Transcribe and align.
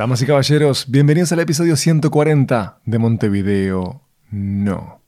Damas 0.00 0.22
y 0.22 0.26
caballeros, 0.26 0.86
bienvenidos 0.88 1.30
al 1.32 1.40
episodio 1.40 1.76
140 1.76 2.80
de 2.86 2.98
Montevideo. 2.98 4.00
No. 4.30 5.02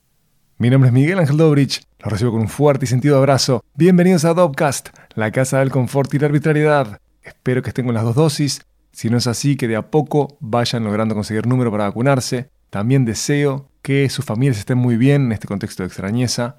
Mi 0.59 0.69
nombre 0.69 0.89
es 0.89 0.93
Miguel 0.93 1.17
Ángel 1.17 1.37
Dobrich, 1.37 1.81
los 1.97 2.11
recibo 2.11 2.31
con 2.31 2.41
un 2.41 2.47
fuerte 2.47 2.85
y 2.85 2.87
sentido 2.87 3.17
abrazo. 3.17 3.63
Bienvenidos 3.73 4.23
a 4.23 4.35
Dopcast, 4.35 4.89
la 5.15 5.31
casa 5.31 5.57
del 5.57 5.71
confort 5.71 6.13
y 6.13 6.19
la 6.19 6.27
arbitrariedad. 6.27 6.99
Espero 7.23 7.63
que 7.63 7.69
estén 7.69 7.85
con 7.85 7.95
las 7.95 8.03
dos 8.03 8.13
dosis. 8.13 8.67
Si 8.91 9.09
no 9.09 9.17
es 9.17 9.25
así, 9.25 9.55
que 9.55 9.67
de 9.67 9.77
a 9.77 9.89
poco 9.89 10.37
vayan 10.39 10.83
logrando 10.83 11.15
conseguir 11.15 11.47
número 11.47 11.71
para 11.71 11.85
vacunarse. 11.85 12.51
También 12.69 13.03
deseo 13.03 13.71
que 13.81 14.07
sus 14.09 14.25
familias 14.25 14.59
estén 14.59 14.77
muy 14.77 14.95
bien 14.95 15.25
en 15.25 15.31
este 15.31 15.47
contexto 15.47 15.81
de 15.81 15.87
extrañeza. 15.87 16.57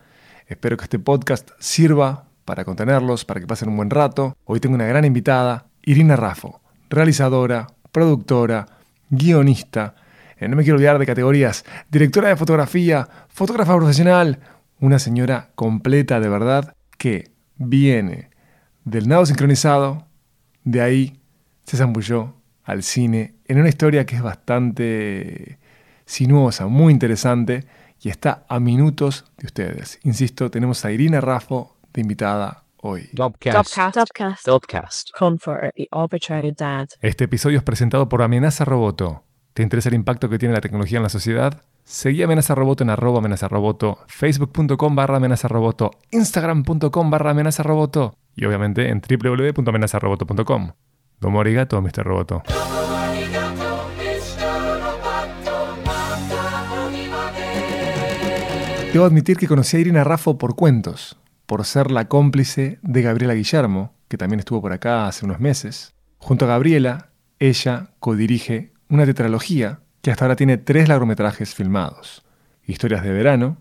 Espero 0.49 0.77
que 0.77 0.83
este 0.83 0.99
podcast 0.99 1.51
sirva 1.61 2.31
para 2.45 2.65
contenerlos, 2.65 3.25
para 3.25 3.39
que 3.39 3.47
pasen 3.47 3.69
un 3.69 3.77
buen 3.77 3.91
rato. 3.91 4.37
Hoy 4.43 4.59
tengo 4.59 4.75
una 4.75 4.87
gran 4.87 5.05
invitada, 5.05 5.69
Irina 5.85 6.17
Raffo, 6.17 6.63
realizadora, 6.91 7.69
productora, 7.95 8.67
guionista, 9.09 9.95
eh, 10.37 10.49
no 10.49 10.57
me 10.57 10.65
quiero 10.65 10.75
olvidar 10.75 10.99
de 10.99 11.07
categorías, 11.07 11.65
directora 11.89 12.29
de 12.29 12.37
fotografía, 12.37 13.09
fotógrafa 13.29 13.77
profesional, 13.77 14.41
una 14.81 14.99
señora 14.99 15.51
completa 15.55 16.19
de 16.19 16.29
verdad 16.29 16.75
que 16.99 17.31
viene 17.57 18.31
del 18.85 19.07
nado 19.07 19.25
sincronizado, 19.25 20.09
de 20.65 20.81
ahí 20.81 21.21
se 21.63 21.77
zambulló 21.77 22.35
al 22.65 22.83
cine 22.83 23.37
en 23.47 23.61
una 23.61 23.69
historia 23.69 24.05
que 24.05 24.17
es 24.17 24.23
bastante 24.23 25.61
sinuosa, 26.05 26.67
muy 26.67 26.93
interesante 26.93 27.65
y 28.03 28.09
está 28.09 28.45
a 28.49 28.59
minutos 28.59 29.25
de 29.39 29.47
ustedes. 29.47 30.01
Insisto, 30.03 30.51
tenemos 30.51 30.85
a 30.85 30.91
Irina 30.91 31.21
Raffo 31.21 31.77
de 31.93 32.01
invitada 32.01 32.64
hoy. 32.85 33.09
Este 37.01 37.25
episodio 37.25 37.59
es 37.59 37.65
presentado 37.65 38.09
por 38.09 38.23
Amenaza 38.23 38.65
Roboto. 38.65 39.25
¿Te 39.53 39.63
interesa 39.63 39.89
el 39.89 39.95
impacto 39.95 40.29
que 40.29 40.39
tiene 40.39 40.55
la 40.55 40.61
tecnología 40.61 40.99
en 40.99 41.05
la 41.05 41.09
sociedad? 41.09 41.63
Seguí 41.85 42.23
Amenaza 42.23 42.55
Roboto 42.55 42.83
en 42.83 42.91
arroba 42.91 43.19
amenaza 43.19 43.47
roboto, 43.47 43.99
facebook.com 44.07 44.97
barra 44.97 45.19
amenaza 45.19 45.49
roboto, 45.49 45.91
instagram.com 46.11 47.11
barra 47.11 47.31
amenaza 47.31 47.63
roboto 47.63 48.17
y 48.35 48.47
obviamente 48.47 48.89
en 48.89 49.01
www.amenazaroboto.com. 49.01 50.73
Domo 51.21 51.41
arigato, 51.41 51.81
Mr. 51.81 52.05
Roboto. 52.05 52.43
Debo 58.93 59.05
admitir 59.05 59.37
que 59.37 59.49
conocí 59.49 59.77
a 59.77 59.81
Irina 59.81 60.05
Raffo 60.05 60.39
por 60.39 60.55
cuentos, 60.55 61.19
por 61.47 61.65
ser 61.65 61.91
la 61.91 62.09
cómplice 62.09 62.79
de 62.83 63.03
Gabriela 63.03 63.35
Guillermo, 63.35 63.95
que 64.09 64.19
también 64.19 64.41
estuvo 64.41 64.61
por 64.61 64.73
acá 64.73 65.07
hace 65.07 65.25
unos 65.25 65.41
meses. 65.41 65.95
Junto 66.19 66.45
a 66.45 66.49
Gabriela, 66.49 67.11
ella 67.39 67.91
codirige 68.01 68.73
una 68.89 69.05
tetralogía 69.05 69.81
que 70.01 70.11
hasta 70.11 70.25
ahora 70.25 70.37
tiene 70.37 70.59
tres 70.59 70.89
largometrajes 70.89 71.55
filmados. 71.55 72.25
Historias 72.67 73.03
de 73.03 73.13
verano, 73.13 73.59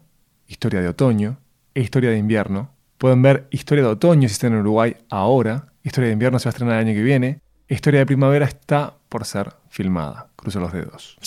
Historia 0.47 0.81
de 0.81 0.89
otoño 0.89 1.39
e 1.73 1.81
Historia 1.81 2.11
de 2.11 2.17
invierno. 2.17 2.71
Pueden 2.97 3.21
ver 3.21 3.47
Historia 3.49 3.83
de 3.83 3.89
otoño 3.89 4.27
si 4.27 4.33
están 4.33 4.53
en 4.53 4.59
Uruguay 4.59 4.95
ahora, 5.09 5.73
Historia 5.83 6.07
de 6.07 6.13
invierno 6.13 6.39
se 6.39 6.45
va 6.45 6.49
a 6.49 6.53
estrenar 6.53 6.75
el 6.75 6.87
año 6.87 6.95
que 6.95 7.03
viene, 7.03 7.41
Historia 7.67 8.01
de 8.01 8.05
primavera 8.05 8.45
está 8.45 8.93
por 9.09 9.25
ser 9.25 9.53
filmada. 9.69 10.27
Cruzo 10.35 10.59
los 10.59 10.71
dedos. 10.73 11.17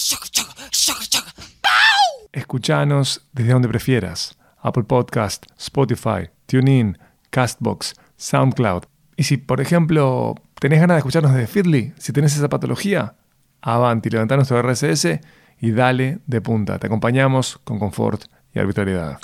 Escuchanos 2.33 3.27
desde 3.33 3.53
donde 3.53 3.69
prefieras. 3.69 4.37
Apple 4.67 4.85
Podcast, 4.85 5.47
Spotify, 5.57 6.29
TuneIn, 6.47 6.99
Castbox, 7.31 7.95
SoundCloud. 8.17 8.83
Y 9.17 9.23
si, 9.23 9.37
por 9.37 9.61
ejemplo, 9.61 10.35
tenés 10.59 10.81
ganas 10.81 10.97
de 10.97 10.99
escucharnos 10.99 11.33
desde 11.33 11.47
Feedly, 11.47 11.93
si 11.99 12.13
tenés 12.13 12.37
esa 12.37 12.49
patología, 12.49 13.15
avanti, 13.63 14.11
levantá 14.11 14.37
nuestro 14.37 14.61
RSS 14.61 15.21
y 15.61 15.71
dale 15.71 16.19
de 16.27 16.41
punta. 16.41 16.79
Te 16.79 16.89
acompañamos 16.89 17.59
con 17.65 17.79
confort 17.79 18.25
y 18.53 18.59
arbitrariedad. 18.59 19.19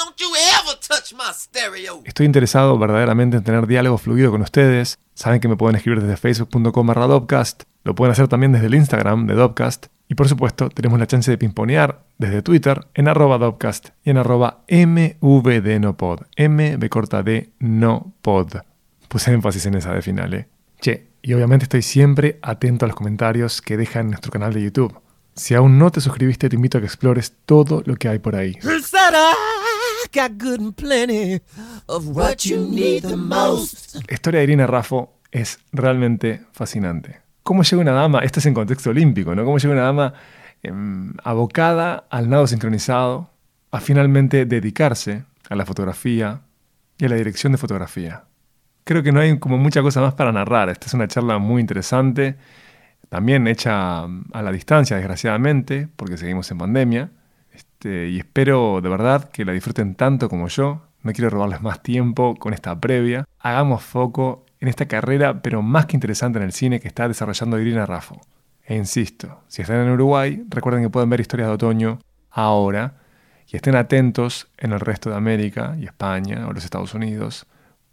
Estoy 2.05 2.27
interesado 2.27 2.79
verdaderamente 2.79 3.37
en 3.37 3.45
tener 3.45 3.67
diálogo 3.67 3.99
fluido 3.99 4.31
con 4.31 4.43
ustedes. 4.43 4.99
Saben 5.15 5.41
que 5.41 5.49
me 5.49 5.57
pueden 5.57 5.77
escribir 5.77 6.01
desde 6.01 6.17
facebook.com 6.17 6.87
barra. 6.87 7.07
Lo 7.07 7.95
pueden 7.95 8.13
hacer 8.13 8.29
también 8.29 8.53
desde 8.53 8.67
el 8.67 8.75
Instagram 8.75 9.27
de 9.27 9.35
Dopcast. 9.35 9.87
Y 10.13 10.15
por 10.15 10.29
supuesto, 10.29 10.69
tenemos 10.69 10.99
la 10.99 11.07
chance 11.07 11.31
de 11.31 11.39
pimponear 11.39 12.05
desde 12.19 12.43
Twitter 12.43 12.87
en 12.93 13.09
arroba 13.09 13.39
Dopcast 13.39 13.89
y 14.05 14.11
en 14.11 14.19
arroba 14.19 14.63
mvdnopod. 14.69 16.27
M 16.37 16.77
de 16.77 16.89
corta 16.91 17.23
D 17.23 17.55
no 17.61 18.13
pod. 18.21 18.57
Puse 19.09 19.33
énfasis 19.33 19.65
en 19.65 19.75
esa 19.77 19.95
de 19.95 20.03
final, 20.03 20.35
¿eh? 20.35 20.49
Che, 20.83 21.13
y 21.23 21.33
obviamente 21.33 21.63
estoy 21.63 21.81
siempre 21.81 22.39
atento 22.43 22.85
a 22.85 22.89
los 22.89 22.95
comentarios 22.95 23.63
que 23.63 23.79
dejan 23.79 24.03
en 24.03 24.11
nuestro 24.11 24.31
canal 24.31 24.53
de 24.53 24.63
YouTube. 24.63 25.01
Si 25.35 25.55
aún 25.55 25.79
no 25.79 25.91
te 25.91 26.03
suscribiste, 26.03 26.51
te 26.51 26.57
invito 26.57 26.77
a 26.77 26.83
que 26.83 26.89
explores 26.89 27.33
todo 27.47 27.83
lo 27.87 27.97
que 27.97 28.09
hay 28.09 28.19
por 28.19 28.37
ahí. 28.37 28.59
La 34.11 34.15
historia 34.15 34.41
de 34.41 34.45
Irina 34.45 34.67
Raffo 34.67 35.15
es 35.31 35.59
realmente 35.73 36.45
fascinante. 36.53 37.23
¿Cómo 37.43 37.63
llega 37.63 37.83
una 37.83 37.93
dama, 37.93 38.21
esto 38.21 38.39
es 38.39 38.47
en 38.47 38.55
contexto 38.55 38.91
olímpico, 38.91 39.35
¿no? 39.35 39.45
¿Cómo 39.45 39.59
llega 39.59 39.75
una 39.75 39.83
dama 39.83 40.15
em, 40.63 41.13
abocada 41.25 42.05
al 42.09 42.31
nado 42.31 42.47
sincronizado 42.47 43.31
a 43.71 43.81
finalmente 43.81 44.47
dedicarse 44.47 45.25
a 45.49 45.57
la 45.57 45.67
fotografía 45.67 46.41
y 46.99 47.07
a 47.07 47.09
la 47.09 47.17
dirección 47.17 47.53
de 47.53 47.59
fotografía? 47.59 48.25
Creo 48.85 49.03
que 49.03 49.13
no 49.13 49.21
hay 49.21 49.39
como 49.39 49.59
mucha 49.59 49.83
cosa 49.83 50.01
más 50.01 50.15
para 50.15 50.33
narrar. 50.33 50.69
Esta 50.69 50.87
es 50.87 50.95
una 50.95 51.09
charla 51.09 51.39
muy 51.39 51.61
interesante, 51.61 52.37
también 53.09 53.47
hecha 53.47 54.05
a 54.05 54.43
la 54.43 54.53
distancia, 54.53 54.97
desgraciadamente, 54.97 55.89
porque 55.97 56.17
seguimos 56.17 56.51
en 56.51 56.59
pandemia. 56.59 57.11
Este, 57.53 58.09
y 58.09 58.19
espero 58.19 58.81
de 58.81 58.89
verdad 58.89 59.31
que 59.31 59.45
la 59.45 59.53
disfruten 59.53 59.95
tanto 59.95 60.29
como 60.29 60.49
yo. 60.49 60.83
No 61.03 61.13
quiero 61.13 61.31
robarles 61.31 61.61
más 61.61 61.83
tiempo 61.83 62.37
con 62.37 62.55
esta 62.55 62.79
previa. 62.81 63.25
Hagamos 63.41 63.83
foco 63.83 64.47
en 64.63 64.69
esta 64.69 64.87
carrera, 64.87 65.43
pero 65.43 65.61
más 65.61 65.87
que 65.87 65.97
interesante 65.97 66.39
en 66.39 66.45
el 66.45 66.53
cine 66.53 66.79
que 66.79 66.87
está 66.87 67.09
desarrollando 67.09 67.59
Irina 67.59 67.85
Raffo. 67.85 68.21
E 68.65 68.77
insisto, 68.77 69.43
si 69.49 69.63
están 69.63 69.81
en 69.81 69.91
Uruguay, 69.91 70.45
recuerden 70.49 70.85
que 70.85 70.89
pueden 70.89 71.11
ver 71.11 71.21
historias 71.21 71.49
de 71.49 71.55
otoño 71.55 71.99
ahora 72.31 72.95
y 73.49 73.57
estén 73.57 73.75
atentos 73.75 74.47
en 74.57 74.71
el 74.71 74.79
resto 74.79 75.11
de 75.11 75.17
América 75.17 75.75
y 75.81 75.85
España 75.87 76.47
o 76.47 76.53
los 76.53 76.65
Estados 76.65 76.95
Unidos, 76.95 77.45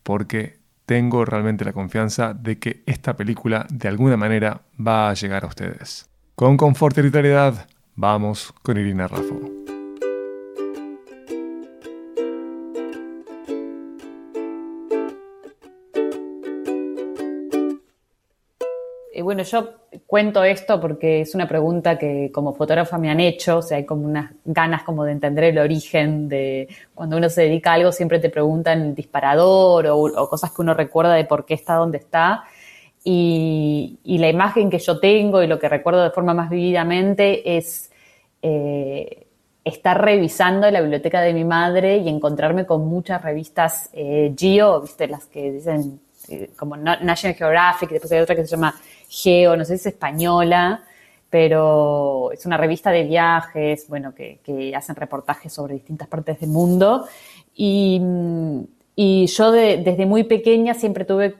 porque 0.03 0.59
tengo 0.85 1.25
realmente 1.25 1.65
la 1.65 1.73
confianza 1.73 2.35
de 2.35 2.59
que 2.59 2.83
esta 2.85 3.15
película 3.15 3.65
de 3.71 3.87
alguna 3.87 4.15
manera 4.15 4.61
va 4.79 5.09
a 5.09 5.15
llegar 5.15 5.45
a 5.45 5.47
ustedes. 5.47 6.07
Con 6.35 6.55
confort 6.55 6.95
y 6.99 7.01
literalidad, 7.01 7.67
vamos 7.95 8.53
con 8.61 8.77
Irina 8.77 9.07
Raffo. 9.07 9.58
Bueno, 19.21 19.43
yo 19.43 19.69
cuento 20.05 20.43
esto 20.43 20.79
porque 20.79 21.21
es 21.21 21.33
una 21.35 21.47
pregunta 21.47 21.97
que 21.97 22.31
como 22.31 22.53
fotógrafa 22.53 22.97
me 22.97 23.09
han 23.09 23.19
hecho, 23.19 23.57
o 23.57 23.61
sea, 23.61 23.77
hay 23.77 23.85
como 23.85 24.05
unas 24.05 24.31
ganas 24.45 24.83
como 24.83 25.03
de 25.03 25.13
entender 25.13 25.45
el 25.45 25.57
origen 25.57 26.29
de 26.29 26.67
cuando 26.93 27.17
uno 27.17 27.29
se 27.29 27.41
dedica 27.43 27.71
a 27.71 27.73
algo, 27.75 27.91
siempre 27.91 28.19
te 28.19 28.29
preguntan 28.29 28.81
el 28.81 28.95
disparador 28.95 29.87
o, 29.87 30.29
cosas 30.29 30.51
que 30.51 30.61
uno 30.61 30.73
recuerda 30.73 31.13
de 31.13 31.25
por 31.25 31.45
qué 31.45 31.53
está 31.55 31.75
donde 31.75 31.97
está. 31.97 32.43
Y, 33.03 33.99
la 34.05 34.29
imagen 34.29 34.69
que 34.69 34.79
yo 34.79 34.99
tengo 34.99 35.41
y 35.41 35.47
lo 35.47 35.59
que 35.59 35.69
recuerdo 35.69 36.03
de 36.03 36.11
forma 36.11 36.33
más 36.33 36.49
vividamente 36.49 37.57
es 37.57 37.91
eh, 38.41 39.27
estar 39.63 40.03
revisando 40.03 40.69
la 40.69 40.81
biblioteca 40.81 41.21
de 41.21 41.33
mi 41.33 41.45
madre 41.45 41.97
y 41.97 42.09
encontrarme 42.09 42.65
con 42.65 42.85
muchas 42.87 43.21
revistas 43.21 43.89
eh, 43.93 44.33
Geo, 44.37 44.81
¿viste? 44.81 45.07
Las 45.07 45.25
que 45.25 45.51
dicen 45.51 46.01
eh, 46.29 46.51
como 46.57 46.77
National 46.77 47.35
Geographic, 47.35 47.89
después 47.89 48.11
hay 48.11 48.19
otra 48.19 48.35
que 48.35 48.45
se 48.45 48.55
llama 48.55 48.75
Geo, 49.07 49.57
no 49.57 49.65
sé 49.65 49.77
si 49.77 49.87
es 49.87 49.93
española, 49.93 50.83
pero 51.29 52.31
es 52.31 52.45
una 52.45 52.57
revista 52.57 52.91
de 52.91 53.03
viajes, 53.03 53.87
bueno, 53.87 54.13
que, 54.13 54.73
hacen 54.75 54.95
reportajes 54.95 55.53
sobre 55.53 55.75
distintas 55.75 56.07
partes 56.07 56.39
del 56.39 56.49
mundo. 56.49 57.05
Y, 57.55 58.01
yo 59.27 59.51
desde 59.51 60.05
muy 60.05 60.23
pequeña 60.25 60.73
siempre 60.73 61.05
tuve 61.05 61.35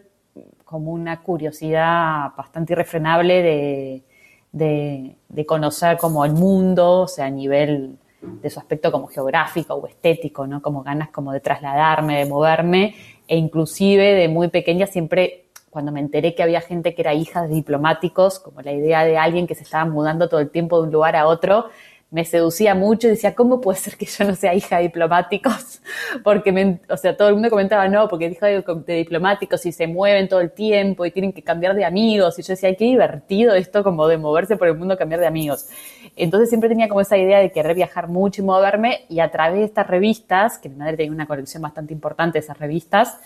como 0.64 0.92
una 0.92 1.22
curiosidad 1.22 2.32
bastante 2.38 2.74
irrefrenable 2.74 3.42
de, 3.42 5.14
de, 5.28 5.46
conocer 5.46 5.98
como 5.98 6.26
el 6.26 6.34
mundo, 6.34 7.02
o 7.02 7.08
sea, 7.08 7.26
a 7.26 7.30
nivel 7.30 7.98
de 8.22 8.50
su 8.50 8.60
aspecto 8.60 8.92
como 8.92 9.08
geográfico 9.08 9.74
o 9.76 9.88
estético, 9.88 10.46
¿no? 10.46 10.62
Como 10.62 10.84
ganas 10.84 11.10
como 11.10 11.32
de 11.32 11.40
trasladarme, 11.40 12.20
de 12.20 12.26
moverme, 12.26 12.96
e 13.30 13.38
inclusive 13.38 14.16
de 14.16 14.28
muy 14.28 14.48
pequeña 14.48 14.88
siempre 14.88 15.46
cuando 15.70 15.92
me 15.92 16.00
enteré 16.00 16.34
que 16.34 16.42
había 16.42 16.62
gente 16.62 16.96
que 16.96 17.04
era 17.04 17.14
hija 17.14 17.44
de 17.44 17.54
diplomáticos, 17.54 18.40
como 18.40 18.62
la 18.62 18.72
idea 18.72 19.06
de 19.06 19.20
alguien 19.20 19.46
que 19.46 19.54
se 19.54 19.62
estaba 19.62 19.86
mudando 19.86 20.28
todo 20.28 20.40
el 20.40 20.50
tiempo 20.50 20.78
de 20.78 20.88
un 20.88 20.92
lugar 20.92 21.16
a 21.16 21.28
otro, 21.28 21.68
me 22.12 22.26
seducía 22.26 22.74
mucho 22.74 23.06
y 23.06 23.12
decía, 23.12 23.36
¿cómo 23.36 23.62
puede 23.62 23.78
ser 23.78 23.96
que 23.96 24.08
yo 24.08 24.26
no 24.26 24.36
sea 24.36 24.56
hija 24.56 24.78
de 24.78 24.84
diplomáticos? 24.84 25.82
Porque, 26.24 26.52
me, 26.52 26.80
o 26.90 26.98
sea, 26.98 27.16
todo 27.16 27.28
el 27.28 27.36
mundo 27.36 27.52
comentaba, 27.52 27.88
no, 27.88 28.08
porque 28.08 28.26
hija 28.26 28.48
de, 28.48 28.64
diplomáticos 28.96 29.64
y 29.68 29.72
se 29.72 29.86
mueven 29.86 30.28
todo 30.28 30.42
el 30.42 30.52
tiempo 30.52 31.06
y 31.06 31.12
tienen 31.12 31.32
que 31.32 31.44
cambiar 31.44 31.76
de 31.76 31.86
amigos. 31.86 32.40
Y 32.40 32.42
yo 32.42 32.54
decía, 32.54 32.76
qué 32.76 32.86
divertido 32.86 33.54
esto 33.54 33.84
como 33.84 34.08
de 34.08 34.18
moverse 34.18 34.58
por 34.58 34.68
el 34.68 34.76
mundo, 34.76 34.98
cambiar 34.98 35.22
de 35.22 35.28
amigos. 35.28 35.68
Entonces 36.16 36.50
siempre 36.50 36.70
tenía 36.70 36.88
como 36.88 37.02
esa 37.02 37.18
idea 37.18 37.40
de 37.40 37.52
querer 37.52 37.76
viajar 37.76 38.08
mucho 38.08 38.42
y 38.42 38.46
moverme 38.46 39.06
y 39.10 39.20
a 39.20 39.32
través 39.32 39.60
de 39.60 39.66
estas 39.66 39.88
revistas, 39.88 40.58
que 40.58 40.70
mi 40.70 40.76
madre 40.76 40.98
tenía 40.98 41.12
una 41.12 41.28
colección 41.28 41.62
bastante 41.64 41.94
importante 41.94 42.40
de 42.40 42.46
esas 42.46 42.58
revistas, 42.58 43.18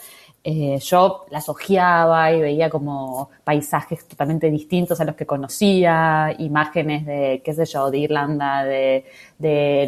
eh, 0.45 0.77
yo 0.81 1.25
las 1.29 1.47
ojeaba 1.47 2.33
y 2.33 2.41
veía 2.41 2.69
como 2.69 3.29
paisajes 3.45 4.05
totalmente 4.05 4.51
distintos 4.51 4.99
a 4.99 5.05
los 5.05 5.15
que 5.15 5.25
conocía, 5.25 6.35
imágenes 6.37 7.05
de, 7.05 7.41
qué 7.45 7.53
sé 7.53 7.63
yo, 7.65 7.89
de 7.89 7.99
Irlanda, 7.99 8.65
de, 8.65 9.05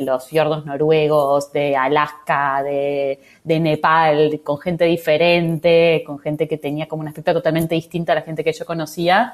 los 0.01 0.27
fiordos 0.27 0.65
noruegos, 0.65 1.51
de 1.51 1.75
Alaska, 1.75 2.63
de, 2.63 3.19
de, 3.43 3.59
Nepal, 3.59 4.39
con 4.43 4.57
gente 4.57 4.85
diferente, 4.85 6.03
con 6.05 6.19
gente 6.19 6.47
que 6.47 6.57
tenía 6.57 6.87
como 6.87 7.01
un 7.01 7.09
aspecto 7.09 7.33
totalmente 7.33 7.75
distinto 7.75 8.13
a 8.13 8.15
la 8.15 8.21
gente 8.21 8.43
que 8.43 8.53
yo 8.53 8.65
conocía 8.65 9.33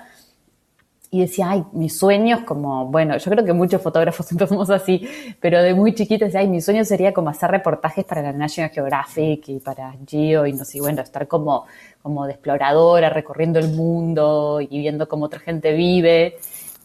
y 1.14 1.20
decía, 1.20 1.50
ay, 1.50 1.66
mis 1.74 2.00
sueños 2.00 2.40
como, 2.46 2.86
bueno, 2.86 3.18
yo 3.18 3.30
creo 3.30 3.44
que 3.44 3.52
muchos 3.52 3.82
fotógrafos 3.82 4.32
empezamos 4.32 4.70
así, 4.70 5.06
pero 5.42 5.62
de 5.62 5.74
muy 5.74 5.94
chiquita 5.94 6.26
decía, 6.26 6.40
ay, 6.40 6.48
mi 6.48 6.62
sueño 6.62 6.86
sería 6.86 7.14
como 7.14 7.30
hacer 7.30 7.52
reportajes 7.52 8.06
para 8.06 8.22
la 8.22 8.32
National 8.32 8.72
Geographic 8.72 9.50
y 9.50 9.60
para 9.60 9.94
Geo 10.08 10.48
y 10.48 10.54
no 10.54 10.64
sé, 10.64 10.80
bueno, 10.80 11.02
estar 11.02 11.28
como, 11.28 11.66
como 12.02 12.26
de 12.26 12.32
exploradora, 12.32 13.10
recorriendo 13.10 13.60
el 13.60 13.68
mundo 13.74 14.62
y 14.62 14.80
viendo 14.80 15.10
cómo 15.10 15.26
otra 15.26 15.42
gente 15.42 15.74
vive. 15.74 16.38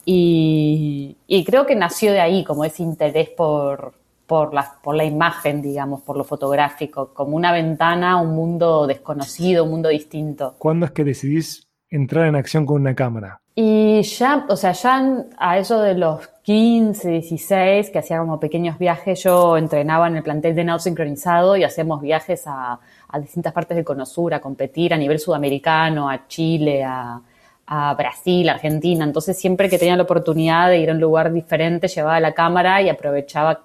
Y, 0.05 1.17
y 1.29 1.45
creo 1.45 1.65
que 1.65 1.77
nació 1.77 2.13
de 2.13 2.21
ahí, 2.21 2.43
como 2.43 2.65
ese 2.65 2.83
interés 2.83 3.29
por, 3.29 3.95
por 4.27 4.53
la, 4.53 4.75
por 4.83 4.97
la 4.97 5.05
imagen, 5.05 5.63
digamos, 5.63 6.03
por 6.03 6.17
lo 6.17 6.25
fotográfico, 6.25 7.13
como 7.15 7.37
una 7.37 7.53
ventana 7.53 8.13
a 8.13 8.17
un 8.17 8.35
mundo 8.35 8.89
desconocido, 8.89 9.65
un 9.65 9.71
mundo 9.71 9.89
distinto. 9.89 10.57
¿Cuándo 10.59 10.87
es 10.87 10.93
que 10.93 11.05
decidís 11.05 11.66
entrar 11.91 12.27
en 12.27 12.37
acción 12.37 12.67
con 12.67 12.81
una 12.81 12.95
cámara? 12.95 13.41
Y 13.55 14.03
ya, 14.03 14.45
o 14.49 14.57
sea, 14.57 14.73
ya 14.73 15.25
a 15.39 15.59
eso 15.59 15.81
de 15.81 15.95
los 15.95 16.29
15, 16.43 17.09
16, 17.09 17.91
que 17.91 17.99
hacía 17.99 18.19
como 18.19 18.39
pequeños 18.39 18.79
viajes, 18.79 19.23
yo 19.23 19.57
entrenaba 19.57 20.09
en 20.09 20.17
el 20.17 20.23
plantel 20.23 20.55
de 20.55 20.65
nado 20.65 20.79
sincronizado 20.79 21.57
y 21.57 21.65
hacíamos 21.65 22.03
viajes 22.03 22.45
a, 22.47 22.79
distintas 23.19 23.55
partes 23.55 23.75
del 23.75 23.85
Cono 23.85 24.05
Sur 24.05 24.35
a 24.35 24.41
competir 24.41 24.93
a 24.93 24.99
nivel 24.99 25.19
sudamericano, 25.19 26.11
a 26.11 26.27
Chile, 26.29 26.85
a, 26.85 27.19
a 27.67 27.95
Brasil, 27.95 28.47
Argentina. 28.51 29.05
Entonces, 29.05 29.39
siempre 29.39 29.71
que 29.71 29.79
tenía 29.79 29.97
la 29.97 30.03
oportunidad 30.03 30.69
de 30.69 30.79
ir 30.79 30.91
a 30.91 30.93
un 30.93 31.01
lugar 31.01 31.33
diferente, 31.33 31.89
llevaba 31.89 32.21
la 32.21 32.33
cámara 32.33 32.83
y 32.83 32.91
aprovechaba 32.91 33.63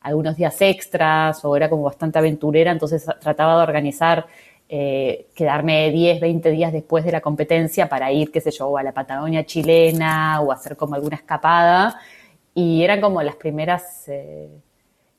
algunos 0.00 0.36
días 0.36 0.60
extras 0.62 1.44
o 1.44 1.56
era 1.56 1.68
como 1.68 1.82
bastante 1.82 2.18
aventurera, 2.18 2.70
entonces 2.70 3.04
trataba 3.20 3.56
de 3.56 3.62
organizar 3.62 4.26
eh, 4.70 5.28
quedarme 5.34 5.90
10, 5.90 6.20
20 6.20 6.50
días 6.50 6.72
después 6.72 7.04
de 7.04 7.12
la 7.12 7.22
competencia 7.22 7.88
para 7.88 8.12
ir, 8.12 8.30
qué 8.30 8.40
sé 8.40 8.50
yo, 8.50 8.76
a 8.76 8.82
la 8.82 8.92
Patagonia 8.92 9.46
chilena 9.46 10.42
o 10.42 10.52
hacer 10.52 10.76
como 10.76 10.94
alguna 10.94 11.16
escapada. 11.16 11.98
Y 12.54 12.82
eran 12.82 13.00
como 13.00 13.22
las 13.22 13.36
primeras, 13.36 14.06
eh, 14.08 14.50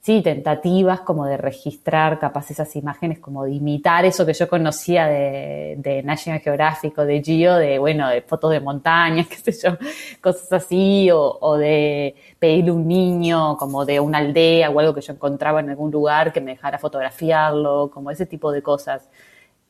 sí, 0.01 0.21
tentativas 0.21 1.01
como 1.01 1.25
de 1.25 1.37
registrar 1.37 2.19
capaz 2.19 2.51
esas 2.51 2.75
imágenes, 2.75 3.17
como 3.19 3.45
de 3.45 3.53
imitar 3.53 4.05
eso 4.05 4.23
que 4.23 4.33
yo 4.33 4.47
conocía 4.47 5.07
de, 5.07 5.75
de 5.79 6.03
National 6.03 6.41
Geographic 6.41 6.97
o 6.99 7.05
de 7.05 7.23
Geo, 7.23 7.55
de, 7.55 7.79
bueno, 7.79 8.07
de 8.09 8.21
fotos 8.21 8.51
de 8.51 8.59
montañas, 8.59 9.27
qué 9.29 9.51
sé 9.51 9.67
yo, 9.67 9.77
cosas 10.21 10.51
así, 10.53 11.09
o, 11.11 11.39
o 11.41 11.57
de 11.57 12.13
pedirle 12.37 12.71
un 12.71 12.87
niño 12.87 13.57
como 13.57 13.83
de 13.85 13.99
una 13.99 14.19
aldea 14.19 14.69
o 14.69 14.79
algo 14.79 14.93
que 14.93 15.01
yo 15.01 15.13
encontraba 15.13 15.59
en 15.61 15.71
algún 15.71 15.91
lugar 15.91 16.31
que 16.33 16.41
me 16.41 16.51
dejara 16.51 16.77
fotografiarlo, 16.77 17.89
como 17.91 18.11
ese 18.11 18.27
tipo 18.27 18.51
de 18.51 18.61
cosas. 18.61 19.09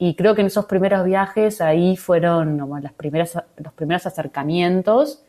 Y 0.02 0.16
creo 0.16 0.34
que 0.34 0.42
en 0.42 0.48
esos 0.48 0.66
primeros 0.66 1.04
viajes 1.04 1.60
ahí 1.60 1.98
fueron 1.98 2.58
las 2.82 2.94
primeras, 2.94 3.38
los 3.58 3.74
primeros 3.74 4.06
acercamientos 4.06 5.24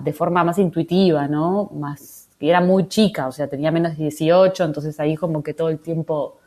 de 0.00 0.12
forma 0.14 0.42
más 0.42 0.58
intuitiva, 0.58 1.28
¿no? 1.28 1.70
Más, 1.74 2.30
era 2.40 2.62
muy 2.62 2.88
chica, 2.88 3.28
o 3.28 3.32
sea, 3.32 3.48
tenía 3.48 3.70
menos 3.70 3.96
de 3.96 4.04
18, 4.04 4.64
entonces 4.64 4.98
ahí 4.98 5.16
como 5.16 5.42
que 5.42 5.52
todo 5.52 5.68
el 5.68 5.80
tiempo 5.80 6.38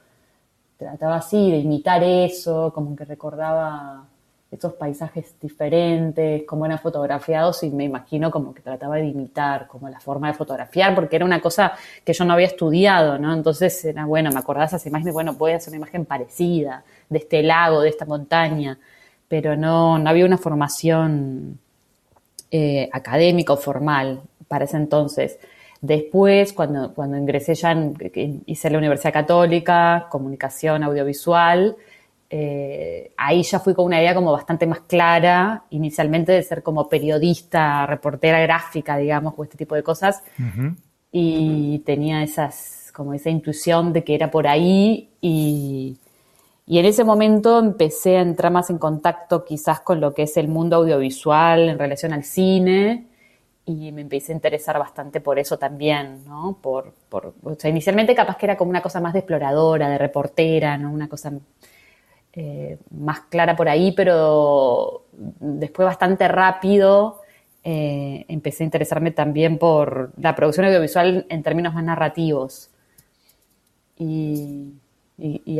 trataba 0.78 1.18
así 1.18 1.52
de 1.52 1.58
imitar 1.60 2.04
eso, 2.04 2.74
como 2.74 2.96
que 2.96 3.06
recordaba 3.06 4.08
esos 4.56 4.74
paisajes 4.74 5.36
diferentes, 5.42 6.44
cómo 6.48 6.66
eran 6.66 6.80
fotografiados 6.80 7.64
y 7.64 7.70
me 7.70 7.84
imagino 7.84 8.32
como 8.32 8.54
que 8.54 8.62
trataba 8.62 8.96
de 8.96 9.06
imitar 9.06 9.68
como 9.68 9.90
la 9.90 10.00
forma 10.00 10.28
de 10.28 10.34
fotografiar, 10.34 10.96
porque 10.96 11.16
era 11.16 11.26
una 11.26 11.42
cosa 11.42 11.74
que 12.04 12.14
yo 12.14 12.26
no 12.26 12.34
había 12.34 12.48
estudiado, 12.48 13.18
¿no? 13.18 13.34
Entonces 13.34 13.84
era, 13.86 14.06
bueno, 14.06 14.32
me 14.32 14.40
acordaba 14.40 14.66
esas 14.66 14.86
imágenes, 14.86 15.14
bueno, 15.14 15.34
voy 15.34 15.54
hacer 15.54 15.72
una 15.72 15.78
imagen 15.78 16.06
parecida 16.06 16.84
de 17.10 17.18
este 17.20 17.44
lago, 17.44 17.82
de 17.82 17.90
esta 17.90 18.06
montaña, 18.06 18.78
pero 19.28 19.56
no, 19.56 19.98
no 19.98 20.10
había 20.10 20.26
una 20.26 20.38
formación 20.38 21.60
eh, 22.52 22.90
académica 22.94 23.54
o 23.54 23.58
formal 23.58 24.22
para 24.48 24.66
ese 24.66 24.78
entonces. 24.78 25.40
Después, 25.82 26.54
cuando, 26.54 26.94
cuando 26.94 27.18
ingresé 27.18 27.54
ya, 27.54 27.76
hice 28.46 28.70
la 28.70 28.78
Universidad 28.78 29.14
Católica, 29.14 30.08
comunicación 30.10 30.84
audiovisual, 30.84 31.76
eh, 32.30 33.14
ahí 33.18 33.44
ya 33.44 33.60
fui 33.60 33.74
con 33.74 33.86
una 33.86 34.00
idea 34.00 34.16
como 34.16 34.32
bastante 34.32 34.66
más 34.66 34.82
clara, 34.82 35.64
inicialmente 35.70 36.32
de 36.32 36.44
ser 36.44 36.64
como 36.64 36.90
periodista, 36.90 37.86
reportera 37.86 38.40
gráfica, 38.40 38.98
digamos, 38.98 39.34
o 39.38 39.44
este 39.44 39.58
tipo 39.58 39.76
de 39.76 39.84
cosas. 39.84 40.24
Y 41.12 41.80
tenía 41.86 42.24
esas, 42.24 42.92
como 42.94 43.14
esa 43.14 43.30
intuición 43.30 43.94
de 43.94 44.04
que 44.04 44.16
era 44.16 44.32
por 44.32 44.48
ahí 44.48 45.12
y, 45.22 45.98
y 46.66 46.80
en 46.80 46.86
ese 46.86 47.04
momento 47.04 47.60
empecé 47.60 48.18
a 48.18 48.22
entrar 48.22 48.52
más 48.52 48.70
en 48.70 48.80
contacto 48.80 49.46
quizás 49.46 49.80
con 49.80 50.02
lo 50.02 50.14
que 50.14 50.24
es 50.24 50.36
el 50.36 50.48
mundo 50.48 50.78
audiovisual 50.78 51.70
en 51.70 51.80
relación 51.80 52.12
al 52.12 52.24
cine 52.24 53.08
y 53.66 53.92
me 53.92 54.02
empecé 54.02 54.32
a 54.32 54.36
interesar 54.36 54.78
bastante 54.78 55.22
por 55.22 55.40
eso 55.40 55.58
también, 55.58 56.24
¿no? 56.26 56.58
Por, 56.62 56.94
por, 57.10 57.34
o 57.44 57.56
sea, 57.56 57.70
inicialmente 57.70 58.14
capaz 58.14 58.38
que 58.38 58.46
era 58.46 58.58
como 58.58 58.70
una 58.70 58.82
cosa 58.82 59.00
más 59.00 59.14
de 59.14 59.20
exploradora, 59.20 59.90
de 59.90 59.98
reportera, 59.98 60.78
¿no? 60.78 60.92
Una 60.92 61.08
cosa 61.08 61.32
eh, 62.38 62.80
más 62.92 63.22
clara 63.22 63.56
por 63.56 63.70
ahí, 63.70 63.94
pero 63.94 65.06
después 65.14 65.86
bastante 65.86 66.28
rápido 66.28 67.22
eh, 67.64 68.26
empecé 68.28 68.64
a 68.64 68.66
interesarme 68.66 69.12
también 69.12 69.58
por 69.58 70.12
la 70.18 70.36
producción 70.36 70.66
audiovisual 70.66 71.26
en 71.30 71.44
términos 71.44 71.74
más 71.74 71.86
narrativos. 71.86 72.70
Y, 73.98 74.74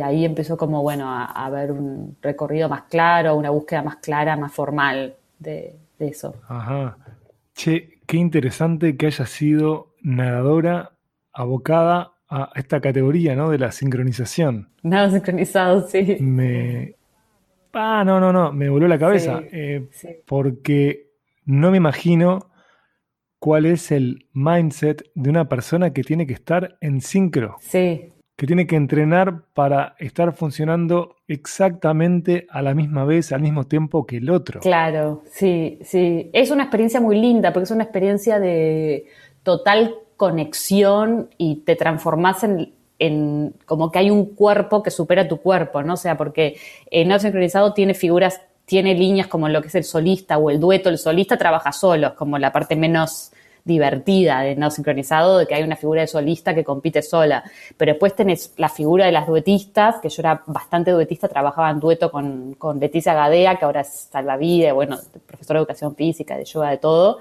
ahí 0.02 0.26
empezó 0.26 0.58
como, 0.58 0.82
bueno, 0.82 1.10
a, 1.10 1.24
haber 1.24 1.72
un 1.72 2.16
recorrido 2.20 2.68
más 2.68 2.82
claro, 2.82 3.36
una 3.36 3.48
búsqueda 3.48 3.82
más 3.82 3.96
clara, 3.96 4.36
más 4.36 4.52
formal 4.52 5.14
de, 5.38 5.74
de 5.98 6.08
eso. 6.08 6.34
Ajá. 6.46 6.98
Che, 7.54 8.00
qué 8.06 8.18
interesante 8.18 8.98
que 8.98 9.06
haya 9.06 9.24
sido 9.24 9.94
nadadora 10.02 10.92
abocada 11.32 12.12
a 12.28 12.50
esta 12.54 12.80
categoría, 12.80 13.36
¿no? 13.36 13.50
De 13.50 13.58
la 13.58 13.72
sincronización. 13.72 14.68
Nada 14.82 15.10
sincronizado, 15.10 15.86
sí. 15.88 16.16
Me. 16.20 16.94
Ah, 17.72 18.02
no, 18.04 18.18
no, 18.18 18.32
no, 18.32 18.52
me 18.52 18.68
voló 18.68 18.88
la 18.88 18.98
cabeza. 18.98 19.42
Eh, 19.52 19.88
porque 20.26 21.10
no 21.44 21.70
me 21.70 21.76
imagino 21.76 22.50
cuál 23.38 23.66
es 23.66 23.92
el 23.92 24.26
mindset 24.32 25.04
de 25.14 25.30
una 25.30 25.48
persona 25.48 25.92
que 25.92 26.02
tiene 26.02 26.26
que 26.26 26.32
estar 26.32 26.78
en 26.80 27.00
sincro. 27.00 27.56
Sí. 27.60 28.12
Que 28.34 28.46
tiene 28.46 28.66
que 28.66 28.76
entrenar 28.76 29.44
para 29.54 29.94
estar 29.98 30.34
funcionando 30.34 31.16
exactamente 31.28 32.46
a 32.50 32.62
la 32.62 32.74
misma 32.74 33.04
vez, 33.04 33.32
al 33.32 33.42
mismo 33.42 33.64
tiempo 33.64 34.06
que 34.06 34.18
el 34.18 34.30
otro. 34.30 34.60
Claro, 34.60 35.22
sí, 35.30 35.78
sí. 35.82 36.30
Es 36.32 36.50
una 36.50 36.64
experiencia 36.64 37.00
muy 37.00 37.18
linda 37.18 37.52
porque 37.52 37.64
es 37.64 37.70
una 37.70 37.84
experiencia 37.84 38.38
de 38.38 39.06
total 39.42 39.94
conexión 40.16 41.28
y 41.36 41.56
te 41.56 41.76
transformas 41.76 42.44
en, 42.44 43.54
como 43.66 43.90
que 43.90 43.98
hay 43.98 44.10
un 44.10 44.34
cuerpo 44.34 44.82
que 44.82 44.90
supera 44.90 45.28
tu 45.28 45.38
cuerpo, 45.38 45.82
¿no? 45.82 45.94
O 45.94 45.98
sea, 45.98 46.16
porque 46.16 46.56
el 46.90 47.08
no 47.08 47.18
sincronizado 47.18 47.74
tiene 47.74 47.94
figuras, 47.94 48.40
tiene 48.64 48.94
líneas 48.94 49.26
como 49.26 49.48
lo 49.48 49.60
que 49.60 49.68
es 49.68 49.74
el 49.74 49.84
solista 49.84 50.38
o 50.38 50.50
el 50.50 50.58
dueto. 50.58 50.88
El 50.88 50.98
solista 50.98 51.36
trabaja 51.36 51.72
solo, 51.72 52.08
es 52.08 52.12
como 52.14 52.38
la 52.38 52.52
parte 52.52 52.74
menos 52.74 53.32
divertida 53.64 54.42
de 54.42 54.54
no 54.54 54.70
sincronizado, 54.70 55.38
de 55.38 55.46
que 55.46 55.54
hay 55.54 55.64
una 55.64 55.74
figura 55.76 56.00
de 56.00 56.06
solista 56.06 56.54
que 56.54 56.64
compite 56.64 57.02
sola. 57.02 57.44
Pero 57.76 57.92
después 57.92 58.14
tenés 58.14 58.54
la 58.56 58.68
figura 58.68 59.04
de 59.06 59.12
las 59.12 59.26
duetistas, 59.26 59.96
que 60.00 60.08
yo 60.08 60.22
era 60.22 60.42
bastante 60.46 60.92
duetista, 60.92 61.28
trabajaba 61.28 61.70
en 61.70 61.80
dueto 61.80 62.10
con, 62.10 62.54
con 62.54 62.78
Leticia 62.78 63.12
Gadea, 63.12 63.56
que 63.56 63.64
ahora 63.64 63.80
es 63.82 64.08
salvavidas, 64.10 64.72
bueno, 64.72 64.96
profesora 65.26 65.58
de 65.58 65.62
educación 65.62 65.94
física, 65.96 66.36
de 66.36 66.44
yoga, 66.44 66.70
de 66.70 66.78
todo 66.78 67.18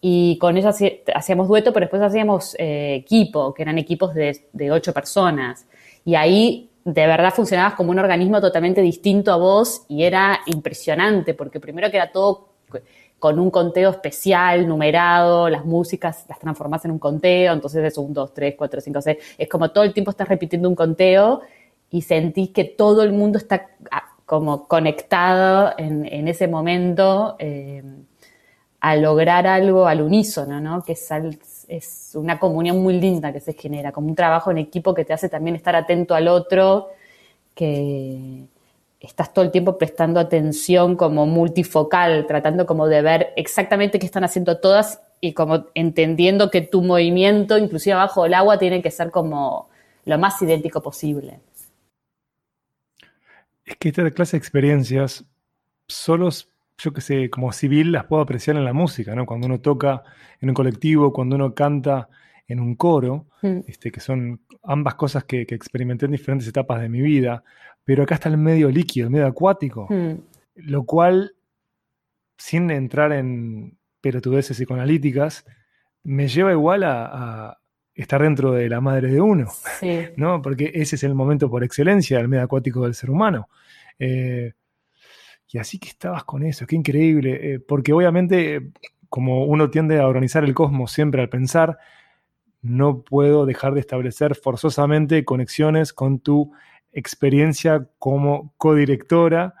y 0.00 0.38
con 0.38 0.56
ella 0.56 0.72
hacíamos 1.14 1.48
dueto, 1.48 1.72
pero 1.72 1.84
después 1.84 2.02
hacíamos 2.02 2.56
eh, 2.58 2.94
equipo, 2.94 3.52
que 3.52 3.62
eran 3.62 3.78
equipos 3.78 4.14
de, 4.14 4.48
de, 4.52 4.70
ocho 4.70 4.94
personas. 4.94 5.66
Y 6.04 6.14
ahí 6.14 6.70
de 6.84 7.06
verdad 7.06 7.34
funcionabas 7.34 7.74
como 7.74 7.90
un 7.90 7.98
organismo 7.98 8.40
totalmente 8.40 8.80
distinto 8.80 9.32
a 9.32 9.36
vos 9.36 9.82
y 9.88 10.04
era 10.04 10.40
impresionante, 10.46 11.34
porque 11.34 11.60
primero 11.60 11.90
que 11.90 11.98
era 11.98 12.10
todo 12.10 12.48
con 13.18 13.38
un 13.38 13.50
conteo 13.50 13.90
especial, 13.90 14.66
numerado, 14.66 15.48
las 15.50 15.64
músicas 15.64 16.24
las 16.28 16.38
transformas 16.38 16.84
en 16.86 16.92
un 16.92 16.98
conteo, 16.98 17.52
entonces 17.52 17.84
es 17.84 17.98
un 17.98 18.14
2, 18.14 18.32
3, 18.32 18.54
4, 18.56 18.80
5, 18.80 19.02
6, 19.02 19.18
es 19.36 19.48
como 19.48 19.70
todo 19.70 19.84
el 19.84 19.92
tiempo 19.92 20.10
estás 20.10 20.28
repitiendo 20.28 20.68
un 20.68 20.74
conteo 20.74 21.42
y 21.90 22.00
sentís 22.02 22.50
que 22.50 22.64
todo 22.64 23.02
el 23.02 23.12
mundo 23.12 23.36
está 23.36 23.68
ah, 23.90 24.04
como 24.24 24.66
conectado 24.66 25.74
en, 25.76 26.28
ese 26.28 26.48
momento 26.48 27.36
eh, 27.38 27.82
a 28.80 28.96
lograr 28.96 29.46
algo 29.46 29.86
al 29.86 30.00
unísono, 30.00 30.60
¿no? 30.60 30.82
Que 30.82 30.92
es, 30.92 32.12
una 32.14 32.38
comunión 32.38 32.82
muy 32.82 32.98
linda 32.98 33.32
que 33.32 33.40
se 33.40 33.52
genera, 33.52 33.92
como 33.92 34.08
un 34.08 34.14
trabajo 34.14 34.50
en 34.50 34.58
equipo 34.58 34.94
que 34.94 35.04
te 35.04 35.12
hace 35.12 35.28
también 35.28 35.54
estar 35.54 35.76
atento 35.76 36.14
al 36.14 36.28
otro, 36.28 36.88
que 37.54 38.46
estás 39.00 39.32
todo 39.32 39.44
el 39.44 39.50
tiempo 39.50 39.78
prestando 39.78 40.18
atención 40.18 40.96
como 40.96 41.26
multifocal, 41.26 42.26
tratando 42.26 42.66
como 42.66 42.86
de 42.86 43.02
ver 43.02 43.28
exactamente 43.36 43.98
qué 43.98 44.06
están 44.06 44.24
haciendo 44.24 44.58
todas 44.58 45.00
y 45.20 45.32
como 45.34 45.66
entendiendo 45.74 46.50
que 46.50 46.62
tu 46.62 46.82
movimiento, 46.82 47.58
inclusive 47.58 47.94
abajo 47.94 48.24
del 48.24 48.34
agua, 48.34 48.58
tiene 48.58 48.82
que 48.82 48.90
ser 48.90 49.10
como 49.10 49.68
lo 50.04 50.18
más 50.18 50.40
idéntico 50.42 50.82
posible. 50.82 51.40
Es 53.64 53.76
que 53.76 53.90
esta 53.90 54.10
clase 54.10 54.32
de 54.32 54.38
experiencias, 54.38 55.24
solo, 55.86 56.30
yo 56.82 56.92
que 56.92 57.00
sé, 57.00 57.30
como 57.30 57.52
civil 57.52 57.92
las 57.92 58.04
puedo 58.04 58.22
apreciar 58.22 58.56
en 58.56 58.64
la 58.64 58.72
música, 58.72 59.14
¿no? 59.14 59.26
Cuando 59.26 59.46
uno 59.46 59.60
toca 59.60 60.02
en 60.40 60.48
un 60.48 60.54
colectivo, 60.54 61.12
cuando 61.12 61.36
uno 61.36 61.54
canta 61.54 62.08
en 62.48 62.60
un 62.60 62.74
coro, 62.74 63.26
mm. 63.42 63.60
este, 63.66 63.92
que 63.92 64.00
son 64.00 64.40
ambas 64.62 64.94
cosas 64.94 65.24
que, 65.24 65.46
que 65.46 65.54
experimenté 65.54 66.06
en 66.06 66.12
diferentes 66.12 66.48
etapas 66.48 66.80
de 66.80 66.88
mi 66.88 67.00
vida, 67.00 67.44
pero 67.84 68.04
acá 68.04 68.14
está 68.14 68.28
el 68.28 68.36
medio 68.36 68.70
líquido, 68.70 69.06
el 69.06 69.12
medio 69.12 69.26
acuático, 69.26 69.86
hmm. 69.88 70.14
lo 70.54 70.84
cual, 70.84 71.34
sin 72.36 72.70
entrar 72.70 73.12
en 73.12 73.78
pelotudeces 74.00 74.56
psicoanalíticas, 74.56 75.44
me 76.04 76.28
lleva 76.28 76.52
igual 76.52 76.84
a, 76.84 77.58
estar 77.92 78.22
dentro 78.22 78.52
de 78.52 78.68
la 78.68 78.80
madre 78.80 79.10
de 79.10 79.20
uno, 79.20 79.48
¿no? 80.16 80.40
Porque 80.40 80.70
ese 80.72 80.96
es 80.96 81.02
el 81.02 81.14
momento 81.14 81.50
por 81.50 81.64
excelencia 81.64 82.18
del 82.18 82.28
medio 82.28 82.44
acuático 82.44 82.84
del 82.84 82.94
ser 82.94 83.10
humano. 83.10 83.48
Eh, 83.98 84.52
y 85.52 85.58
así 85.58 85.78
que 85.78 85.88
estabas 85.88 86.24
con 86.24 86.44
eso, 86.44 86.66
qué 86.66 86.76
increíble, 86.76 87.54
eh, 87.54 87.60
porque 87.60 87.92
obviamente, 87.92 88.70
como 89.08 89.44
uno 89.44 89.68
tiende 89.70 90.00
a 90.00 90.06
organizar 90.06 90.44
el 90.44 90.54
cosmos 90.54 90.92
siempre 90.92 91.22
al 91.22 91.28
pensar, 91.28 91.78
no 92.62 93.02
puedo 93.02 93.46
dejar 93.46 93.74
de 93.74 93.80
establecer 93.80 94.36
forzosamente 94.36 95.24
conexiones 95.24 95.92
con 95.92 96.20
tu 96.20 96.52
experiencia 96.92 97.88
como 97.98 98.52
codirectora 98.58 99.54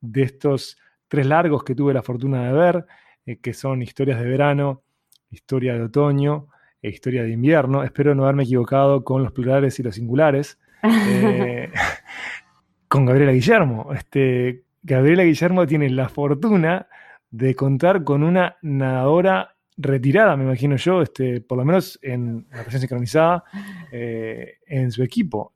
de 0.00 0.22
estos 0.22 0.78
tres 1.08 1.26
largos 1.26 1.62
que 1.62 1.74
tuve 1.74 1.94
la 1.94 2.02
fortuna 2.02 2.46
de 2.46 2.52
ver, 2.52 2.86
eh, 3.26 3.38
que 3.38 3.54
son 3.54 3.82
historias 3.82 4.18
de 4.18 4.26
verano, 4.26 4.82
historia 5.30 5.74
de 5.74 5.82
otoño 5.82 6.48
e 6.82 6.88
historia 6.88 7.22
de 7.22 7.30
invierno. 7.30 7.84
Espero 7.84 8.14
no 8.14 8.24
haberme 8.24 8.44
equivocado 8.44 9.04
con 9.04 9.22
los 9.22 9.32
plurales 9.32 9.78
y 9.78 9.82
los 9.82 9.94
singulares. 9.94 10.58
Eh, 10.88 11.72
con 12.88 13.06
Gabriela 13.06 13.32
Guillermo. 13.32 13.92
Este, 13.92 14.65
Gabriela 14.86 15.24
Guillermo 15.24 15.66
tiene 15.66 15.90
la 15.90 16.08
fortuna 16.08 16.86
de 17.28 17.56
contar 17.56 18.04
con 18.04 18.22
una 18.22 18.56
nadadora 18.62 19.56
retirada, 19.76 20.36
me 20.36 20.44
imagino 20.44 20.76
yo, 20.76 21.02
este, 21.02 21.40
por 21.40 21.58
lo 21.58 21.64
menos 21.64 21.98
en 22.02 22.46
la 22.50 22.62
presencia 22.62 22.80
sincronizada, 22.80 23.42
eh, 23.90 24.58
en 24.64 24.92
su 24.92 25.02
equipo. 25.02 25.52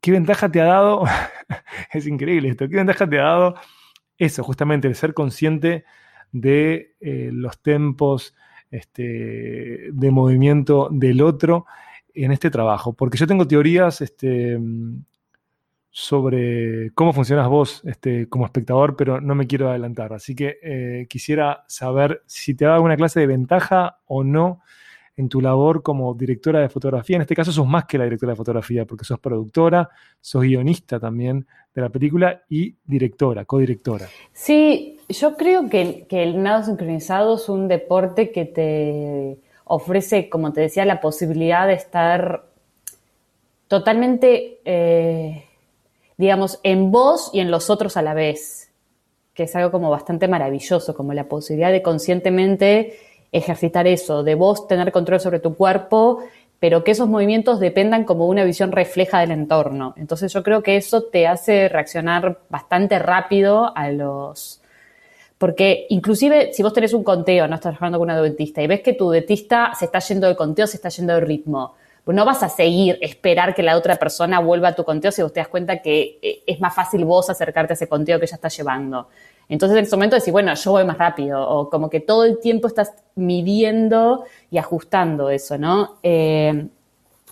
¿Qué 0.00 0.12
ventaja 0.12 0.50
te 0.50 0.62
ha 0.62 0.64
dado? 0.64 1.04
es 1.92 2.06
increíble 2.06 2.48
esto. 2.48 2.66
¿Qué 2.66 2.76
ventaja 2.76 3.06
te 3.06 3.18
ha 3.18 3.24
dado 3.24 3.54
eso, 4.16 4.42
justamente, 4.42 4.88
el 4.88 4.94
ser 4.94 5.12
consciente 5.12 5.84
de 6.32 6.94
eh, 7.00 7.28
los 7.32 7.60
tempos 7.60 8.34
este, 8.70 9.90
de 9.92 10.10
movimiento 10.10 10.88
del 10.90 11.20
otro 11.20 11.66
en 12.14 12.32
este 12.32 12.50
trabajo? 12.50 12.94
Porque 12.94 13.18
yo 13.18 13.26
tengo 13.26 13.46
teorías 13.46 14.00
este, 14.00 14.58
sobre 15.96 16.90
cómo 16.94 17.12
funcionas 17.12 17.48
vos 17.48 17.80
este, 17.84 18.28
como 18.28 18.46
espectador, 18.46 18.96
pero 18.96 19.20
no 19.20 19.36
me 19.36 19.46
quiero 19.46 19.70
adelantar. 19.70 20.12
Así 20.12 20.34
que 20.34 20.58
eh, 20.60 21.06
quisiera 21.08 21.64
saber 21.68 22.24
si 22.26 22.56
te 22.56 22.64
da 22.64 22.74
alguna 22.74 22.96
clase 22.96 23.20
de 23.20 23.28
ventaja 23.28 24.00
o 24.06 24.24
no 24.24 24.60
en 25.16 25.28
tu 25.28 25.40
labor 25.40 25.84
como 25.84 26.12
directora 26.14 26.58
de 26.58 26.68
fotografía. 26.68 27.14
En 27.14 27.22
este 27.22 27.36
caso 27.36 27.52
sos 27.52 27.68
más 27.68 27.84
que 27.84 27.96
la 27.96 28.04
directora 28.04 28.32
de 28.32 28.36
fotografía, 28.36 28.84
porque 28.86 29.04
sos 29.04 29.20
productora, 29.20 29.88
sos 30.20 30.42
guionista 30.42 30.98
también 30.98 31.46
de 31.72 31.82
la 31.82 31.90
película 31.90 32.42
y 32.48 32.74
directora, 32.84 33.44
codirectora. 33.44 34.08
Sí, 34.32 34.98
yo 35.08 35.36
creo 35.36 35.70
que, 35.70 36.08
el 36.10 36.42
nado 36.42 36.64
sincronizado 36.64 37.36
es 37.36 37.48
un 37.48 37.68
deporte 37.68 38.32
que 38.32 38.46
te 38.46 39.38
ofrece, 39.62 40.28
como 40.28 40.52
te 40.52 40.62
decía, 40.62 40.84
la 40.84 41.00
posibilidad 41.00 41.68
de 41.68 41.74
estar 41.74 42.46
totalmente, 43.68 44.58
eh, 44.64 45.44
digamos, 46.16 46.60
en 46.62 46.90
vos 46.90 47.30
y 47.32 47.40
en 47.40 47.50
los 47.50 47.70
otros 47.70 47.96
a 47.96 48.02
la 48.02 48.14
vez, 48.14 48.70
que 49.34 49.44
es 49.44 49.56
algo 49.56 49.70
como 49.70 49.90
bastante 49.90 50.28
maravilloso, 50.28 50.94
como 50.94 51.12
la 51.12 51.24
posibilidad 51.24 51.72
de 51.72 51.82
conscientemente 51.82 52.98
ejercitar 53.32 53.86
eso, 53.86 54.22
de 54.22 54.36
vos 54.36 54.68
tener 54.68 54.92
control 54.92 55.18
sobre 55.20 55.40
tu 55.40 55.56
cuerpo, 55.56 56.20
pero 56.60 56.84
que 56.84 56.92
esos 56.92 57.08
movimientos 57.08 57.58
dependan 57.58 58.04
como 58.04 58.28
una 58.28 58.44
visión 58.44 58.72
refleja 58.72 59.20
del 59.20 59.32
entorno. 59.32 59.92
Entonces 59.96 60.32
yo 60.32 60.42
creo 60.42 60.62
que 60.62 60.76
eso 60.76 61.02
te 61.02 61.26
hace 61.26 61.68
reaccionar 61.68 62.38
bastante 62.48 62.98
rápido 62.98 63.76
a 63.76 63.90
los... 63.90 64.60
Porque 65.36 65.86
inclusive 65.90 66.52
si 66.52 66.62
vos 66.62 66.72
tenés 66.72 66.94
un 66.94 67.02
conteo, 67.02 67.48
no 67.48 67.56
estás 67.56 67.72
trabajando 67.72 67.98
con 67.98 68.06
una 68.08 68.22
dentista, 68.22 68.62
y 68.62 68.68
ves 68.68 68.80
que 68.82 68.94
tu 68.94 69.10
dentista 69.10 69.72
se 69.76 69.86
está 69.86 69.98
yendo 69.98 70.28
de 70.28 70.36
conteo, 70.36 70.66
se 70.66 70.76
está 70.76 70.88
yendo 70.88 71.12
de 71.14 71.20
ritmo, 71.20 71.74
pues 72.04 72.14
no 72.14 72.24
vas 72.24 72.42
a 72.42 72.50
seguir, 72.50 72.98
esperar 73.00 73.54
que 73.54 73.62
la 73.62 73.76
otra 73.76 73.96
persona 73.96 74.38
vuelva 74.38 74.68
a 74.68 74.74
tu 74.74 74.84
conteo 74.84 75.10
si 75.10 75.22
vos 75.22 75.32
te 75.32 75.40
das 75.40 75.48
cuenta 75.48 75.80
que 75.80 76.18
eh, 76.20 76.42
es 76.46 76.60
más 76.60 76.74
fácil 76.74 77.04
vos 77.04 77.30
acercarte 77.30 77.72
a 77.72 77.74
ese 77.74 77.88
conteo 77.88 78.18
que 78.18 78.26
ella 78.26 78.34
está 78.36 78.48
llevando. 78.48 79.08
Entonces 79.48 79.78
en 79.78 79.84
ese 79.84 79.96
momento 79.96 80.16
decís, 80.16 80.32
bueno, 80.32 80.54
yo 80.54 80.70
voy 80.70 80.84
más 80.84 80.98
rápido, 80.98 81.46
o 81.48 81.68
como 81.70 81.88
que 81.88 82.00
todo 82.00 82.24
el 82.24 82.38
tiempo 82.40 82.68
estás 82.68 82.92
midiendo 83.14 84.24
y 84.50 84.58
ajustando 84.58 85.30
eso, 85.30 85.58
¿no? 85.58 85.96
Eh, 86.02 86.66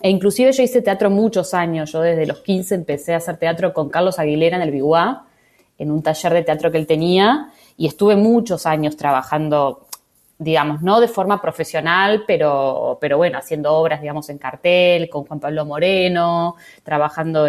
e 0.01 0.11
inclusive 0.11 0.53
yo 0.53 0.63
hice 0.63 0.83
teatro 0.83 1.11
muchos 1.11 1.55
años, 1.55 1.93
yo 1.93 2.01
desde 2.01 2.27
los 2.27 2.41
15 2.41 2.75
empecé 2.75 3.15
a 3.15 3.19
hacer 3.19 3.37
teatro 3.37 3.73
con 3.73 3.89
Carlos 3.89 4.19
Aguilera 4.19 4.57
en 4.57 4.63
el 4.63 4.71
Biguá, 4.71 5.27
en 5.79 5.91
un 5.91 6.03
taller 6.03 6.33
de 6.33 6.43
teatro 6.43 6.71
que 6.71 6.79
él 6.79 6.87
tenía, 6.87 7.51
y 7.77 7.87
estuve 7.87 8.17
muchos 8.17 8.67
años 8.67 8.97
trabajando 8.97 9.87
digamos, 10.43 10.83
no 10.83 11.01
de 11.01 11.09
forma 11.09 11.41
profesional, 11.41 12.25
pero, 12.27 12.99
pero 13.01 13.17
bueno, 13.17 13.39
haciendo 13.39 13.73
obras, 13.75 14.01
digamos, 14.01 14.29
en 14.29 14.39
cartel, 14.39 15.09
con 15.09 15.25
Juan 15.25 15.39
Pablo 15.39 15.65
Moreno, 15.65 16.57
trabajando 16.83 17.47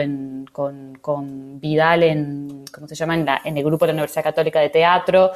con, 0.51 0.97
con, 1.01 1.59
Vidal 1.59 2.03
en, 2.03 2.65
¿cómo 2.73 2.87
se 2.87 2.95
llama?, 2.95 3.15
en, 3.43 3.57
el 3.57 3.63
grupo 3.63 3.85
de 3.85 3.93
la 3.93 3.95
Universidad 3.95 4.23
Católica 4.23 4.59
de 4.59 4.69
Teatro. 4.69 5.31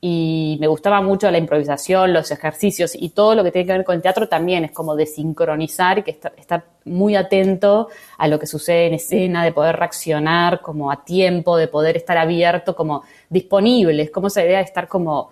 Y 0.00 0.58
me 0.60 0.66
gustaba 0.66 1.00
mucho 1.00 1.30
la 1.30 1.38
improvisación, 1.38 2.12
los 2.12 2.30
ejercicios 2.30 2.94
y 2.94 3.10
todo 3.10 3.34
lo 3.34 3.42
que 3.42 3.50
tiene 3.50 3.66
que 3.66 3.72
ver 3.72 3.84
con 3.84 3.96
el 3.96 4.02
teatro 4.02 4.28
también 4.28 4.64
es 4.64 4.72
como 4.72 4.94
de 4.94 5.06
sincronizar 5.06 5.98
y 5.98 6.02
que 6.02 6.10
estar, 6.10 6.64
muy 6.84 7.16
atento 7.16 7.88
a 8.18 8.28
lo 8.28 8.38
que 8.38 8.46
sucede 8.46 8.86
en 8.86 8.94
escena, 8.94 9.42
de 9.42 9.52
poder 9.52 9.76
reaccionar 9.76 10.60
como 10.60 10.92
a 10.92 11.02
tiempo, 11.04 11.56
de 11.56 11.66
poder 11.66 11.96
estar 11.96 12.18
abierto, 12.18 12.76
como 12.76 13.02
disponible. 13.30 14.02
Es 14.02 14.10
como 14.10 14.26
esa 14.26 14.44
idea 14.44 14.58
de 14.58 14.64
estar 14.64 14.86
como 14.86 15.30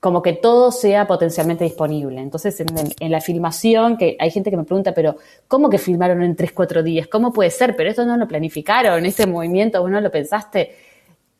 como 0.00 0.22
que 0.22 0.32
todo 0.32 0.70
sea 0.70 1.06
potencialmente 1.06 1.64
disponible. 1.64 2.20
Entonces, 2.20 2.60
en, 2.60 3.10
la 3.10 3.20
filmación, 3.20 3.96
que 3.96 4.16
hay 4.20 4.30
gente 4.30 4.50
que 4.50 4.56
me 4.56 4.64
pregunta, 4.64 4.94
pero 4.94 5.16
¿cómo 5.48 5.68
que 5.68 5.78
filmaron 5.78 6.22
en 6.22 6.36
tres, 6.36 6.52
cuatro 6.52 6.82
días? 6.82 7.08
¿Cómo 7.08 7.32
puede 7.32 7.50
ser? 7.50 7.74
Pero 7.74 7.90
esto 7.90 8.04
no 8.04 8.16
lo 8.16 8.28
planificaron, 8.28 9.04
este 9.06 9.26
movimiento 9.26 9.80
vos 9.80 9.90
no 9.90 10.00
lo 10.00 10.10
pensaste. 10.10 10.76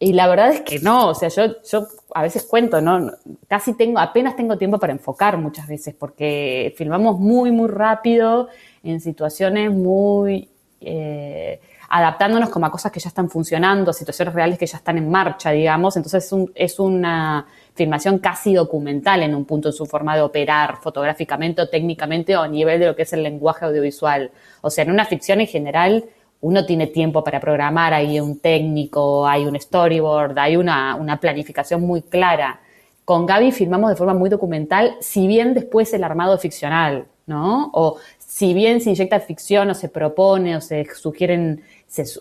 Y 0.01 0.13
la 0.13 0.29
verdad 0.29 0.51
es 0.51 0.61
que 0.63 0.79
no, 0.81 1.09
o 1.09 1.15
sea, 1.15 1.29
yo, 1.29 1.63
yo 1.63 1.87
a 2.15 2.23
veces 2.23 2.45
cuento, 2.45 2.81
¿no? 2.81 3.13
Casi 3.49 3.75
tengo, 3.75 3.99
apenas 3.99 4.37
tengo 4.37 4.57
tiempo 4.59 4.79
para 4.79 4.93
enfocar 4.93 5.39
muchas 5.39 5.67
veces, 5.69 5.95
porque 5.95 6.75
filmamos 6.77 7.19
muy, 7.19 7.51
muy 7.53 7.69
rápido, 7.69 8.49
en 8.83 9.01
situaciones 9.01 9.71
muy... 9.73 10.49
Eh, 10.81 11.61
adaptándonos 11.91 12.51
como 12.51 12.67
a 12.67 12.71
cosas 12.71 12.93
que 12.93 13.01
ya 13.01 13.09
están 13.09 13.31
funcionando, 13.31 13.93
situaciones 13.93 14.35
reales 14.35 14.59
que 14.59 14.67
ya 14.67 14.77
están 14.77 14.99
en 14.99 15.11
marcha, 15.11 15.51
digamos. 15.51 15.97
Entonces 15.97 16.25
es, 16.27 16.33
un, 16.33 16.53
es 16.55 16.79
una 16.79 17.47
filmación 17.79 18.19
casi 18.19 18.53
documental 18.53 19.23
en 19.23 19.35
un 19.35 19.45
punto 19.47 19.69
en 19.69 19.73
su 19.73 19.87
forma 19.87 20.17
de 20.17 20.23
operar 20.23 20.79
fotográficamente 20.83 21.63
o 21.63 21.69
técnicamente 21.69 22.37
o 22.37 22.43
a 22.43 22.49
nivel 22.49 22.81
de 22.81 22.87
lo 22.87 22.97
que 22.97 23.03
es 23.03 23.13
el 23.13 23.23
lenguaje 23.23 23.65
audiovisual. 23.65 24.31
O 24.61 24.69
sea, 24.69 24.85
en 24.85 24.91
una 24.91 25.07
ficción 25.07 25.41
en 25.41 25.47
general 25.47 26.05
uno 26.41 26.67
tiene 26.67 26.89
tiempo 26.89 27.25
para 27.25 27.41
programar, 27.41 27.95
hay 27.95 28.21
un 28.21 28.39
técnico, 28.41 29.27
hay 29.27 29.45
un 29.47 29.59
storyboard, 29.59 30.39
hay 30.39 30.57
una, 30.57 30.97
una 30.97 31.19
planificación 31.19 31.81
muy 31.83 32.03
clara. 32.03 32.61
Con 33.05 33.25
Gaby 33.25 33.53
filmamos 33.53 33.91
de 33.91 33.97
forma 33.97 34.15
muy 34.15 34.29
documental, 34.29 34.97
si 35.01 35.27
bien 35.27 35.55
después 35.55 35.93
el 35.95 36.05
armado 36.05 36.37
ficcional, 36.39 37.07
¿no? 37.27 37.71
O 37.73 37.97
si 38.19 38.55
bien 38.55 38.81
se 38.81 38.91
inyecta 38.91 39.21
ficción 39.21 39.71
o 39.71 39.75
se 39.75 39.89
propone 39.89 40.57
o 40.57 40.61
se 40.61 40.85
sugieren, 40.95 41.63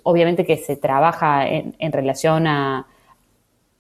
obviamente 0.03 0.45
que 0.45 0.57
se 0.57 0.75
trabaja 0.77 1.47
en 1.47 1.91
relación 1.91 2.47
a, 2.47 2.87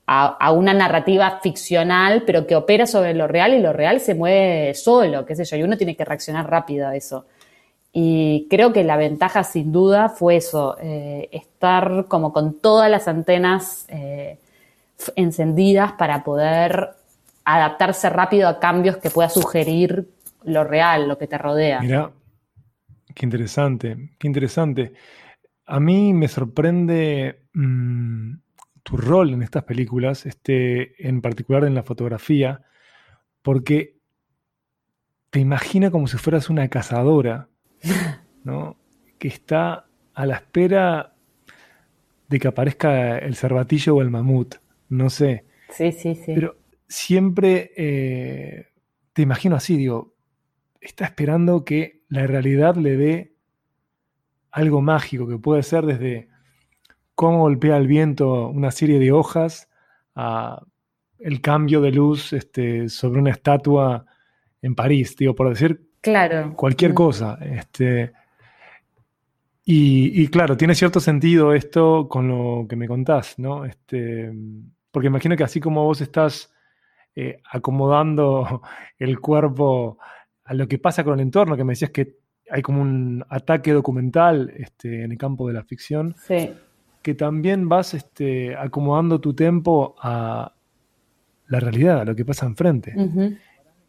a, 0.09 0.51
una 0.53 0.73
narrativa 0.73 1.39
ficcional, 1.43 2.23
pero 2.25 2.47
que 2.47 2.55
opera 2.55 2.87
sobre 2.87 3.13
lo 3.13 3.27
real 3.27 3.53
y 3.53 3.59
lo 3.59 3.73
real 3.73 3.99
se 3.99 4.15
mueve 4.15 4.73
solo, 4.73 5.25
qué 5.25 5.35
sé 5.35 5.43
yo, 5.43 5.57
y 5.57 5.63
uno 5.63 5.75
tiene 5.75 5.97
que 5.97 6.05
reaccionar 6.05 6.49
rápido 6.49 6.87
a 6.87 6.95
eso. 6.95 7.25
Y 7.91 8.47
creo 8.49 8.71
que 8.71 8.85
la 8.85 8.95
ventaja 8.95 9.43
sin 9.43 9.71
duda 9.71 10.07
fue 10.07 10.37
eso, 10.37 10.77
eh, 10.81 11.27
estar 11.31 12.05
como 12.07 12.31
con 12.31 12.59
todas 12.59 12.89
las 12.89 13.07
antenas 13.09 13.85
eh, 13.89 14.39
encendidas 15.15 15.93
para 15.93 16.23
poder 16.23 16.91
adaptarse 17.43 18.09
rápido 18.09 18.47
a 18.47 18.59
cambios 18.59 18.97
que 18.97 19.09
pueda 19.09 19.29
sugerir 19.29 20.07
lo 20.43 20.63
real, 20.63 21.07
lo 21.07 21.17
que 21.17 21.27
te 21.27 21.37
rodea. 21.37 21.81
Mira, 21.81 22.11
qué 23.13 23.25
interesante, 23.25 24.11
qué 24.17 24.27
interesante. 24.27 24.93
A 25.65 25.81
mí 25.81 26.13
me 26.13 26.29
sorprende 26.29 27.41
mm, 27.53 28.35
tu 28.87 28.95
rol 28.95 29.33
en 29.33 29.41
estas 29.41 29.65
películas, 29.65 30.25
este, 30.25 31.05
en 31.05 31.21
particular 31.21 31.65
en 31.65 31.75
la 31.75 31.83
fotografía, 31.83 32.61
porque 33.41 33.97
te 35.29 35.41
imagina 35.41 35.91
como 35.91 36.07
si 36.07 36.17
fueras 36.17 36.49
una 36.49 36.69
cazadora, 36.69 37.49
¿no? 38.45 38.77
que 39.19 39.27
está 39.27 39.87
a 40.13 40.25
la 40.25 40.35
espera 40.35 41.15
de 42.29 42.39
que 42.39 42.47
aparezca 42.47 43.17
el 43.17 43.35
cervatillo 43.35 43.95
o 43.95 44.01
el 44.01 44.09
mamut, 44.09 44.55
no 44.87 45.09
sé. 45.09 45.43
Sí, 45.69 45.91
sí, 45.91 46.15
sí. 46.15 46.31
Pero 46.33 46.55
siempre 46.87 47.71
eh, 47.75 48.67
te 49.11 49.21
imagino 49.21 49.57
así, 49.57 49.75
digo, 49.75 50.15
está 50.79 51.03
esperando 51.03 51.65
que 51.65 52.03
la 52.07 52.25
realidad 52.25 52.77
le 52.77 52.95
dé 52.95 53.35
algo 54.49 54.81
mágico, 54.81 55.27
que 55.27 55.37
puede 55.37 55.63
ser 55.63 55.85
desde 55.85 56.29
cómo 57.17 57.39
golpea 57.39 57.77
el 57.77 57.87
viento 57.87 58.47
una 58.47 58.69
serie 58.69 58.99
de 58.99 59.11
hojas, 59.11 59.67
a 60.13 60.61
el 61.17 61.41
cambio 61.41 61.81
de 61.81 61.91
luz 61.91 62.31
este, 62.31 62.89
sobre 62.89 63.19
una 63.19 63.31
estatua 63.31 64.05
en 64.61 64.75
París, 64.75 65.15
digo, 65.17 65.33
por 65.33 65.49
decir 65.49 65.81
claro. 65.99 66.53
cualquier 66.55 66.93
cosa. 66.93 67.39
Este, 67.41 68.13
y, 69.65 70.27
claro, 70.27 70.55
tiene 70.55 70.75
cierto 70.75 70.99
sentido 70.99 71.53
esto 71.53 72.07
con 72.07 72.27
lo 72.27 72.67
que 72.69 72.75
me 72.75 72.87
contás, 72.87 73.39
¿no? 73.39 73.65
Este, 73.65 74.31
porque 74.91 75.07
imagino 75.07 75.35
que 75.35 75.43
así 75.43 75.59
como 75.59 75.85
vos 75.85 76.01
estás 76.01 76.53
eh, 77.15 77.41
acomodando 77.51 78.61
el 78.99 79.19
cuerpo 79.19 79.97
a 80.43 80.53
lo 80.53 80.67
que 80.67 80.77
pasa 80.77 81.03
con 81.03 81.15
el 81.15 81.21
entorno, 81.21 81.57
que 81.57 81.63
me 81.63 81.73
decías 81.73 81.89
que 81.89 82.15
hay 82.51 82.61
como 82.61 82.79
un 82.79 83.25
ataque 83.27 83.73
documental 83.73 84.53
este, 84.55 85.03
en 85.03 85.13
el 85.13 85.17
campo 85.17 85.47
de 85.47 85.55
la 85.55 85.63
ficción. 85.63 86.15
Sí 86.19 86.51
que 87.01 87.13
también 87.13 87.69
vas 87.69 87.93
este, 87.93 88.55
acomodando 88.55 89.19
tu 89.19 89.33
tiempo 89.33 89.95
a 90.01 90.53
la 91.47 91.59
realidad, 91.59 92.01
a 92.01 92.05
lo 92.05 92.15
que 92.15 92.25
pasa 92.25 92.45
enfrente. 92.45 92.93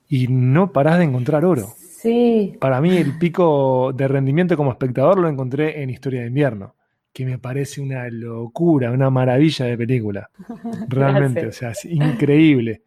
Y 0.08 0.28
no 0.28 0.72
parás 0.72 0.98
de 0.98 1.04
encontrar 1.04 1.44
oro. 1.44 1.68
Sí. 1.78 2.56
Para 2.60 2.80
mí 2.80 2.96
el 2.96 3.18
pico 3.18 3.92
de 3.92 4.06
rendimiento 4.06 4.56
como 4.56 4.70
espectador 4.70 5.18
lo 5.18 5.28
encontré 5.28 5.82
en 5.82 5.90
Historia 5.90 6.20
de 6.20 6.28
Invierno, 6.28 6.76
que 7.12 7.26
me 7.26 7.38
parece 7.38 7.80
una 7.80 8.08
locura, 8.08 8.92
una 8.92 9.10
maravilla 9.10 9.66
de 9.66 9.76
película. 9.76 10.30
Realmente, 10.88 11.46
o 11.46 11.52
sea, 11.52 11.70
es 11.70 11.84
increíble. 11.84 12.82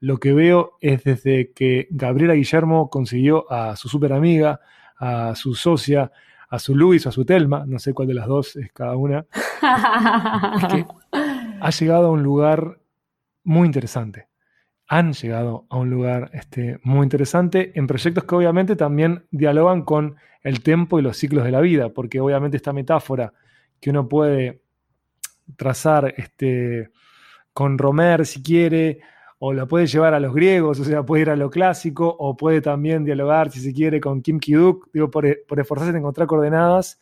Lo 0.00 0.18
que 0.18 0.32
veo 0.32 0.72
es 0.80 1.04
desde 1.04 1.52
que 1.52 1.86
Gabriela 1.90 2.34
Guillermo 2.34 2.90
consiguió 2.90 3.50
a 3.50 3.76
su 3.76 3.88
super 3.88 4.12
amiga, 4.12 4.60
a 4.98 5.34
su 5.36 5.54
socia, 5.54 6.10
a 6.48 6.58
su 6.58 6.74
Luis 6.74 7.06
o 7.06 7.08
a 7.08 7.12
su 7.12 7.24
Telma, 7.24 7.64
no 7.66 7.78
sé 7.78 7.92
cuál 7.92 8.08
de 8.08 8.14
las 8.14 8.26
dos 8.26 8.56
es 8.56 8.72
cada 8.72 8.96
una, 8.96 9.26
ha 9.62 11.70
llegado 11.78 12.06
a 12.06 12.10
un 12.10 12.22
lugar 12.22 12.78
muy 13.44 13.66
interesante. 13.66 14.28
Han 14.88 15.14
llegado 15.14 15.66
a 15.68 15.78
un 15.78 15.90
lugar 15.90 16.30
este, 16.32 16.78
muy 16.84 17.02
interesante 17.02 17.72
en 17.74 17.88
proyectos 17.88 18.24
que 18.24 18.36
obviamente 18.36 18.76
también 18.76 19.26
dialogan 19.30 19.82
con 19.82 20.16
el 20.42 20.62
tiempo 20.62 20.98
y 20.98 21.02
los 21.02 21.16
ciclos 21.16 21.44
de 21.44 21.50
la 21.50 21.60
vida, 21.60 21.88
porque 21.88 22.20
obviamente 22.20 22.56
esta 22.56 22.72
metáfora 22.72 23.32
que 23.80 23.90
uno 23.90 24.08
puede 24.08 24.62
trazar 25.56 26.14
este, 26.16 26.90
con 27.52 27.78
Romer 27.78 28.26
si 28.26 28.42
quiere, 28.42 29.00
o 29.38 29.52
la 29.52 29.66
puede 29.66 29.86
llevar 29.86 30.14
a 30.14 30.20
los 30.20 30.34
griegos, 30.34 30.80
o 30.80 30.84
sea, 30.84 31.02
puede 31.02 31.22
ir 31.22 31.30
a 31.30 31.36
lo 31.36 31.50
clásico, 31.50 32.14
o 32.18 32.36
puede 32.36 32.60
también 32.60 33.04
dialogar, 33.04 33.50
si 33.50 33.60
se 33.60 33.72
quiere, 33.72 34.00
con 34.00 34.22
Kim 34.22 34.40
Ki-duk, 34.40 34.88
digo, 34.92 35.10
por, 35.10 35.26
esforzarse 35.26 35.90
en 35.90 35.96
encontrar 35.96 36.26
coordenadas. 36.26 37.00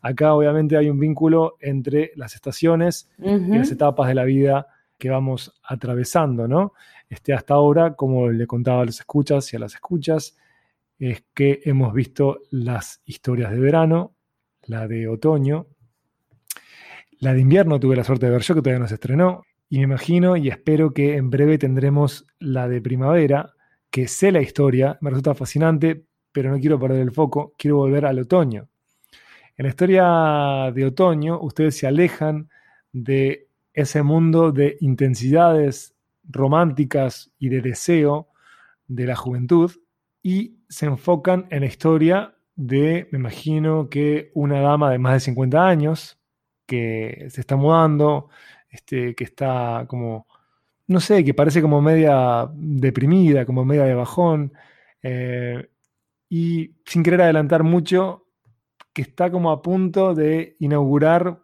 Acá 0.00 0.34
obviamente 0.34 0.76
hay 0.76 0.88
un 0.88 0.98
vínculo 0.98 1.56
entre 1.60 2.12
las 2.16 2.34
estaciones 2.34 3.08
y 3.18 3.56
las 3.56 3.70
etapas 3.70 4.08
de 4.08 4.14
la 4.14 4.24
vida 4.24 4.66
que 4.98 5.10
vamos 5.10 5.54
atravesando, 5.62 6.46
¿no? 6.46 6.72
Este, 7.08 7.32
hasta 7.32 7.54
ahora, 7.54 7.94
como 7.94 8.28
le 8.30 8.46
contaba 8.46 8.82
a 8.82 8.84
los 8.84 9.00
escuchas 9.00 9.52
y 9.52 9.56
a 9.56 9.60
las 9.60 9.74
escuchas, 9.74 10.36
es 10.98 11.24
que 11.34 11.60
hemos 11.64 11.92
visto 11.92 12.40
las 12.50 13.02
historias 13.04 13.50
de 13.50 13.58
verano, 13.58 14.14
la 14.62 14.86
de 14.86 15.08
otoño, 15.08 15.66
la 17.20 17.32
de 17.32 17.40
invierno 17.40 17.80
tuve 17.80 17.96
la 17.96 18.04
suerte 18.04 18.26
de 18.26 18.32
ver 18.32 18.42
yo, 18.42 18.54
que 18.54 18.62
todavía 18.62 18.80
no 18.80 18.88
se 18.88 18.94
estrenó, 18.94 19.44
y 19.74 19.78
me 19.78 19.82
imagino 19.82 20.36
y 20.36 20.50
espero 20.50 20.94
que 20.94 21.16
en 21.16 21.30
breve 21.30 21.58
tendremos 21.58 22.28
la 22.38 22.68
de 22.68 22.80
primavera, 22.80 23.54
que 23.90 24.06
sé 24.06 24.30
la 24.30 24.40
historia, 24.40 24.98
me 25.00 25.10
resulta 25.10 25.34
fascinante, 25.34 26.04
pero 26.30 26.52
no 26.52 26.60
quiero 26.60 26.78
perder 26.78 27.00
el 27.00 27.10
foco, 27.10 27.54
quiero 27.58 27.78
volver 27.78 28.06
al 28.06 28.20
otoño. 28.20 28.68
En 29.56 29.64
la 29.64 29.70
historia 29.70 30.70
de 30.72 30.86
otoño, 30.86 31.40
ustedes 31.40 31.76
se 31.76 31.88
alejan 31.88 32.50
de 32.92 33.48
ese 33.72 34.04
mundo 34.04 34.52
de 34.52 34.76
intensidades 34.78 35.96
románticas 36.22 37.32
y 37.40 37.48
de 37.48 37.60
deseo 37.60 38.28
de 38.86 39.06
la 39.06 39.16
juventud 39.16 39.72
y 40.22 40.60
se 40.68 40.86
enfocan 40.86 41.48
en 41.50 41.62
la 41.62 41.66
historia 41.66 42.36
de, 42.54 43.08
me 43.10 43.18
imagino 43.18 43.88
que 43.88 44.30
una 44.34 44.60
dama 44.60 44.92
de 44.92 45.00
más 45.00 45.14
de 45.14 45.20
50 45.20 45.66
años 45.66 46.16
que 46.64 47.26
se 47.28 47.40
está 47.40 47.56
mudando, 47.56 48.28
este, 48.74 49.14
que 49.14 49.24
está 49.24 49.86
como, 49.88 50.26
no 50.88 50.98
sé, 50.98 51.24
que 51.24 51.32
parece 51.32 51.62
como 51.62 51.80
media 51.80 52.48
deprimida, 52.52 53.46
como 53.46 53.64
media 53.64 53.84
de 53.84 53.94
bajón, 53.94 54.52
eh, 55.00 55.70
y 56.28 56.74
sin 56.84 57.04
querer 57.04 57.22
adelantar 57.22 57.62
mucho, 57.62 58.26
que 58.92 59.02
está 59.02 59.30
como 59.30 59.52
a 59.52 59.62
punto 59.62 60.14
de 60.14 60.56
inaugurar 60.58 61.40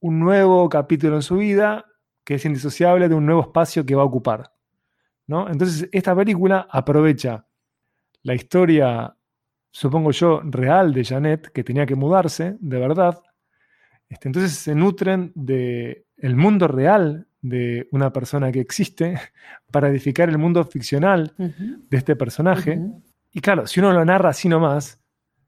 un 0.00 0.20
nuevo 0.20 0.68
capítulo 0.68 1.16
en 1.16 1.22
su 1.22 1.36
vida 1.36 1.86
que 2.22 2.34
es 2.34 2.44
indisociable 2.44 3.08
de 3.08 3.14
un 3.14 3.24
nuevo 3.24 3.40
espacio 3.40 3.86
que 3.86 3.94
va 3.94 4.02
a 4.02 4.06
ocupar. 4.06 4.52
¿no? 5.26 5.48
Entonces, 5.48 5.88
esta 5.90 6.14
película 6.14 6.66
aprovecha 6.70 7.46
la 8.24 8.34
historia, 8.34 9.16
supongo 9.70 10.10
yo, 10.10 10.40
real 10.44 10.92
de 10.92 11.04
Janet, 11.04 11.50
que 11.52 11.64
tenía 11.64 11.86
que 11.86 11.94
mudarse, 11.94 12.56
de 12.60 12.78
verdad. 12.78 13.22
Este, 14.08 14.28
entonces 14.28 14.52
se 14.52 14.74
nutren 14.74 15.32
de 15.34 16.04
el 16.16 16.36
mundo 16.36 16.68
real 16.68 17.26
de 17.42 17.88
una 17.92 18.12
persona 18.12 18.50
que 18.50 18.60
existe 18.60 19.18
para 19.70 19.88
edificar 19.88 20.28
el 20.28 20.38
mundo 20.38 20.64
ficcional 20.64 21.34
de 21.36 21.96
este 21.96 22.16
personaje. 22.16 22.80
Y 23.32 23.40
claro, 23.40 23.66
si 23.66 23.80
uno 23.80 23.92
lo 23.92 24.04
narra 24.04 24.30
así 24.30 24.48
nomás, 24.48 24.98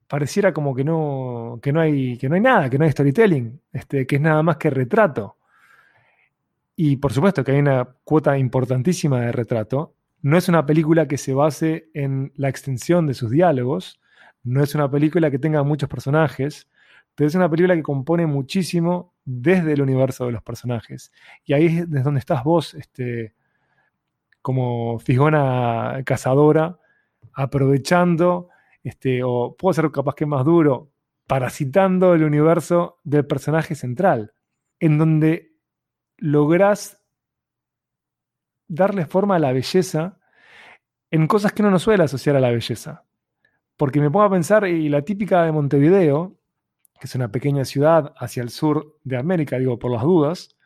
pareciera 0.07 0.53
como 0.53 0.75
que 0.75 0.85
no, 0.85 1.59
que 1.63 1.73
no, 1.73 1.81
hay, 1.81 2.17
que 2.17 2.29
no 2.29 2.35
hay 2.35 2.41
nada, 2.41 2.71
que 2.71 2.79
no 2.79 2.85
hay 2.85 2.93
storytelling, 2.93 3.61
este, 3.73 4.07
que 4.07 4.17
es 4.17 4.23
nada 4.23 4.43
más 4.43 4.57
que 4.57 4.71
retrato. 4.71 5.37
Y 6.77 6.97
por 6.97 7.13
supuesto 7.13 7.43
que 7.43 7.53
hay 7.53 7.59
una 7.59 7.89
cuota 8.05 8.39
importantísima 8.39 9.21
de 9.21 9.33
retrato. 9.33 9.95
No 10.23 10.37
es 10.37 10.49
una 10.49 10.65
película 10.65 11.07
que 11.07 11.19
se 11.19 11.35
base 11.35 11.91
en 11.95 12.33
la 12.37 12.49
extensión 12.49 13.07
de 13.07 13.15
sus 13.15 13.31
diálogos, 13.31 14.01
no 14.43 14.63
es 14.63 14.75
una 14.75 14.91
película 14.91 15.31
que 15.31 15.39
tenga 15.39 15.63
muchos 15.63 15.89
personajes, 15.89 16.69
pero 17.19 17.27
es 17.27 17.35
una 17.35 17.51
película 17.51 17.75
que 17.75 17.83
compone 17.83 18.29
muchísimo 18.29 19.13
desde 19.25 19.73
el 19.73 19.83
universo 19.83 20.27
de 20.27 20.31
los 20.31 20.43
personajes. 20.45 21.11
Y 21.45 21.53
ahí 21.53 21.67
es 21.67 22.05
donde 22.05 22.21
estás 22.21 22.45
vos, 22.45 22.75
este, 22.75 23.35
como 24.41 25.01
figona 25.01 26.01
cazadora, 26.07 26.79
aprovechando, 27.33 28.51
este, 28.85 29.25
o 29.25 29.57
puedo 29.59 29.73
ser 29.73 29.91
capaz 29.91 30.15
que 30.15 30.27
más 30.27 30.45
duro, 30.45 30.93
parasitando 31.27 32.15
el 32.15 32.23
universo 32.23 33.01
del 33.03 33.27
personaje 33.27 33.75
central, 33.75 34.33
en 34.79 34.97
donde 34.97 35.57
lográs 36.19 37.03
darle 38.69 39.07
forma 39.07 39.35
a 39.35 39.41
la 39.41 39.53
belleza 39.53 40.21
en 41.11 41.27
cosas 41.27 41.53
que 41.53 41.63
uno 41.63 41.73
no 41.73 41.81
suele 41.81 42.05
asociar 42.05 42.37
a 42.37 42.41
la 42.41 42.51
belleza. 42.53 43.07
Porque 43.77 43.99
me 44.01 44.09
pongo 44.09 44.27
a 44.27 44.31
pensar, 44.31 44.69
y 44.69 44.89
la 44.89 45.03
típica 45.03 45.43
de 45.43 45.51
Montevideo, 45.51 46.38
que 46.99 47.07
es 47.07 47.15
una 47.15 47.31
pequeña 47.31 47.65
ciudad 47.65 48.13
hacia 48.17 48.43
el 48.43 48.51
sur 48.51 48.99
de 49.05 49.17
América, 49.17 49.59
digo 49.59 49.79
por 49.79 49.91
las 49.91 50.03
dudas. 50.03 50.57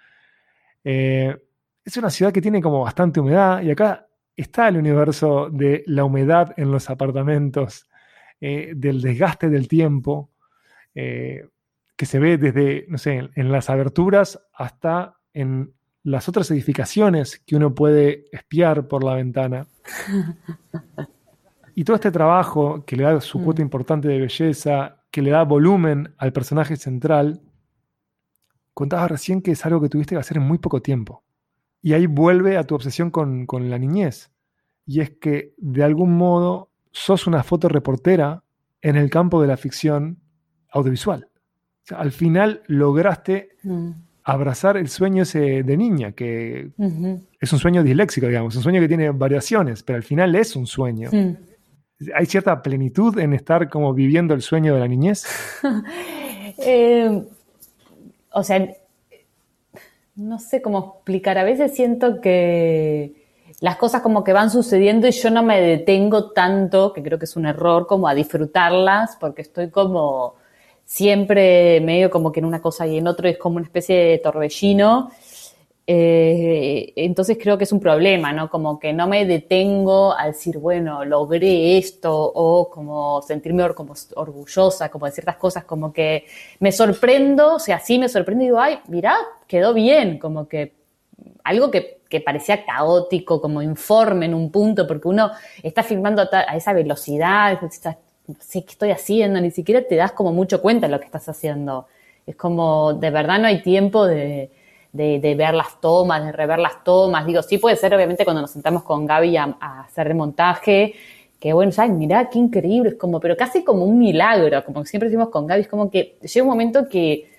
Eh, 0.85 1.37
es 1.85 1.97
una 1.97 2.11
ciudad 2.11 2.33
que 2.33 2.43
tiene 2.43 2.61
como 2.61 2.81
bastante 2.81 3.21
humedad 3.21 3.63
y 3.63 3.71
acá 3.71 4.07
está 4.37 4.69
el 4.69 4.77
universo 4.77 5.49
de 5.51 5.83
la 5.87 6.05
humedad 6.05 6.55
en 6.57 6.71
los 6.71 6.91
apartamentos, 6.91 7.89
eh, 8.41 8.73
del 8.75 9.01
desgaste 9.01 9.49
del 9.49 9.69
tiempo, 9.69 10.31
eh, 10.95 11.49
que 11.97 12.07
se 12.07 12.19
ve 12.19 12.39
desde, 12.39 12.87
no 12.89 12.99
sé, 12.99 13.31
en 13.35 13.53
las 13.53 13.71
aberturas 13.71 14.41
hasta 14.53 15.17
en 15.33 15.75
las 16.05 16.29
otras 16.29 16.51
edificaciones 16.51 17.39
que 17.47 17.57
uno 17.57 17.75
puede 17.75 18.25
espiar 18.33 18.89
por 18.89 19.05
la 19.05 19.15
ventana. 19.15 19.67
Y 21.75 21.85
todo 21.85 21.97
este 21.97 22.11
trabajo 22.11 22.85
que 22.85 22.97
le 22.97 23.05
da 23.05 23.21
su 23.21 23.43
cuota 23.43 23.63
mm. 23.63 23.65
importante 23.65 24.09
de 24.09 24.19
belleza, 24.19 25.02
que 25.13 25.23
le 25.23 25.31
da 25.31 25.45
volumen 25.45 26.15
al 26.17 26.33
personaje 26.33 26.77
central, 26.77 27.43
contabas 28.75 29.11
recién 29.11 29.43
que 29.43 29.53
es 29.53 29.65
algo 29.65 29.81
que 29.81 29.91
tuviste 29.91 30.17
que 30.17 30.21
hacer 30.21 30.39
en 30.39 30.43
muy 30.43 30.59
poco 30.59 30.83
tiempo. 30.83 31.23
Y 31.83 31.93
ahí 31.93 32.07
vuelve 32.07 32.57
a 32.57 32.65
tu 32.65 32.75
obsesión 32.75 33.11
con, 33.11 33.47
con 33.47 33.71
la 33.71 33.79
niñez. 33.79 34.33
Y 34.87 35.01
es 35.01 35.11
que 35.11 35.55
de 35.59 35.85
algún 35.85 36.17
modo 36.17 36.71
sos 36.91 37.27
una 37.27 37.43
fotoreportera 37.43 38.43
en 38.81 38.97
el 38.97 39.11
campo 39.11 39.41
de 39.41 39.49
la 39.49 39.57
ficción 39.57 40.19
audiovisual. 40.71 41.29
al 41.91 42.13
final 42.13 42.63
lograste 42.67 43.51
mm. 43.63 43.91
abrazar 44.25 44.79
el 44.79 44.89
sueño 44.89 45.25
ese 45.25 45.63
de 45.63 45.77
niña, 45.77 46.13
que 46.13 46.71
es 47.39 47.53
un 47.53 47.59
sueño 47.59 47.83
disléxico, 47.83 48.29
digamos, 48.29 48.57
un 48.57 48.63
sueño 48.63 48.81
que 48.81 48.89
tiene 48.89 49.11
variaciones, 49.11 49.83
pero 49.83 49.99
al 49.99 50.03
final 50.03 50.35
es 50.35 50.57
un 50.57 50.67
sueño. 50.67 51.11
¿Hay 52.15 52.27
cierta 52.27 52.63
plenitud 52.63 53.19
en 53.19 53.33
estar 53.33 53.69
como 53.69 53.95
viviendo 53.95 54.35
el 54.35 54.43
sueño 54.43 54.75
de 54.75 54.81
la 54.81 54.89
niñez? 54.89 55.27
Eh, 56.65 57.25
o 58.31 58.45
sea, 58.45 58.69
no 60.15 60.39
sé 60.39 60.61
cómo 60.61 60.97
explicar. 60.97 61.39
A 61.39 61.45
veces 61.45 61.75
siento 61.75 62.21
que 62.21 63.15
las 63.61 63.77
cosas 63.77 64.03
como 64.03 64.23
que 64.23 64.33
van 64.33 64.51
sucediendo 64.51 65.07
y 65.07 65.13
yo 65.13 65.31
no 65.31 65.43
me 65.43 65.61
detengo 65.61 66.31
tanto, 66.33 66.93
que 66.93 67.03
creo 67.03 67.19
que 67.19 67.25
es 67.25 67.37
un 67.37 67.47
error, 67.47 67.87
como 67.87 68.07
a 68.09 68.15
disfrutarlas, 68.15 69.17
porque 69.19 69.43
estoy 69.43 69.71
como 69.71 70.35
siempre 70.85 71.81
medio 71.81 72.11
como 72.11 72.33
que 72.33 72.41
en 72.41 72.47
una 72.47 72.61
cosa 72.61 72.87
y 72.87 72.99
en 72.99 73.07
otro 73.07 73.29
es 73.29 73.39
como 73.39 73.57
una 73.57 73.65
especie 73.65 73.97
de 73.97 74.19
torbellino. 74.19 75.11
Eh, 75.85 76.93
entonces 76.95 77.37
creo 77.41 77.59
que 77.59 77.65
es 77.65 77.73
un 77.73 77.81
problema, 77.81 78.33
¿no? 78.33 78.49
Como 78.49 78.79
que 78.79 78.93
no 78.93 79.09
me 79.09 79.27
detengo 79.27 80.17
a 80.17 80.27
decir, 80.27 80.59
bueno, 80.59 81.05
logré 81.05 81.77
esto 81.77 82.13
o 82.15 82.71
como 82.71 83.21
sentirme 83.23 83.69
como 83.75 83.95
orgullosa, 84.15 84.89
como 84.91 85.07
de 85.07 85.13
ciertas 85.13 85.37
cosas, 85.37 85.65
como 85.65 85.93
que 85.93 86.27
me 86.61 86.71
sorprendo, 86.71 87.55
o 87.57 87.59
sea, 87.59 87.81
sí 87.81 87.99
me 87.99 88.09
sorprendo 88.09 88.45
y 88.45 88.47
digo, 88.47 88.61
ay, 88.61 88.79
mira, 88.89 89.17
quedó 89.49 89.75
bien, 89.75 90.19
como 90.19 90.47
que 90.47 90.75
algo 91.45 91.71
que, 91.71 92.01
parecía 92.25 92.65
caótico, 92.65 93.41
como 93.41 93.63
informe 93.63 94.27
en 94.27 94.35
un 94.35 94.51
punto, 94.51 94.87
porque 94.87 95.09
uno 95.09 95.31
está 95.63 95.83
filmando 95.83 96.23
a, 96.31 96.57
esa 96.57 96.75
velocidad, 96.75 97.59
no 97.63 97.71
sé 98.39 98.65
qué 98.65 98.71
estoy 98.71 98.91
haciendo, 98.91 99.41
ni 99.41 99.51
siquiera 99.51 99.83
te 99.83 99.97
das 99.97 100.13
como 100.13 100.31
mucho 100.31 100.61
cuenta 100.61 100.87
de 100.87 100.93
lo 100.93 101.01
que 101.01 101.07
estás 101.07 101.29
haciendo. 101.29 101.87
Es 102.27 102.37
como, 102.37 102.93
de 102.93 103.11
verdad 103.11 103.39
no 103.39 103.47
hay 103.47 103.63
tiempo 103.63 104.07
de, 104.07 104.51
de, 104.93 105.35
ver 105.35 105.55
las 105.55 105.81
tomas, 105.81 106.25
de 106.25 106.33
rever 106.33 106.59
las 106.59 106.85
tomas. 106.85 107.27
Digo, 107.27 107.43
sí 107.43 107.59
puede 107.59 107.77
ser 107.77 107.95
obviamente 107.95 108.25
cuando 108.25 108.43
nos 108.43 108.51
sentamos 108.51 108.83
con 108.83 109.07
Gaby 109.07 109.37
a, 109.37 109.57
hacer 109.87 110.09
el 110.09 110.15
montaje, 110.15 110.95
que 111.41 111.53
bueno, 111.53 111.73
¿sabes? 111.73 111.93
Mirá, 111.93 112.29
qué 112.31 112.39
increíble, 112.39 112.91
es 112.91 112.95
como, 112.97 113.19
pero 113.19 113.37
casi 113.37 113.65
como 113.65 113.85
un 113.85 113.99
milagro, 113.99 114.65
como 114.65 114.85
siempre 114.85 115.09
decimos 115.09 115.31
con 115.31 115.47
Gaby, 115.47 115.63
es 115.63 115.69
como 115.69 115.91
que 115.91 116.19
llega 116.23 116.45
un 116.45 116.51
momento 116.51 116.89
que 116.89 117.31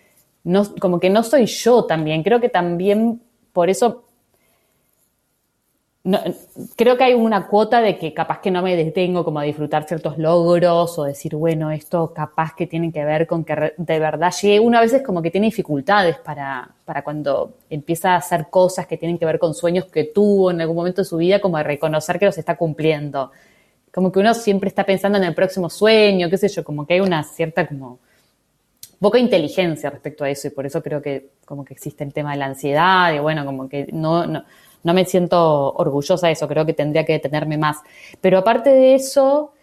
no, 0.43 0.63
como 0.79 0.99
que 0.99 1.09
no 1.09 1.23
soy 1.23 1.45
yo 1.45 1.85
también, 1.85 2.23
creo 2.23 2.41
que 2.41 2.49
también 2.49 3.21
por 3.53 3.69
eso 3.69 4.03
creo 6.75 6.97
que 6.97 7.03
hay 7.05 7.13
una 7.13 7.47
cuota 7.47 7.79
de 7.79 7.97
que 7.97 8.13
capaz 8.13 8.41
que 8.41 8.51
no 8.51 8.61
me 8.61 8.75
detengo 8.75 9.23
como 9.23 9.39
a 9.39 9.43
disfrutar 9.43 9.87
ciertos 9.87 10.17
logros 10.17 10.99
o 10.99 11.05
decir, 11.05 11.33
bueno, 11.35 11.71
esto 11.71 12.13
capaz 12.13 12.53
que 12.55 12.67
tiene 12.67 12.91
que 12.91 13.05
ver 13.05 13.25
con 13.25 13.45
que 13.45 13.73
de 13.77 13.99
verdad 13.99 14.33
llegue. 14.41 14.59
Uno 14.59 14.77
a 14.77 14.81
veces 14.81 15.01
como 15.01 15.21
que 15.21 15.31
tiene 15.31 15.47
dificultades 15.47 16.17
para, 16.17 16.69
para 16.83 17.03
cuando 17.03 17.53
empieza 17.69 18.11
a 18.13 18.17
hacer 18.17 18.47
cosas 18.49 18.85
que 18.85 18.97
tienen 18.97 19.17
que 19.17 19.25
ver 19.25 19.39
con 19.39 19.53
sueños 19.53 19.85
que 19.85 20.03
tuvo 20.03 20.51
en 20.51 20.59
algún 20.59 20.75
momento 20.75 21.01
de 21.01 21.05
su 21.05 21.15
vida, 21.17 21.39
como 21.39 21.55
a 21.55 21.63
reconocer 21.63 22.19
que 22.19 22.25
los 22.25 22.37
está 22.37 22.57
cumpliendo. 22.57 23.31
Como 23.93 24.11
que 24.11 24.19
uno 24.19 24.33
siempre 24.33 24.67
está 24.67 24.83
pensando 24.83 25.17
en 25.17 25.23
el 25.23 25.33
próximo 25.33 25.69
sueño, 25.69 26.29
qué 26.29 26.37
sé 26.37 26.49
yo, 26.49 26.65
como 26.65 26.85
que 26.85 26.95
hay 26.95 26.99
una 26.99 27.23
cierta 27.23 27.65
como 27.65 27.99
poca 28.99 29.19
inteligencia 29.19 29.89
respecto 29.89 30.25
a 30.25 30.29
eso 30.29 30.47
y 30.47 30.51
por 30.51 30.65
eso 30.65 30.81
creo 30.81 31.01
que 31.01 31.31
como 31.45 31.63
que 31.63 31.73
existe 31.73 32.03
el 32.03 32.13
tema 32.13 32.31
de 32.31 32.37
la 32.37 32.45
ansiedad 32.47 33.13
y 33.13 33.19
bueno, 33.19 33.45
como 33.45 33.69
que 33.69 33.87
no, 33.91 34.25
no 34.25 34.43
no 34.83 34.93
me 34.93 35.05
siento 35.05 35.73
orgullosa 35.73 36.27
de 36.27 36.33
eso, 36.33 36.47
creo 36.47 36.65
que 36.65 36.73
tendría 36.73 37.05
que 37.05 37.13
detenerme 37.13 37.57
más. 37.57 37.77
Pero 38.21 38.37
aparte 38.37 38.69
de 38.69 38.95
eso, 38.95 39.53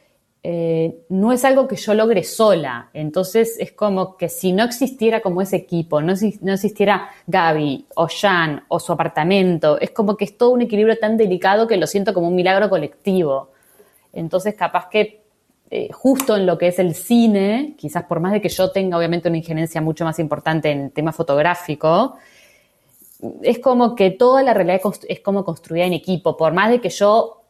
eh, 0.42 1.04
no 1.10 1.32
es 1.32 1.44
algo 1.44 1.68
que 1.68 1.76
yo 1.76 1.92
logre 1.94 2.24
sola. 2.24 2.90
Entonces 2.94 3.56
es 3.58 3.72
como 3.72 4.16
que 4.16 4.28
si 4.28 4.52
no 4.52 4.64
existiera 4.64 5.20
como 5.20 5.42
ese 5.42 5.56
equipo, 5.56 6.00
no, 6.00 6.14
no 6.40 6.52
existiera 6.52 7.10
Gaby 7.26 7.86
o 7.96 8.08
Jan 8.08 8.64
o 8.68 8.80
su 8.80 8.92
apartamento, 8.92 9.78
es 9.78 9.90
como 9.90 10.16
que 10.16 10.24
es 10.24 10.38
todo 10.38 10.50
un 10.50 10.62
equilibrio 10.62 10.98
tan 10.98 11.16
delicado 11.16 11.66
que 11.66 11.76
lo 11.76 11.86
siento 11.86 12.14
como 12.14 12.28
un 12.28 12.34
milagro 12.34 12.70
colectivo. 12.70 13.50
Entonces 14.12 14.54
capaz 14.54 14.88
que 14.88 15.20
eh, 15.70 15.88
justo 15.92 16.36
en 16.36 16.46
lo 16.46 16.58
que 16.58 16.68
es 16.68 16.78
el 16.78 16.94
cine, 16.94 17.74
quizás 17.78 18.04
por 18.04 18.18
más 18.18 18.32
de 18.32 18.40
que 18.40 18.48
yo 18.48 18.72
tenga 18.72 18.96
obviamente 18.96 19.28
una 19.28 19.38
injerencia 19.38 19.80
mucho 19.80 20.04
más 20.04 20.18
importante 20.18 20.70
en 20.70 20.80
el 20.86 20.90
tema 20.90 21.12
fotográfico, 21.12 22.16
es 23.42 23.58
como 23.58 23.94
que 23.94 24.10
toda 24.10 24.42
la 24.42 24.54
realidad 24.54 24.80
es 25.08 25.20
como 25.20 25.44
construida 25.44 25.84
en 25.84 25.92
equipo, 25.92 26.36
por 26.36 26.52
más 26.52 26.70
de 26.70 26.80
que 26.80 26.88
yo 26.88 27.42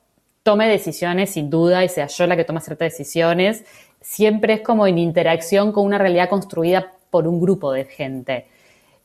tome 0.43 0.69
decisiones 0.69 1.31
sin 1.31 1.51
duda 1.51 1.85
y 1.85 1.89
sea 1.89 2.07
yo 2.07 2.27
la 2.27 2.37
que 2.37 2.45
toma 2.45 2.61
ciertas 2.61 2.93
decisiones, 2.93 3.65
siempre 4.01 4.55
es 4.55 4.61
como 4.63 4.87
en 4.87 4.99
interacción 4.99 5.73
con 5.73 5.85
una 5.85 5.99
realidad 5.99 6.29
construida 6.29 6.93
por 7.11 7.27
un 7.27 7.41
grupo 7.41 7.73
de 7.73 7.85
gente. 7.85 8.47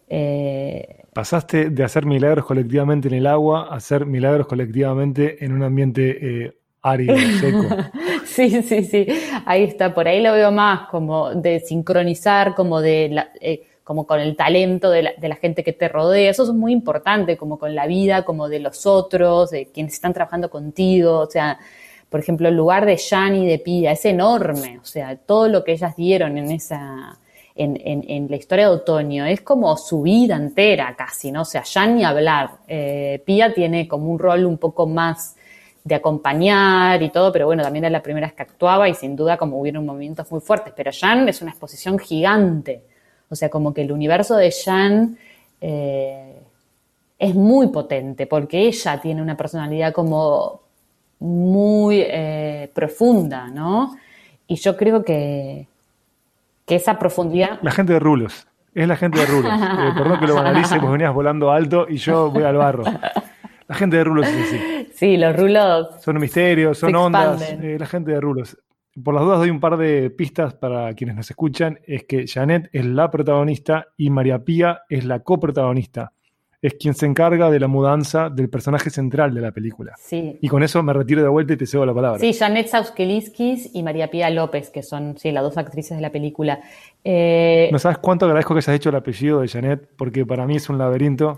Eh, 0.07 1.03
Pasaste 1.13 1.69
de 1.69 1.83
hacer 1.83 2.05
milagros 2.05 2.45
colectivamente 2.45 3.07
en 3.07 3.15
el 3.15 3.27
agua 3.27 3.67
a 3.69 3.75
hacer 3.75 4.05
milagros 4.05 4.47
colectivamente 4.47 5.43
en 5.43 5.53
un 5.53 5.63
ambiente 5.63 6.45
eh, 6.45 6.57
árido, 6.81 7.15
seco. 7.39 7.67
sí, 8.25 8.61
sí, 8.61 8.83
sí, 8.83 9.07
ahí 9.45 9.63
está, 9.63 9.93
por 9.93 10.07
ahí 10.07 10.21
lo 10.21 10.33
veo 10.33 10.51
más 10.51 10.87
como 10.89 11.33
de 11.33 11.59
sincronizar, 11.59 12.55
como 12.55 12.81
de... 12.81 13.09
La, 13.11 13.29
eh, 13.41 13.67
como 13.85 14.07
con 14.07 14.19
el 14.19 14.35
talento 14.35 14.89
de 14.89 15.03
la, 15.03 15.35
gente 15.35 15.63
que 15.63 15.71
te 15.71 15.87
rodea, 15.87 16.31
eso 16.31 16.41
es 16.41 16.49
muy 16.49 16.73
importante, 16.73 17.37
como 17.37 17.59
con 17.59 17.75
la 17.75 17.85
vida, 17.85 18.25
como 18.25 18.49
de 18.49 18.59
los 18.59 18.87
otros, 18.87 19.51
de 19.51 19.67
quienes 19.67 19.93
están 19.93 20.11
trabajando 20.11 20.49
contigo, 20.49 21.19
o 21.19 21.29
sea, 21.29 21.59
por 22.09 22.19
ejemplo, 22.19 22.49
el 22.49 22.55
lugar 22.55 22.87
de 22.87 22.95
y 22.95 23.45
de 23.45 23.59
Pia 23.59 23.91
es 23.91 24.03
enorme, 24.05 24.79
o 24.81 24.85
sea, 24.85 25.15
todo 25.15 25.47
lo 25.49 25.63
que 25.63 25.73
ellas 25.73 25.95
dieron 25.95 26.35
en 26.39 26.49
esa, 26.49 27.19
en, 27.53 28.27
la 28.27 28.35
historia 28.35 28.69
de 28.69 28.73
otoño, 28.73 29.23
es 29.27 29.41
como 29.41 29.77
su 29.77 30.01
vida 30.01 30.35
entera 30.35 30.95
casi, 30.97 31.31
¿no? 31.31 31.43
O 31.43 31.45
sea, 31.45 31.61
Jan 31.63 31.95
ni 31.95 32.03
hablar, 32.03 32.49
eh, 32.67 33.21
Pia 33.23 33.53
tiene 33.53 33.87
como 33.87 34.09
un 34.09 34.17
rol 34.17 34.47
un 34.47 34.57
poco 34.57 34.87
más 34.87 35.35
de 35.83 35.93
acompañar 35.93 37.03
y 37.03 37.11
todo, 37.11 37.31
pero 37.31 37.45
bueno, 37.45 37.61
también 37.61 37.85
era 37.85 37.91
la 37.91 38.01
primera 38.01 38.25
vez 38.25 38.33
que 38.35 38.41
actuaba 38.41 38.89
y 38.89 38.95
sin 38.95 39.15
duda 39.15 39.37
como 39.37 39.59
hubieron 39.59 39.85
movimientos 39.85 40.31
muy 40.31 40.41
fuertes, 40.41 40.73
pero 40.75 40.89
Jan 40.91 41.29
es 41.29 41.43
una 41.43 41.51
exposición 41.51 41.99
gigante, 41.99 42.94
o 43.29 43.35
sea, 43.35 43.49
como 43.49 43.73
que 43.73 43.81
el 43.81 43.91
universo 43.91 44.35
de 44.35 44.51
Jan 44.51 45.17
eh, 45.61 46.41
es 47.17 47.35
muy 47.35 47.67
potente 47.67 48.27
porque 48.27 48.67
ella 48.67 48.99
tiene 49.01 49.21
una 49.21 49.37
personalidad 49.37 49.93
como 49.93 50.61
muy 51.19 52.03
eh, 52.05 52.69
profunda, 52.73 53.47
¿no? 53.47 53.95
Y 54.47 54.55
yo 54.55 54.77
creo 54.77 55.03
que, 55.03 55.67
que 56.65 56.75
esa 56.75 56.99
profundidad... 56.99 57.59
La 57.61 57.71
gente 57.71 57.93
de 57.93 57.99
Rulos. 57.99 58.47
Es 58.73 58.87
la 58.87 58.97
gente 58.97 59.19
de 59.19 59.25
Rulos. 59.25 59.51
Eh, 59.55 59.91
perdón 59.97 60.19
que 60.19 60.27
lo 60.27 60.35
banalice, 60.35 60.75
porque 60.75 60.91
venías 60.91 61.13
volando 61.13 61.51
alto 61.51 61.87
y 61.89 61.97
yo 61.97 62.29
voy 62.29 62.43
al 62.43 62.57
barro. 62.57 62.83
La 63.67 63.75
gente 63.75 63.97
de 63.97 64.03
Rulos 64.03 64.27
es 64.27 64.47
así. 64.47 64.89
Sí, 64.93 65.17
los 65.17 65.35
Rulos. 65.35 66.01
Son 66.01 66.19
misterios, 66.19 66.77
son 66.77 66.95
ondas. 66.95 67.55
la 67.59 67.85
gente 67.87 68.11
de 68.11 68.21
Rulos 68.21 68.57
por 69.03 69.13
las 69.13 69.23
dudas 69.23 69.39
doy 69.39 69.49
un 69.49 69.59
par 69.59 69.77
de 69.77 70.09
pistas 70.09 70.53
para 70.53 70.93
quienes 70.93 71.15
nos 71.15 71.29
escuchan, 71.29 71.79
es 71.85 72.05
que 72.05 72.27
Janet 72.27 72.69
es 72.71 72.85
la 72.85 73.11
protagonista 73.11 73.87
y 73.97 74.09
María 74.09 74.39
Pía 74.39 74.83
es 74.89 75.05
la 75.05 75.19
coprotagonista. 75.19 76.13
Es 76.61 76.75
quien 76.75 76.95
se 76.95 77.05
encarga 77.05 77.51
de 77.51 77.59
la 77.59 77.67
mudanza 77.67 78.29
del 78.29 78.49
personaje 78.49 78.89
central 78.89 79.35
de 79.35 79.41
la 79.41 79.51
película. 79.51 79.93
Sí. 79.99 80.39
Y 80.41 80.47
con 80.47 80.63
eso 80.63 80.81
me 80.81 80.93
retiro 80.93 81.21
de 81.21 81.27
vuelta 81.27 81.53
y 81.53 81.57
te 81.57 81.67
cedo 81.67 81.85
la 81.85 81.93
palabra. 81.93 82.19
Sí, 82.19 82.33
Janet 82.33 82.67
Sauskeliskis 82.67 83.75
y 83.75 83.83
María 83.83 84.09
Pía 84.09 84.29
López, 84.31 84.71
que 84.71 84.81
son 84.81 85.15
sí, 85.17 85.31
las 85.31 85.43
dos 85.43 85.57
actrices 85.57 85.97
de 85.97 86.01
la 86.01 86.11
película. 86.11 86.61
Eh, 87.03 87.69
no 87.71 87.77
sabes 87.77 87.99
cuánto 87.99 88.25
agradezco 88.25 88.55
que 88.55 88.59
hayas 88.59 88.75
hecho 88.75 88.89
el 88.89 88.95
apellido 88.95 89.41
de 89.41 89.47
Janet, 89.47 89.89
porque 89.95 90.25
para 90.25 90.47
mí 90.47 90.55
es 90.55 90.69
un 90.69 90.77
laberinto. 90.77 91.37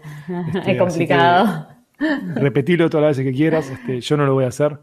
Este, 0.53 0.71
es 0.73 0.77
complicado. 0.77 1.67
Repetirlo 2.35 2.89
todas 2.89 3.07
las 3.07 3.17
veces 3.17 3.31
que 3.31 3.35
quieras, 3.35 3.69
este, 3.69 3.99
yo 3.99 4.15
no 4.15 4.25
lo 4.25 4.35
voy 4.35 4.45
a 4.45 4.49
hacer. 4.49 4.79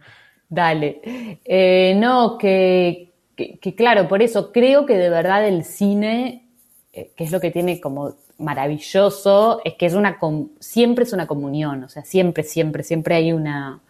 Dale. 0.48 1.40
Eh, 1.44 1.94
no, 1.96 2.38
que, 2.38 3.12
claro, 3.76 4.08
por 4.08 4.22
eso 4.22 4.52
creo 4.52 4.86
que 4.86 4.96
de 4.96 5.10
verdad 5.10 5.46
el 5.46 5.64
cine, 5.64 6.44
eh, 6.92 7.10
que 7.16 7.24
es 7.24 7.32
lo 7.32 7.40
que 7.40 7.50
tiene 7.50 7.80
como 7.80 8.14
maravilloso, 8.38 9.60
es 9.64 9.74
que 9.74 9.86
es 9.86 9.94
una 9.94 10.18
siempre 10.60 11.04
es 11.04 11.12
una 11.12 11.26
comunión, 11.26 11.84
o 11.84 11.88
sea, 11.88 12.04
siempre, 12.04 12.42
siempre, 12.42 12.82
siempre 12.82 13.14
hay 13.14 13.32
una 13.32 13.80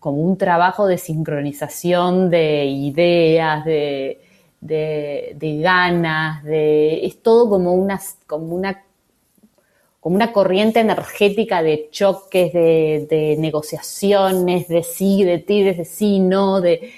como 0.00 0.22
un 0.22 0.38
trabajo 0.38 0.86
de 0.86 0.98
sincronización 0.98 2.30
de 2.30 2.66
ideas, 2.66 3.64
de, 3.64 4.20
de, 4.60 5.60
ganas, 5.60 6.42
de 6.44 7.04
es 7.04 7.22
todo 7.22 7.48
como 7.50 7.74
una, 7.74 8.00
como 8.26 8.54
una 8.54 8.82
como 10.08 10.16
una 10.16 10.32
corriente 10.32 10.80
energética 10.80 11.62
de 11.62 11.90
choques, 11.90 12.50
de, 12.54 13.36
negociaciones, 13.38 14.66
de 14.66 14.82
sí, 14.82 15.22
de 15.22 15.36
ti, 15.36 15.62
de 15.62 15.84
sí, 15.84 16.18
no, 16.18 16.62
de... 16.62 16.94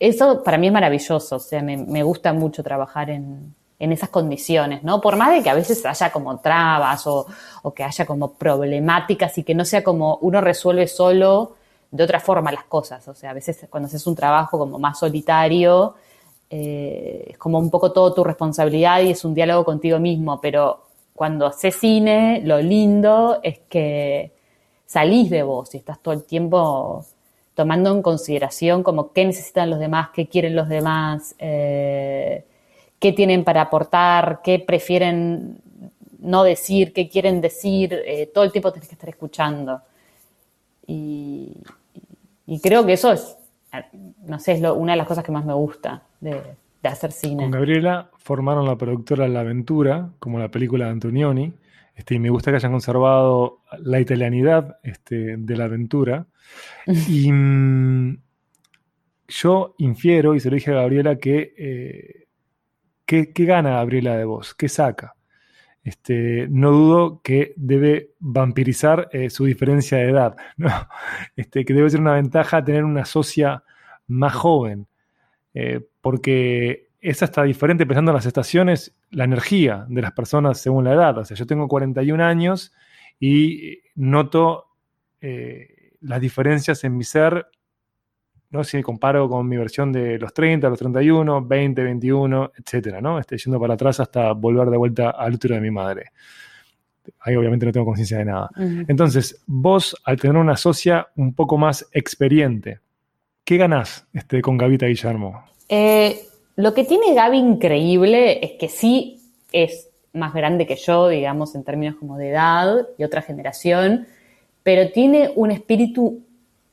Eso 0.00 0.42
para 0.42 0.58
mí 0.58 0.66
es 0.66 0.72
maravilloso, 0.72 1.36
o 1.36 1.38
sea, 1.38 1.62
me, 1.62 2.02
gusta 2.02 2.32
mucho 2.32 2.64
trabajar 2.64 3.10
en, 3.10 3.54
esas 3.78 4.08
condiciones, 4.08 4.82
¿no? 4.82 5.00
Por 5.00 5.14
más 5.14 5.30
de 5.30 5.44
que 5.44 5.50
a 5.50 5.54
veces 5.54 5.86
haya 5.86 6.10
como 6.10 6.40
trabas 6.40 7.06
o, 7.06 7.24
que 7.72 7.84
haya 7.84 8.04
como 8.04 8.32
problemáticas 8.32 9.38
y 9.38 9.44
que 9.44 9.54
no 9.54 9.64
sea 9.64 9.84
como 9.84 10.16
uno 10.16 10.40
resuelve 10.40 10.88
solo 10.88 11.54
de 11.92 12.02
otra 12.02 12.18
forma 12.18 12.50
las 12.50 12.64
cosas, 12.64 13.06
o 13.06 13.14
sea, 13.14 13.30
a 13.30 13.34
veces 13.34 13.64
cuando 13.70 13.86
haces 13.86 14.04
un 14.08 14.16
trabajo 14.16 14.58
como 14.58 14.80
más 14.80 14.98
solitario, 14.98 15.94
eh, 16.50 17.26
es 17.28 17.38
como 17.38 17.60
un 17.60 17.70
poco 17.70 17.92
todo 17.92 18.12
tu 18.12 18.24
responsabilidad 18.24 19.02
y 19.02 19.10
es 19.10 19.24
un 19.24 19.34
diálogo 19.34 19.64
contigo 19.64 20.00
mismo, 20.00 20.40
pero 20.40 20.80
cuando 21.14 21.46
haces 21.46 21.76
cine, 21.76 22.42
lo 22.44 22.60
lindo 22.60 23.38
es 23.42 23.60
que 23.68 24.32
salís 24.84 25.30
de 25.30 25.42
vos 25.44 25.74
y 25.74 25.78
estás 25.78 26.00
todo 26.00 26.12
el 26.12 26.24
tiempo 26.24 27.06
tomando 27.54 27.92
en 27.92 28.02
consideración 28.02 28.82
como 28.82 29.12
qué 29.12 29.24
necesitan 29.24 29.70
los 29.70 29.78
demás, 29.78 30.10
qué 30.12 30.26
quieren 30.26 30.56
los 30.56 30.68
demás, 30.68 31.36
eh, 31.38 32.44
qué 32.98 33.12
tienen 33.12 33.44
para 33.44 33.62
aportar, 33.62 34.40
qué 34.42 34.58
prefieren 34.58 35.58
no 36.18 36.42
decir, 36.42 36.92
qué 36.92 37.08
quieren 37.08 37.40
decir, 37.40 37.94
eh, 38.06 38.26
todo 38.26 38.42
el 38.42 38.50
tiempo 38.50 38.72
tenés 38.72 38.88
que 38.88 38.94
estar 38.94 39.08
escuchando. 39.08 39.82
Y, 40.86 41.56
creo 42.60 42.84
que 42.84 42.94
eso 42.94 43.12
es, 43.12 43.36
no 44.24 44.38
sé, 44.40 44.52
es 44.52 44.60
una 44.60 44.92
de 44.92 44.98
las 44.98 45.06
cosas 45.06 45.24
que 45.24 45.32
más 45.32 45.44
me 45.44 45.54
gusta 45.54 46.02
de, 46.20 46.42
de 46.88 46.92
hacer 46.94 47.12
cine. 47.12 47.42
Con 47.42 47.50
Gabriela 47.50 48.10
formaron 48.18 48.66
la 48.66 48.76
productora 48.76 49.26
La 49.26 49.40
Aventura, 49.40 50.10
como 50.18 50.38
la 50.38 50.50
película 50.50 50.86
de 50.86 50.92
Antonioni, 50.92 51.54
este, 51.94 52.16
y 52.16 52.18
me 52.18 52.30
gusta 52.30 52.50
que 52.50 52.56
hayan 52.56 52.72
conservado 52.72 53.62
la 53.78 54.00
italianidad 54.00 54.78
este, 54.82 55.36
de 55.36 55.56
la 55.56 55.64
aventura. 55.64 56.26
Y 57.08 57.32
mm, 57.32 58.18
yo 59.28 59.74
infiero, 59.78 60.34
y 60.34 60.40
se 60.40 60.50
lo 60.50 60.56
dije 60.56 60.70
a 60.72 60.74
Gabriela, 60.74 61.16
que 61.16 61.54
eh, 61.56 62.26
¿qué, 63.06 63.32
gana 63.46 63.76
Gabriela 63.76 64.16
de 64.16 64.24
vos? 64.24 64.54
¿Qué 64.54 64.68
saca? 64.68 65.14
Este, 65.82 66.46
no 66.50 66.70
dudo 66.70 67.20
que 67.22 67.54
debe 67.56 68.10
vampirizar 68.18 69.08
eh, 69.12 69.30
su 69.30 69.46
diferencia 69.46 69.98
de 69.98 70.10
edad, 70.10 70.36
¿no? 70.58 70.68
este, 71.36 71.64
que 71.64 71.72
debe 71.72 71.88
ser 71.88 72.00
una 72.00 72.14
ventaja 72.14 72.62
tener 72.62 72.84
una 72.84 73.06
socia 73.06 73.62
más 74.06 74.34
joven. 74.34 74.86
Eh, 75.54 75.80
porque 76.04 76.90
es 77.00 77.22
hasta 77.22 77.44
diferente 77.44 77.86
pensando 77.86 78.10
en 78.10 78.16
las 78.16 78.26
estaciones, 78.26 78.94
la 79.10 79.24
energía 79.24 79.86
de 79.88 80.02
las 80.02 80.12
personas 80.12 80.60
según 80.60 80.84
la 80.84 80.92
edad. 80.92 81.16
O 81.16 81.24
sea, 81.24 81.34
yo 81.34 81.46
tengo 81.46 81.66
41 81.66 82.22
años 82.22 82.74
y 83.18 83.78
noto 83.94 84.66
eh, 85.22 85.92
las 86.02 86.20
diferencias 86.20 86.84
en 86.84 86.94
mi 86.94 87.04
ser, 87.04 87.46
¿no? 88.50 88.64
si 88.64 88.82
comparo 88.82 89.30
con 89.30 89.48
mi 89.48 89.56
versión 89.56 89.92
de 89.92 90.18
los 90.18 90.34
30, 90.34 90.68
los 90.68 90.78
31, 90.78 91.46
20, 91.46 91.82
21, 91.82 92.52
etcétera, 92.54 93.00
¿no? 93.00 93.18
Estoy 93.18 93.38
yendo 93.38 93.58
para 93.58 93.72
atrás 93.72 93.98
hasta 93.98 94.32
volver 94.32 94.68
de 94.68 94.76
vuelta 94.76 95.08
al 95.08 95.32
útero 95.32 95.54
de 95.54 95.62
mi 95.62 95.70
madre. 95.70 96.10
Ahí 97.20 97.34
obviamente 97.34 97.64
no 97.64 97.72
tengo 97.72 97.86
conciencia 97.86 98.18
de 98.18 98.26
nada. 98.26 98.50
Entonces, 98.88 99.42
vos, 99.46 99.96
al 100.04 100.20
tener 100.20 100.36
una 100.36 100.58
socia 100.58 101.08
un 101.16 101.34
poco 101.34 101.56
más 101.56 101.88
experiente, 101.92 102.80
¿qué 103.42 103.56
ganás 103.56 104.06
este, 104.12 104.42
con 104.42 104.58
Gavita 104.58 104.84
Guillermo? 104.84 105.53
Eh, 105.68 106.28
lo 106.56 106.74
que 106.74 106.84
tiene 106.84 107.14
Gaby 107.14 107.38
increíble 107.38 108.44
es 108.44 108.52
que 108.58 108.68
sí 108.68 109.20
es 109.52 109.88
más 110.12 110.32
grande 110.32 110.66
que 110.66 110.76
yo, 110.76 111.08
digamos, 111.08 111.54
en 111.54 111.64
términos 111.64 111.96
como 111.96 112.16
de 112.16 112.30
edad 112.30 112.88
y 112.96 113.04
otra 113.04 113.22
generación, 113.22 114.06
pero 114.62 114.90
tiene 114.92 115.32
un 115.34 115.50
espíritu 115.50 116.22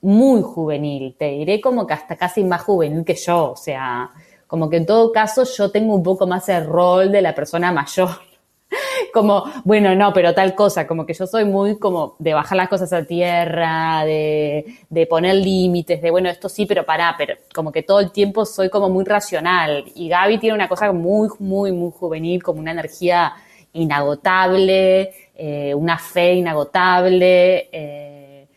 muy 0.02 0.42
juvenil, 0.42 1.16
te 1.18 1.32
diré 1.32 1.62
como 1.62 1.86
que 1.86 1.94
hasta 1.94 2.16
casi 2.16 2.44
más 2.44 2.62
juvenil 2.62 3.04
que 3.04 3.16
yo, 3.16 3.52
o 3.52 3.56
sea, 3.56 4.12
como 4.48 4.70
que 4.70 4.78
en 4.78 4.86
todo 4.86 5.12
caso 5.12 5.44
yo 5.44 5.72
tengo 5.72 5.96
un 5.96 6.04
poco 6.04 6.28
más 6.28 6.50
el 6.50 6.66
rol 6.66 7.12
de 7.12 7.22
la 7.22 7.34
persona 7.36 7.72
mayor 7.72 8.10
como, 9.14 9.46
bueno, 9.64 9.96
no, 9.96 10.14
pero 10.14 10.34
tal 10.34 10.56
cosa, 10.56 10.88
como 10.88 11.06
que 11.06 11.14
yo 11.14 11.28
soy 11.28 11.46
muy 11.46 11.78
como 11.78 12.16
de 12.20 12.34
bajar 12.34 12.58
las 12.58 12.70
cosas 12.70 12.92
a 12.94 13.06
tierra, 13.06 14.04
de, 14.06 14.66
de 14.90 15.08
poner 15.08 15.36
límites, 15.36 16.02
de 16.02 16.12
bueno, 16.12 16.30
esto 16.30 16.50
sí, 16.50 16.66
pero 16.66 16.86
pará, 16.86 17.16
pero 17.18 17.36
como 17.54 17.72
que 17.72 17.84
todo 17.84 18.00
el 18.00 18.12
tiempo 18.12 18.46
soy 18.46 18.70
como 18.70 18.90
muy 18.90 19.06
racional. 19.06 19.86
Y 19.96 20.10
Gaby 20.10 20.38
tiene 20.40 20.56
una 20.56 20.68
cosa 20.68 20.92
muy, 20.92 21.30
muy, 21.40 21.72
muy 21.72 21.92
juvenil, 21.92 22.42
como 22.44 22.60
una 22.60 22.72
energía 22.72 23.34
inagotable, 23.74 25.14
eh, 25.36 25.74
una 25.74 25.98
fe 25.98 26.34
inagotable. 26.34 27.70
Eh, 27.72 28.48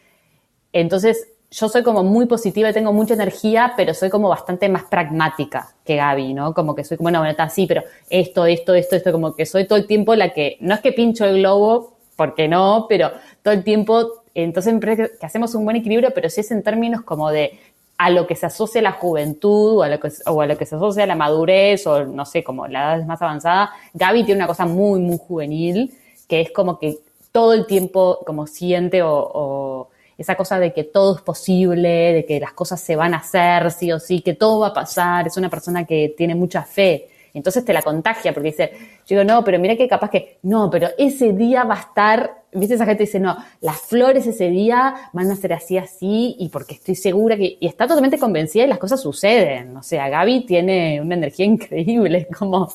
entonces, 0.73 1.29
yo 1.55 1.69
soy 1.69 1.85
como 1.85 2.03
muy 2.03 2.27
positiva 2.27 2.69
y 2.69 2.73
tengo 2.73 2.93
mucha 2.93 3.15
energía, 3.15 3.75
pero 3.77 3.95
soy 3.95 4.11
como 4.11 4.29
bastante 4.29 4.69
más 4.69 4.85
pragmática 4.85 5.73
que 5.85 5.97
Gaby, 5.97 6.35
¿no? 6.35 6.53
Como 6.53 6.75
que 6.75 6.83
soy 6.83 6.97
como, 6.97 7.05
bueno, 7.05 7.21
bueno, 7.21 7.31
está 7.31 7.45
así, 7.45 7.67
pero 7.67 7.83
esto, 8.11 8.45
esto, 8.45 8.75
esto, 8.75 8.97
esto, 8.97 9.13
como 9.13 9.37
que 9.37 9.47
soy 9.47 9.65
todo 9.67 9.79
el 9.79 9.87
tiempo 9.87 10.17
la 10.17 10.31
que, 10.31 10.57
no 10.61 10.75
es 10.75 10.81
que 10.81 10.91
pincho 10.91 11.25
el 11.25 11.39
globo, 11.39 11.95
porque 12.17 12.49
no, 12.49 12.87
pero 12.89 13.13
todo 13.43 13.55
el 13.55 13.63
tiempo, 13.63 14.25
entonces 14.35 14.75
que 14.81 15.27
hacemos 15.27 15.55
un 15.55 15.65
buen 15.65 15.77
equilibrio, 15.77 16.11
pero 16.13 16.29
sí 16.29 16.41
es 16.41 16.51
en 16.51 16.65
términos 16.65 17.03
como 17.03 17.31
de 17.31 17.61
a 17.99 18.11
lo 18.11 18.27
que 18.27 18.35
se 18.35 18.47
asocia 18.47 18.83
la 18.83 18.93
juventud 18.93 19.79
o 19.79 19.83
a 19.85 19.89
lo 19.89 20.01
que, 20.01 20.09
o 20.27 20.41
a 20.41 20.47
lo 20.47 20.59
que 20.59 20.67
se 20.67 20.75
asocia 20.75 21.07
la 21.07 21.15
madurez 21.15 21.87
o 21.87 22.05
no 22.05 22.25
sé, 22.25 22.43
como 22.43 22.67
la 22.67 22.97
edad 22.97 23.07
más 23.07 23.23
avanzada. 23.23 23.71
Gaby 23.93 24.25
tiene 24.25 24.41
una 24.41 24.49
cosa 24.49 24.67
muy, 24.67 24.99
muy 24.99 25.19
juvenil, 25.19 25.95
que 26.29 26.41
es 26.41 26.51
como 26.51 26.81
que 26.81 26.99
todo 27.31 27.53
el 27.53 27.67
tiempo 27.67 28.19
como 28.27 28.49
siente 28.49 29.03
o 29.05 29.89
esa 30.19 30.37
cosa 30.37 30.59
de 30.59 30.73
que 30.73 30.85
todo 30.85 31.17
es 31.17 31.23
posible, 31.23 32.13
de 32.13 32.25
que 32.25 32.41
las 32.41 32.53
cosas 32.53 32.81
se 32.81 32.97
van 32.97 33.15
a 33.15 33.19
hacer 33.19 33.71
sí 33.71 33.93
o 33.93 33.99
sí, 33.99 34.21
que 34.21 34.35
todo 34.35 34.61
va 34.61 34.69
a 34.69 34.75
pasar, 34.75 35.27
es 35.27 35.37
una 35.37 35.51
persona 35.51 35.85
que 35.85 36.15
tiene 36.17 36.35
mucha 36.35 36.63
fe. 36.63 37.09
Entonces 37.35 37.65
te 37.65 37.73
la 37.73 37.83
contagia 37.83 38.33
porque 38.33 38.51
dice, 38.51 38.71
yo 39.07 39.19
digo, 39.19 39.25
no, 39.25 39.43
pero 39.43 39.59
mira 39.59 39.75
que 39.75 39.89
capaz 39.89 40.09
que, 40.09 40.39
no, 40.43 40.71
pero 40.71 40.89
ese 40.97 41.33
día 41.33 41.65
va 41.65 41.75
a 41.75 41.81
estar, 41.81 42.45
viste, 42.53 42.77
esa 42.77 42.87
gente 42.87 43.03
dice, 43.03 43.19
no, 43.19 43.37
las 43.61 43.81
flores 43.81 44.25
ese 44.25 44.51
día 44.51 44.95
van 45.13 45.29
a 45.33 45.37
ser 45.37 45.53
así, 45.53 45.77
así, 45.77 46.37
y 46.39 46.49
porque 46.49 46.75
estoy 46.75 46.95
segura 46.95 47.37
que, 47.37 47.57
y 47.59 47.67
está 47.67 47.89
totalmente 47.89 48.19
convencida 48.19 48.65
y 48.65 48.69
las 48.69 48.79
cosas 48.79 49.01
suceden. 49.01 49.77
O 49.77 49.83
sea, 49.83 50.09
Gaby 50.09 50.47
tiene 50.47 51.01
una 51.01 51.17
energía 51.17 51.45
increíble, 51.47 52.29
como, 52.39 52.73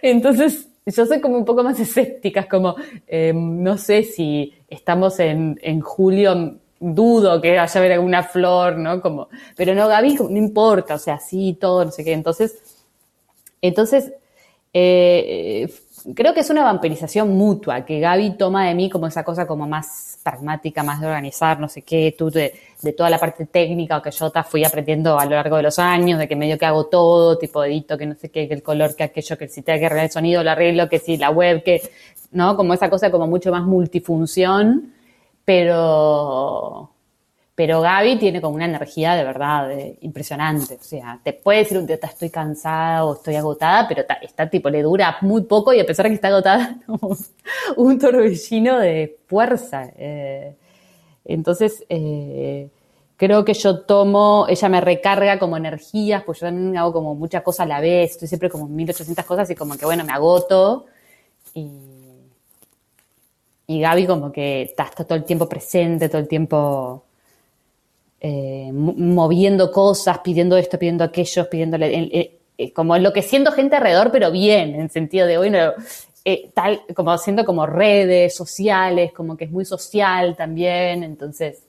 entonces 0.00 0.68
yo 0.86 1.06
soy 1.06 1.20
como 1.20 1.36
un 1.36 1.44
poco 1.44 1.62
más 1.62 1.78
escéptica, 1.80 2.48
como, 2.48 2.76
em, 3.06 3.62
no 3.62 3.76
sé 3.76 4.02
si 4.04 4.54
estamos 4.68 5.18
en, 5.18 5.58
en 5.62 5.80
julio, 5.80 6.58
dudo 6.78 7.40
que 7.40 7.58
haya 7.58 7.78
haber 7.78 7.92
alguna 7.92 8.22
flor, 8.22 8.76
¿no? 8.76 9.00
Como, 9.00 9.28
pero 9.56 9.74
no, 9.74 9.88
Gaby, 9.88 10.16
no 10.30 10.36
importa, 10.36 10.94
o 10.94 10.98
sea, 10.98 11.18
sí, 11.18 11.56
todo, 11.60 11.84
no 11.84 11.90
sé 11.90 12.04
qué. 12.04 12.12
Entonces, 12.12 12.58
entonces, 13.62 14.12
eh, 14.72 15.72
creo 16.14 16.34
que 16.34 16.40
es 16.40 16.50
una 16.50 16.62
vampirización 16.62 17.30
mutua, 17.30 17.84
que 17.84 18.00
Gaby 18.00 18.36
toma 18.36 18.68
de 18.68 18.74
mí 18.74 18.90
como 18.90 19.06
esa 19.06 19.24
cosa 19.24 19.46
como 19.46 19.66
más 19.66 20.15
pragmática, 20.26 20.82
más 20.82 21.00
de 21.00 21.06
organizar, 21.06 21.60
no 21.60 21.68
sé 21.68 21.82
qué, 21.82 22.12
tú 22.18 22.30
de, 22.30 22.52
toda 22.96 23.08
la 23.08 23.18
parte 23.18 23.46
técnica 23.46 24.02
que 24.02 24.10
yo 24.10 24.32
fui 24.50 24.64
aprendiendo 24.64 25.16
a 25.16 25.24
lo 25.24 25.30
largo 25.30 25.56
de 25.56 25.62
los 25.62 25.78
años, 25.78 26.18
de 26.18 26.26
que 26.26 26.34
medio 26.34 26.58
que 26.58 26.66
hago 26.66 26.86
todo, 26.86 27.38
tipo 27.38 27.62
edito, 27.62 27.96
que 27.96 28.06
no 28.06 28.16
sé 28.16 28.28
qué, 28.32 28.48
que 28.48 28.54
el 28.54 28.62
color, 28.64 28.96
que 28.96 29.04
aquello, 29.04 29.38
que 29.38 29.46
si 29.48 29.62
te 29.62 29.78
que 29.78 29.86
arreglar 29.86 30.06
el 30.06 30.10
sonido, 30.10 30.42
lo 30.42 30.50
arreglo, 30.50 30.88
que 30.88 30.98
si 30.98 31.16
la 31.16 31.30
web, 31.30 31.62
que, 31.62 31.80
¿no? 32.32 32.56
Como 32.56 32.74
esa 32.74 32.90
cosa 32.90 33.12
como 33.12 33.28
mucho 33.28 33.52
más 33.52 33.62
multifunción, 33.62 34.92
pero 35.44 36.90
pero 37.56 37.80
Gaby 37.80 38.18
tiene 38.18 38.42
como 38.42 38.54
una 38.54 38.66
energía 38.66 39.14
de 39.14 39.24
verdad 39.24 39.70
impresionante. 40.02 40.74
O 40.74 40.84
sea, 40.84 41.18
te 41.24 41.32
puede 41.32 41.60
decir 41.60 41.78
un 41.78 41.86
día 41.86 41.98
estoy 42.02 42.28
cansada 42.28 43.06
o 43.06 43.14
estoy 43.14 43.34
agotada, 43.34 43.88
pero 43.88 44.04
está, 44.20 44.50
tipo, 44.50 44.68
le 44.68 44.82
dura 44.82 45.16
muy 45.22 45.42
poco 45.44 45.72
y 45.72 45.80
a 45.80 45.86
pesar 45.86 46.04
de 46.04 46.10
que 46.10 46.14
está 46.16 46.28
agotada, 46.28 46.76
un 47.76 47.98
torbellino 47.98 48.78
de 48.78 49.18
fuerza. 49.26 49.90
Eh, 49.96 50.54
entonces, 51.24 51.82
eh, 51.88 52.68
creo 53.16 53.42
que 53.46 53.54
yo 53.54 53.80
tomo, 53.80 54.44
ella 54.50 54.68
me 54.68 54.82
recarga 54.82 55.38
como 55.38 55.56
energías, 55.56 56.24
pues 56.24 56.40
yo 56.40 56.48
también 56.48 56.76
hago 56.76 56.92
como 56.92 57.14
muchas 57.14 57.42
cosas 57.42 57.60
a 57.60 57.68
la 57.68 57.80
vez, 57.80 58.12
estoy 58.12 58.28
siempre 58.28 58.50
como 58.50 58.66
en 58.66 58.76
1800 58.76 59.24
cosas 59.24 59.48
y 59.50 59.54
como 59.54 59.78
que 59.78 59.86
bueno, 59.86 60.04
me 60.04 60.12
agoto. 60.12 60.84
Y, 61.54 61.70
y 63.66 63.80
Gaby 63.80 64.06
como 64.06 64.30
que 64.30 64.62
está 64.62 64.90
todo 64.90 65.14
el 65.14 65.24
tiempo 65.24 65.48
presente, 65.48 66.10
todo 66.10 66.20
el 66.20 66.28
tiempo 66.28 67.05
eh, 68.18 68.70
moviendo 68.72 69.70
cosas, 69.70 70.20
pidiendo 70.20 70.56
esto, 70.56 70.78
pidiendo 70.78 71.04
aquello, 71.04 71.50
pidiéndole, 71.50 71.94
eh, 71.94 72.38
eh, 72.56 72.72
como 72.72 72.96
enloqueciendo 72.96 73.52
gente 73.52 73.76
alrededor, 73.76 74.10
pero 74.10 74.30
bien, 74.30 74.74
en 74.74 74.88
sentido 74.88 75.26
de, 75.26 75.36
bueno, 75.36 75.74
tal, 76.54 76.80
como 76.94 77.12
haciendo 77.12 77.44
como 77.44 77.66
redes 77.66 78.34
sociales, 78.34 79.12
como 79.12 79.36
que 79.36 79.44
es 79.44 79.50
muy 79.50 79.64
social 79.64 80.34
también, 80.34 81.04
entonces 81.04 81.62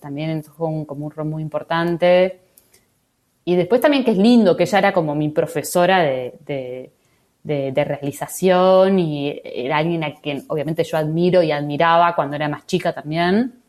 también 0.00 0.30
es 0.30 0.48
un, 0.56 0.86
como 0.86 1.04
un 1.06 1.10
rol 1.10 1.26
muy 1.26 1.42
importante. 1.42 2.40
Y 3.44 3.56
después 3.56 3.80
también 3.80 4.04
que 4.04 4.12
es 4.12 4.16
lindo, 4.16 4.56
que 4.56 4.62
ella 4.62 4.78
era 4.78 4.92
como 4.94 5.14
mi 5.14 5.28
profesora 5.28 6.00
de, 6.02 6.90
realización 7.44 8.98
y 8.98 9.38
era 9.44 9.78
alguien 9.78 10.04
a 10.04 10.14
quien 10.14 10.44
obviamente 10.48 10.84
yo 10.84 10.96
admiro 10.96 11.42
y 11.42 11.52
admiraba 11.52 12.14
cuando 12.14 12.36
era 12.36 12.48
más 12.48 12.64
chica 12.66 12.94
también 12.94 13.63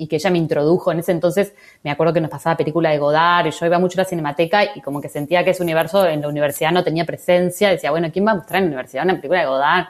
y 0.00 0.06
que 0.06 0.16
ella 0.16 0.30
me 0.30 0.38
introdujo. 0.38 0.90
En 0.90 1.00
ese 1.00 1.12
entonces 1.12 1.52
me 1.82 1.90
acuerdo 1.90 2.14
que 2.14 2.22
nos 2.22 2.30
pasaba 2.30 2.56
película 2.56 2.90
de 2.90 2.96
Godard 2.96 3.46
y 3.46 3.50
yo 3.50 3.66
iba 3.66 3.78
mucho 3.78 4.00
a 4.00 4.02
la 4.02 4.08
cinemateca 4.08 4.64
y 4.74 4.80
como 4.80 4.98
que 4.98 5.10
sentía 5.10 5.44
que 5.44 5.50
ese 5.50 5.62
universo 5.62 6.06
en 6.06 6.22
la 6.22 6.28
universidad 6.28 6.72
no 6.72 6.82
tenía 6.82 7.04
presencia. 7.04 7.68
Decía, 7.68 7.90
bueno, 7.90 8.08
¿quién 8.10 8.26
va 8.26 8.32
a 8.32 8.36
mostrar 8.36 8.62
en 8.62 8.64
la 8.64 8.68
universidad 8.68 9.04
una 9.04 9.16
película 9.16 9.40
de 9.40 9.46
Godard? 9.46 9.86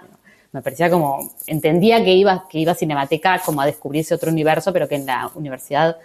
Me 0.51 0.63
parecía 0.63 0.91
como, 0.91 1.31
entendía 1.47 2.03
que 2.03 2.13
iba, 2.13 2.45
que 2.51 2.59
iba 2.59 2.73
a 2.73 2.75
cinemateca 2.75 3.41
como 3.47 3.61
a 3.61 3.67
descubrirse 3.67 4.13
otro 4.13 4.33
universo, 4.33 4.73
pero 4.73 4.89
que 4.89 4.97
en 4.97 5.07
la 5.07 5.31
universidad 5.37 5.97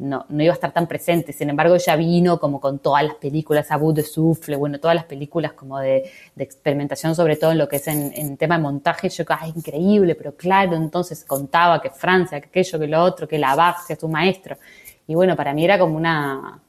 no, 0.00 0.24
no, 0.30 0.42
iba 0.42 0.52
a 0.52 0.54
estar 0.54 0.72
tan 0.72 0.86
presente. 0.86 1.32
Sin 1.32 1.50
embargo, 1.50 1.74
ella 1.74 1.94
vino 1.94 2.40
como 2.40 2.58
con 2.58 2.78
todas 2.78 3.04
las 3.04 3.16
películas, 3.16 3.70
Abu 3.70 3.92
de 3.92 4.02
Souffle, 4.02 4.56
bueno, 4.56 4.80
todas 4.80 4.94
las 4.94 5.04
películas 5.04 5.52
como 5.52 5.78
de, 5.78 6.10
experimentación, 6.38 7.14
sobre 7.14 7.36
todo 7.36 7.52
en 7.52 7.58
lo 7.58 7.68
que 7.68 7.76
es 7.76 7.86
en, 7.86 8.36
tema 8.38 8.56
de 8.56 8.62
montaje. 8.62 9.10
Yo, 9.10 9.24
ay, 9.28 9.52
increíble, 9.54 10.14
pero 10.14 10.34
claro, 10.34 10.74
entonces 10.74 11.24
contaba 11.24 11.82
que 11.82 11.90
Francia, 11.90 12.40
que 12.40 12.48
aquello, 12.48 12.78
que 12.78 12.86
lo 12.86 13.02
otro, 13.02 13.28
que 13.28 13.38
la 13.38 13.54
base, 13.54 13.92
es 13.92 14.02
un 14.02 14.12
maestro. 14.12 14.56
Y 15.06 15.14
bueno, 15.14 15.36
para 15.36 15.52
mí 15.52 15.64
era 15.64 15.78
como 15.78 15.96
una, 15.96 16.62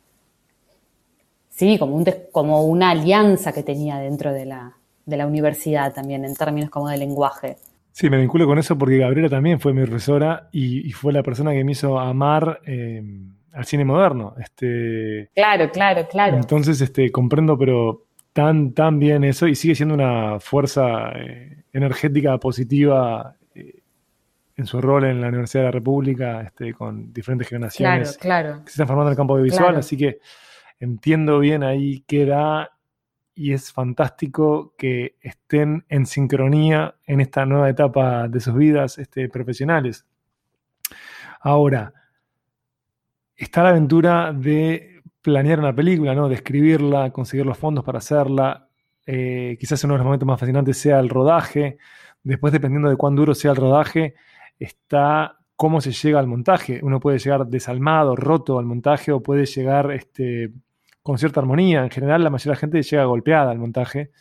sí, 1.49 1.77
como, 1.77 1.95
un, 1.95 2.05
como 2.31 2.63
una 2.65 2.91
alianza 2.91 3.53
que 3.53 3.63
tenía 3.63 3.97
dentro 3.97 4.33
de 4.33 4.45
la, 4.45 4.75
de 5.05 5.17
la 5.17 5.25
universidad 5.25 5.93
también, 5.93 6.25
en 6.25 6.35
términos 6.35 6.69
como 6.69 6.89
de 6.89 6.97
lenguaje. 6.97 7.57
Sí, 7.91 8.09
me 8.09 8.17
vinculo 8.17 8.45
con 8.45 8.57
eso 8.57 8.77
porque 8.77 8.97
Gabriela 8.97 9.29
también 9.29 9.59
fue 9.59 9.73
mi 9.73 9.85
profesora 9.85 10.49
y, 10.51 10.91
fue 10.91 11.11
la 11.11 11.23
persona 11.23 11.51
que 11.51 11.63
me 11.63 11.73
hizo 11.73 11.99
amar 11.99 12.61
eh, 12.65 13.03
al 13.53 13.65
cine 13.65 13.85
moderno. 13.85 14.35
Este, 14.39 15.29
claro, 15.35 15.69
claro, 15.71 16.07
claro. 16.09 16.37
Entonces, 16.37 16.79
este, 16.81 17.11
comprendo, 17.11 17.57
pero 17.57 18.05
tan, 18.33 18.73
tan 18.73 18.99
bien 18.99 19.23
eso 19.23 19.47
y 19.47 19.55
sigue 19.55 19.75
siendo 19.75 19.93
una 19.93 20.39
fuerza 20.39 21.11
eh, 21.15 21.63
energética 21.73 22.37
positiva 22.37 23.35
eh, 23.53 23.81
en 24.55 24.65
su 24.65 24.79
rol 24.81 25.05
en 25.05 25.21
la 25.21 25.27
Universidad 25.27 25.63
de 25.63 25.67
la 25.67 25.71
República, 25.71 26.41
este, 26.41 26.73
con 26.73 27.11
diferentes 27.11 27.47
generaciones 27.49 28.17
claro, 28.17 28.63
que 28.63 28.71
se 28.71 28.75
están 28.75 28.87
formando 28.87 29.09
en 29.09 29.13
el 29.13 29.17
campo 29.17 29.33
audiovisual, 29.33 29.75
así 29.75 29.97
que 29.97 30.19
entiendo 30.79 31.39
bien 31.39 31.63
ahí 31.63 32.03
qué 32.07 32.25
da 32.25 32.71
y 33.41 33.53
es 33.53 33.73
fantástico 33.73 34.75
que 34.77 35.15
estén 35.19 35.83
en 35.89 36.05
sincronía 36.05 36.93
en 37.07 37.21
esta 37.21 37.43
nueva 37.43 37.71
etapa 37.71 38.27
de 38.27 38.39
sus 38.39 38.53
vidas 38.55 38.99
este, 38.99 39.29
profesionales. 39.29 40.05
Ahora, 41.39 41.91
está 43.35 43.63
la 43.63 43.69
aventura 43.69 44.31
de 44.31 45.01
planear 45.23 45.57
una 45.57 45.73
película, 45.73 46.13
¿no? 46.13 46.29
de 46.29 46.35
escribirla, 46.35 47.09
conseguir 47.09 47.47
los 47.47 47.57
fondos 47.57 47.83
para 47.83 47.97
hacerla. 47.97 48.67
Eh, 49.07 49.57
quizás 49.59 49.83
uno 49.85 49.95
de 49.95 49.97
los 49.97 50.05
momentos 50.05 50.27
más 50.27 50.39
fascinantes 50.39 50.77
sea 50.77 50.99
el 50.99 51.09
rodaje. 51.09 51.79
Después, 52.21 52.53
dependiendo 52.53 52.91
de 52.91 52.95
cuán 52.95 53.15
duro 53.15 53.33
sea 53.33 53.51
el 53.51 53.57
rodaje, 53.57 54.13
está 54.59 55.39
cómo 55.55 55.81
se 55.81 55.91
llega 55.93 56.19
al 56.19 56.27
montaje. 56.27 56.79
Uno 56.83 56.99
puede 56.99 57.17
llegar 57.17 57.47
desalmado, 57.47 58.15
roto 58.15 58.59
al 58.59 58.65
montaje, 58.65 59.11
o 59.11 59.23
puede 59.23 59.47
llegar 59.47 59.91
este, 59.91 60.51
con 61.03 61.17
cierta 61.17 61.39
armonía. 61.39 61.83
En 61.83 61.89
general, 61.89 62.23
la 62.23 62.29
mayoría 62.29 62.51
de 62.51 62.55
la 62.55 62.59
gente 62.59 62.81
llega 62.81 63.05
golpeada 63.05 63.51
al 63.51 63.59
montaje 63.59 64.11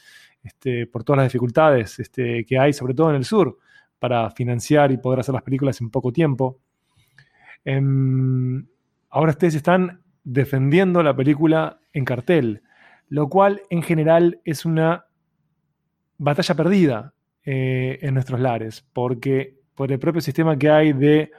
este, 0.43 0.87
por 0.87 1.05
todas 1.05 1.19
las 1.19 1.33
dificultades 1.33 1.99
este, 1.99 2.45
que 2.45 2.59
hay, 2.59 2.73
sobre 2.73 2.95
todo 2.95 3.11
en 3.11 3.16
el 3.16 3.25
sur, 3.25 3.59
para 3.99 4.31
financiar 4.31 4.90
y 4.93 4.97
poder 4.97 5.21
hacer 5.21 5.35
las 5.35 5.43
películas 5.43 5.81
en 5.81 5.90
poco 5.90 6.12
tiempo. 6.12 6.59
Em, 7.64 8.66
ahora 9.11 9.33
ustedes 9.33 9.55
están 9.55 10.03
defendiendo 10.25 11.03
la 11.03 11.14
película 11.14 11.81
en 11.93 12.05
cartel, 12.05 12.62
lo 13.09 13.29
cual 13.29 13.62
en 13.71 13.83
general 13.83 14.40
es 14.45 14.64
una 14.64 15.07
batalla 16.16 16.55
perdida 16.55 17.14
eh, 17.45 17.99
en 18.03 18.14
nuestros 18.14 18.40
lares, 18.40 18.87
porque 18.93 19.59
por 19.75 19.93
el 19.93 19.99
propio 19.99 20.21
sistema 20.21 20.57
que 20.57 20.71
hay 20.71 20.93
de 20.93 21.31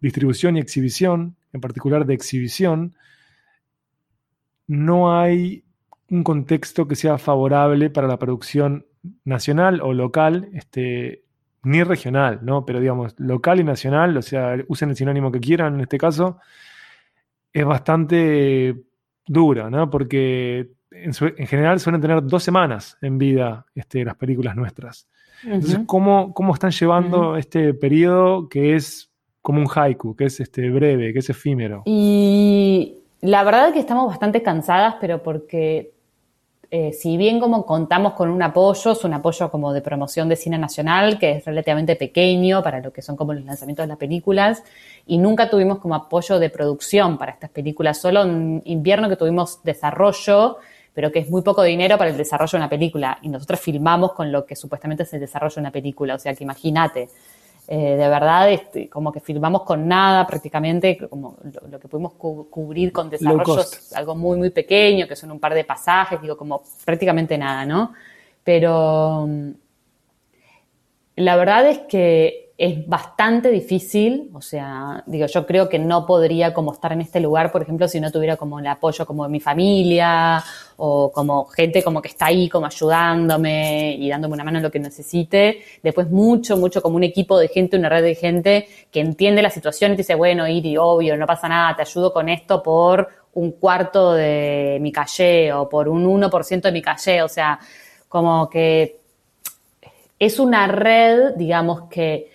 distribución 0.00 0.56
y 0.56 0.60
exhibición, 0.60 1.36
en 1.52 1.60
particular 1.60 2.04
de 2.04 2.14
exhibición, 2.14 2.94
no 4.66 5.18
hay 5.18 5.64
un 6.10 6.22
contexto 6.22 6.86
que 6.86 6.96
sea 6.96 7.18
favorable 7.18 7.90
para 7.90 8.08
la 8.08 8.18
producción 8.18 8.86
nacional 9.24 9.80
o 9.82 9.92
local, 9.92 10.48
este, 10.52 11.24
ni 11.62 11.82
regional, 11.82 12.40
¿no? 12.42 12.64
Pero 12.64 12.80
digamos, 12.80 13.14
local 13.18 13.60
y 13.60 13.64
nacional, 13.64 14.16
o 14.16 14.22
sea, 14.22 14.56
usen 14.68 14.90
el 14.90 14.96
sinónimo 14.96 15.32
que 15.32 15.40
quieran 15.40 15.74
en 15.74 15.80
este 15.80 15.98
caso, 15.98 16.38
es 17.52 17.64
bastante 17.64 18.82
dura, 19.26 19.70
¿no? 19.70 19.90
Porque 19.90 20.70
en, 20.90 21.12
general 21.46 21.80
suelen 21.80 22.00
tener 22.00 22.22
dos 22.24 22.42
semanas 22.42 22.96
en 23.00 23.18
vida 23.18 23.66
este, 23.74 24.04
las 24.04 24.16
películas 24.16 24.56
nuestras. 24.56 25.08
Entonces, 25.42 25.80
¿cómo, 25.86 26.32
¿cómo, 26.32 26.54
están 26.54 26.70
llevando 26.70 27.36
este 27.36 27.74
periodo 27.74 28.48
que 28.48 28.76
es 28.76 29.10
como 29.42 29.60
un 29.60 29.68
haiku, 29.74 30.16
que 30.16 30.24
es 30.26 30.40
este 30.40 30.70
breve, 30.70 31.12
que 31.12 31.18
es 31.18 31.28
efímero? 31.28 31.82
Y 31.84 33.03
la 33.24 33.42
verdad 33.42 33.68
es 33.68 33.72
que 33.72 33.80
estamos 33.80 34.06
bastante 34.06 34.42
cansadas, 34.42 34.96
pero 35.00 35.22
porque 35.22 35.94
eh, 36.70 36.92
si 36.92 37.16
bien 37.16 37.40
como 37.40 37.64
contamos 37.64 38.12
con 38.12 38.28
un 38.28 38.42
apoyo, 38.42 38.92
es 38.92 39.02
un 39.02 39.14
apoyo 39.14 39.50
como 39.50 39.72
de 39.72 39.80
promoción 39.80 40.28
de 40.28 40.36
cine 40.36 40.58
nacional, 40.58 41.18
que 41.18 41.38
es 41.38 41.44
relativamente 41.46 41.96
pequeño 41.96 42.62
para 42.62 42.80
lo 42.80 42.92
que 42.92 43.00
son 43.00 43.16
como 43.16 43.32
los 43.32 43.42
lanzamientos 43.42 43.84
de 43.84 43.88
las 43.88 43.96
películas, 43.96 44.62
y 45.06 45.16
nunca 45.16 45.48
tuvimos 45.48 45.78
como 45.78 45.94
apoyo 45.94 46.38
de 46.38 46.50
producción 46.50 47.16
para 47.16 47.32
estas 47.32 47.48
películas, 47.48 47.98
solo 47.98 48.24
en 48.24 48.60
invierno 48.66 49.08
que 49.08 49.16
tuvimos 49.16 49.62
desarrollo, 49.62 50.58
pero 50.92 51.10
que 51.10 51.20
es 51.20 51.30
muy 51.30 51.40
poco 51.40 51.62
dinero 51.62 51.96
para 51.96 52.10
el 52.10 52.18
desarrollo 52.18 52.50
de 52.50 52.58
una 52.58 52.68
película, 52.68 53.18
y 53.22 53.28
nosotros 53.28 53.58
filmamos 53.58 54.12
con 54.12 54.30
lo 54.30 54.44
que 54.44 54.54
supuestamente 54.54 55.04
es 55.04 55.14
el 55.14 55.20
desarrollo 55.20 55.54
de 55.54 55.60
una 55.60 55.70
película, 55.70 56.16
o 56.16 56.18
sea 56.18 56.34
que 56.34 56.44
imagínate, 56.44 57.08
eh, 57.66 57.96
de 57.96 58.08
verdad, 58.08 58.50
este, 58.50 58.90
como 58.90 59.10
que 59.10 59.20
filmamos 59.20 59.62
con 59.62 59.88
nada 59.88 60.26
prácticamente, 60.26 60.98
como 61.08 61.36
lo, 61.70 61.80
que 61.80 61.88
pudimos 61.88 62.12
cubrir 62.14 62.92
con 62.92 63.08
desarrollos, 63.08 63.92
algo 63.94 64.14
muy, 64.14 64.36
muy 64.36 64.50
pequeño, 64.50 65.08
que 65.08 65.16
son 65.16 65.30
un 65.30 65.40
par 65.40 65.54
de 65.54 65.64
pasajes, 65.64 66.20
digo, 66.20 66.36
como 66.36 66.62
prácticamente 66.84 67.38
nada, 67.38 67.64
¿no? 67.64 67.94
Pero 68.42 69.26
mm, 69.26 69.50
la 71.16 71.36
verdad 71.36 71.66
es 71.68 71.78
que 71.80 72.52
es 72.58 72.86
bastante 72.86 73.50
difícil, 73.50 74.30
o 74.34 74.42
sea, 74.42 75.02
digo, 75.06 75.26
yo 75.26 75.46
creo 75.46 75.68
que 75.68 75.78
no 75.78 76.06
podría 76.06 76.52
como 76.52 76.72
estar 76.72 76.92
en 76.92 77.00
este 77.00 77.18
lugar, 77.18 77.50
por 77.50 77.62
ejemplo, 77.62 77.88
si 77.88 77.98
no 77.98 78.12
tuviera 78.12 78.36
como 78.36 78.60
el 78.60 78.66
apoyo 78.66 79.06
como 79.06 79.24
de 79.24 79.30
mi 79.30 79.40
familia 79.40 80.44
o 80.76 81.12
como 81.12 81.44
gente 81.46 81.82
como 81.82 82.02
que 82.02 82.08
está 82.08 82.26
ahí 82.26 82.48
como 82.48 82.66
ayudándome 82.66 83.96
y 83.98 84.08
dándome 84.08 84.34
una 84.34 84.44
mano 84.44 84.58
en 84.58 84.64
lo 84.64 84.70
que 84.70 84.78
necesite. 84.78 85.62
Después 85.82 86.10
mucho, 86.10 86.56
mucho 86.56 86.82
como 86.82 86.96
un 86.96 87.04
equipo 87.04 87.38
de 87.38 87.48
gente, 87.48 87.76
una 87.76 87.88
red 87.88 88.02
de 88.02 88.14
gente 88.14 88.68
que 88.90 89.00
entiende 89.00 89.42
la 89.42 89.50
situación 89.50 89.92
y 89.92 89.96
te 89.96 90.02
dice, 90.02 90.14
bueno, 90.14 90.46
Iri, 90.46 90.76
obvio, 90.76 91.16
no 91.16 91.26
pasa 91.26 91.48
nada, 91.48 91.76
te 91.76 91.82
ayudo 91.82 92.12
con 92.12 92.28
esto 92.28 92.62
por 92.62 93.08
un 93.34 93.52
cuarto 93.52 94.12
de 94.12 94.78
mi 94.80 94.92
calle 94.92 95.52
o 95.52 95.68
por 95.68 95.88
un 95.88 96.04
1% 96.06 96.60
de 96.60 96.72
mi 96.72 96.82
calle, 96.82 97.22
o 97.22 97.28
sea, 97.28 97.58
como 98.08 98.48
que 98.48 99.00
es 100.18 100.38
una 100.38 100.66
red, 100.66 101.34
digamos, 101.36 101.88
que 101.88 102.30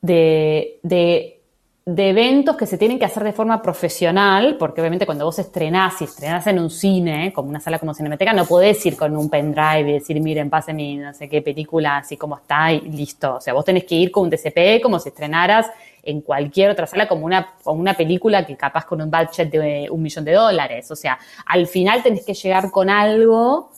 de, 0.00 0.80
de, 0.82 1.41
eventos 1.84 2.56
que 2.56 2.66
se 2.66 2.78
tienen 2.78 2.98
que 2.98 3.04
hacer 3.04 3.24
de 3.24 3.32
forma 3.32 3.60
profesional, 3.60 4.56
porque 4.58 4.80
obviamente 4.80 5.04
cuando 5.04 5.24
vos 5.24 5.38
estrenás 5.38 6.00
y 6.00 6.04
estrenás 6.04 6.46
en 6.46 6.60
un 6.60 6.70
cine, 6.70 7.32
como 7.32 7.48
una 7.48 7.60
sala 7.60 7.78
como 7.78 7.92
Cinemateca, 7.92 8.32
no 8.32 8.44
podés 8.44 8.84
ir 8.86 8.96
con 8.96 9.16
un 9.16 9.28
pendrive 9.28 9.90
y 9.90 9.92
decir, 9.94 10.20
miren, 10.20 10.50
mi 10.74 10.96
no 10.96 11.12
sé 11.12 11.28
qué 11.28 11.42
película, 11.42 11.98
así 11.98 12.16
como 12.16 12.36
está 12.36 12.72
y 12.72 12.82
listo. 12.82 13.36
O 13.36 13.40
sea, 13.40 13.52
vos 13.52 13.64
tenés 13.64 13.84
que 13.84 13.96
ir 13.96 14.12
con 14.12 14.24
un 14.24 14.30
DCP 14.30 14.80
como 14.80 14.98
si 14.98 15.08
estrenaras 15.08 15.66
en 16.04 16.20
cualquier 16.20 16.70
otra 16.70 16.86
sala 16.86 17.08
como 17.08 17.26
una, 17.26 17.54
como 17.62 17.80
una 17.80 17.94
película 17.94 18.46
que 18.46 18.56
capaz 18.56 18.86
con 18.86 19.00
un 19.02 19.10
budget 19.10 19.50
de 19.50 19.88
un 19.90 20.02
millón 20.02 20.24
de 20.24 20.32
dólares. 20.32 20.90
O 20.90 20.96
sea, 20.96 21.18
al 21.46 21.66
final 21.66 22.02
tenés 22.02 22.24
que 22.24 22.34
llegar 22.34 22.70
con 22.70 22.90
algo 22.90 23.70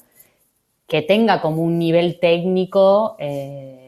que 0.87 1.03
tenga 1.03 1.41
como 1.41 1.63
un 1.63 1.79
nivel 1.79 2.19
técnico 2.21 3.17
eh, 3.19 3.84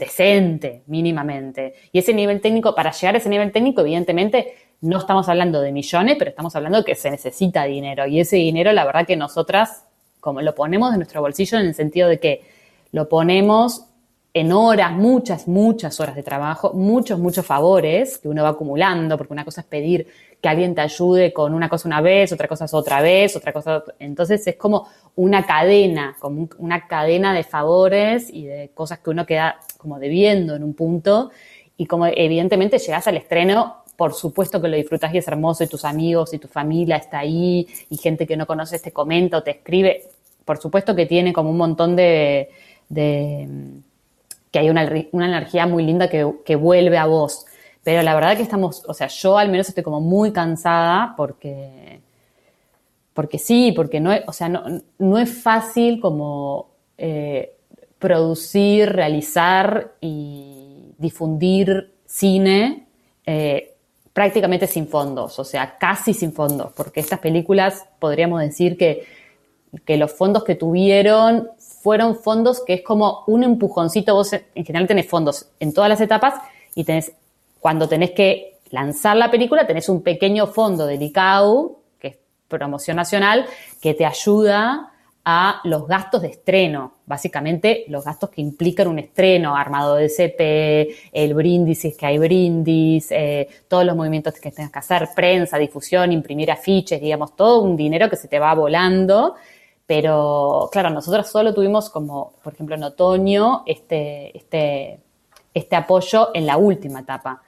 decente, 0.00 0.82
mínimamente. 0.88 1.74
Y 1.92 2.00
ese 2.00 2.12
nivel 2.12 2.40
técnico, 2.40 2.74
para 2.74 2.90
llegar 2.90 3.14
a 3.14 3.18
ese 3.18 3.28
nivel 3.28 3.52
técnico, 3.52 3.82
evidentemente, 3.82 4.54
no 4.80 4.98
estamos 4.98 5.28
hablando 5.28 5.60
de 5.60 5.70
millones, 5.70 6.16
pero 6.18 6.30
estamos 6.30 6.56
hablando 6.56 6.78
de 6.78 6.84
que 6.84 6.94
se 6.96 7.10
necesita 7.10 7.64
dinero. 7.64 8.06
Y 8.06 8.18
ese 8.18 8.36
dinero, 8.36 8.72
la 8.72 8.84
verdad 8.84 9.06
que 9.06 9.14
nosotras, 9.14 9.84
como 10.18 10.40
lo 10.40 10.54
ponemos 10.56 10.90
de 10.90 10.96
nuestro 10.96 11.20
bolsillo 11.20 11.58
en 11.58 11.66
el 11.66 11.74
sentido 11.74 12.08
de 12.08 12.18
que 12.18 12.42
lo 12.90 13.08
ponemos 13.08 13.84
en 14.32 14.52
horas, 14.52 14.92
muchas, 14.92 15.48
muchas 15.48 15.98
horas 16.00 16.14
de 16.14 16.22
trabajo, 16.22 16.72
muchos, 16.72 17.18
muchos 17.18 17.44
favores 17.44 18.18
que 18.18 18.28
uno 18.28 18.42
va 18.42 18.50
acumulando, 18.50 19.16
porque 19.16 19.32
una 19.32 19.44
cosa 19.44 19.60
es 19.60 19.66
pedir 19.66 20.06
que 20.40 20.48
alguien 20.48 20.74
te 20.74 20.80
ayude 20.80 21.32
con 21.32 21.54
una 21.54 21.68
cosa 21.68 21.88
una 21.88 22.00
vez, 22.00 22.32
otra 22.32 22.48
cosa 22.48 22.64
es 22.64 22.74
otra 22.74 23.02
vez, 23.02 23.36
otra 23.36 23.52
cosa. 23.52 23.84
Entonces 23.98 24.46
es 24.46 24.56
como 24.56 24.88
una 25.16 25.44
cadena, 25.44 26.16
como 26.18 26.48
una 26.58 26.86
cadena 26.86 27.34
de 27.34 27.44
favores 27.44 28.30
y 28.32 28.46
de 28.46 28.70
cosas 28.74 29.00
que 29.00 29.10
uno 29.10 29.26
queda 29.26 29.60
como 29.76 29.98
debiendo 29.98 30.56
en 30.56 30.64
un 30.64 30.74
punto. 30.74 31.30
Y 31.76 31.86
como 31.86 32.06
evidentemente 32.06 32.78
llegas 32.78 33.06
al 33.06 33.16
estreno, 33.16 33.80
por 34.00 34.14
supuesto 34.14 34.62
que 34.62 34.68
lo 34.68 34.76
disfrutas 34.78 35.12
y 35.12 35.18
es 35.18 35.28
hermoso 35.28 35.62
y 35.62 35.66
tus 35.66 35.84
amigos 35.84 36.32
y 36.32 36.38
tu 36.38 36.48
familia 36.48 36.96
está 36.96 37.18
ahí 37.18 37.66
y 37.90 37.98
gente 37.98 38.26
que 38.26 38.34
no 38.34 38.46
conoces 38.46 38.80
te 38.80 38.92
comenta 38.92 39.36
o 39.36 39.42
te 39.42 39.50
escribe. 39.50 40.04
por 40.46 40.56
supuesto 40.56 40.96
que 40.96 41.04
tiene 41.04 41.34
como 41.34 41.50
un 41.50 41.58
montón 41.58 41.96
de, 41.96 42.48
que 44.50 44.58
hay 44.58 44.70
una, 44.70 44.84
energía 44.84 45.66
muy 45.66 45.84
linda 45.84 46.08
que, 46.08 46.56
vuelve 46.56 46.96
a 46.96 47.04
vos. 47.04 47.44
Pero 47.82 48.02
la 48.02 48.14
verdad 48.14 48.36
que 48.36 48.42
estamos, 48.42 48.82
o 48.86 48.94
sea, 48.94 49.08
yo 49.08 49.38
al 49.38 49.50
menos 49.50 49.68
estoy 49.68 49.82
como 49.82 50.00
muy 50.00 50.32
cansada 50.32 51.14
porque, 51.16 52.00
porque 53.14 53.38
sí, 53.38 53.72
porque 53.72 54.00
no 54.00 54.12
es, 54.12 54.22
o 54.26 54.32
sea, 54.32 54.48
no, 54.48 55.18
es 55.18 55.42
fácil 55.42 56.00
como 56.00 56.70
eh, 56.98 57.56
producir, 57.98 58.90
realizar 58.90 59.94
y 60.00 60.92
difundir 60.98 61.94
cine 62.04 62.86
eh, 63.24 63.74
prácticamente 64.12 64.66
sin 64.66 64.86
fondos, 64.86 65.38
o 65.38 65.44
sea, 65.44 65.78
casi 65.78 66.12
sin 66.12 66.32
fondos, 66.32 66.72
porque 66.72 67.00
estas 67.00 67.20
películas 67.20 67.86
podríamos 67.98 68.40
decir 68.40 68.76
que, 68.76 69.06
que 69.86 69.96
los 69.96 70.12
fondos 70.12 70.44
que 70.44 70.54
tuvieron 70.56 71.48
fueron 71.58 72.16
fondos 72.16 72.62
que 72.66 72.74
es 72.74 72.82
como 72.82 73.24
un 73.26 73.44
empujoncito, 73.44 74.14
vos 74.14 74.32
en 74.32 74.64
general 74.64 74.86
tenés 74.86 75.08
fondos 75.08 75.48
en 75.60 75.72
todas 75.72 75.88
las 75.88 76.00
etapas 76.00 76.34
y 76.74 76.84
tenés, 76.84 77.12
cuando 77.60 77.88
tenés 77.88 78.10
que 78.12 78.58
lanzar 78.70 79.16
la 79.16 79.30
película, 79.30 79.66
tenés 79.66 79.88
un 79.88 80.02
pequeño 80.02 80.46
fondo 80.46 80.86
del 80.86 81.02
ICAO, 81.02 81.80
que 81.98 82.08
es 82.08 82.18
promoción 82.48 82.96
nacional, 82.96 83.46
que 83.80 83.94
te 83.94 84.06
ayuda 84.06 84.92
a 85.24 85.60
los 85.64 85.86
gastos 85.86 86.22
de 86.22 86.28
estreno, 86.28 86.94
básicamente 87.04 87.84
los 87.88 88.04
gastos 88.04 88.30
que 88.30 88.40
implican 88.40 88.88
un 88.88 88.98
estreno, 88.98 89.54
armado 89.54 89.96
de 89.96 90.08
CP, 90.08 90.88
el 91.12 91.34
brindis, 91.34 91.80
si 91.80 91.88
es 91.88 91.96
que 91.96 92.06
hay 92.06 92.18
brindis, 92.18 93.10
eh, 93.10 93.46
todos 93.68 93.84
los 93.84 93.94
movimientos 93.94 94.34
que 94.34 94.50
tengas 94.50 94.72
que 94.72 94.78
hacer, 94.78 95.08
prensa, 95.14 95.58
difusión, 95.58 96.10
imprimir 96.10 96.50
afiches, 96.50 97.00
digamos, 97.00 97.36
todo 97.36 97.62
un 97.62 97.76
dinero 97.76 98.08
que 98.08 98.16
se 98.16 98.28
te 98.28 98.38
va 98.38 98.54
volando. 98.54 99.34
Pero 99.86 100.68
claro, 100.72 100.88
nosotros 100.88 101.28
solo 101.28 101.52
tuvimos 101.52 101.90
como, 101.90 102.34
por 102.42 102.54
ejemplo, 102.54 102.76
en 102.76 102.84
otoño, 102.84 103.64
este, 103.66 104.36
este, 104.36 105.00
este 105.52 105.76
apoyo 105.76 106.30
en 106.32 106.46
la 106.46 106.56
última 106.56 107.00
etapa. 107.00 107.42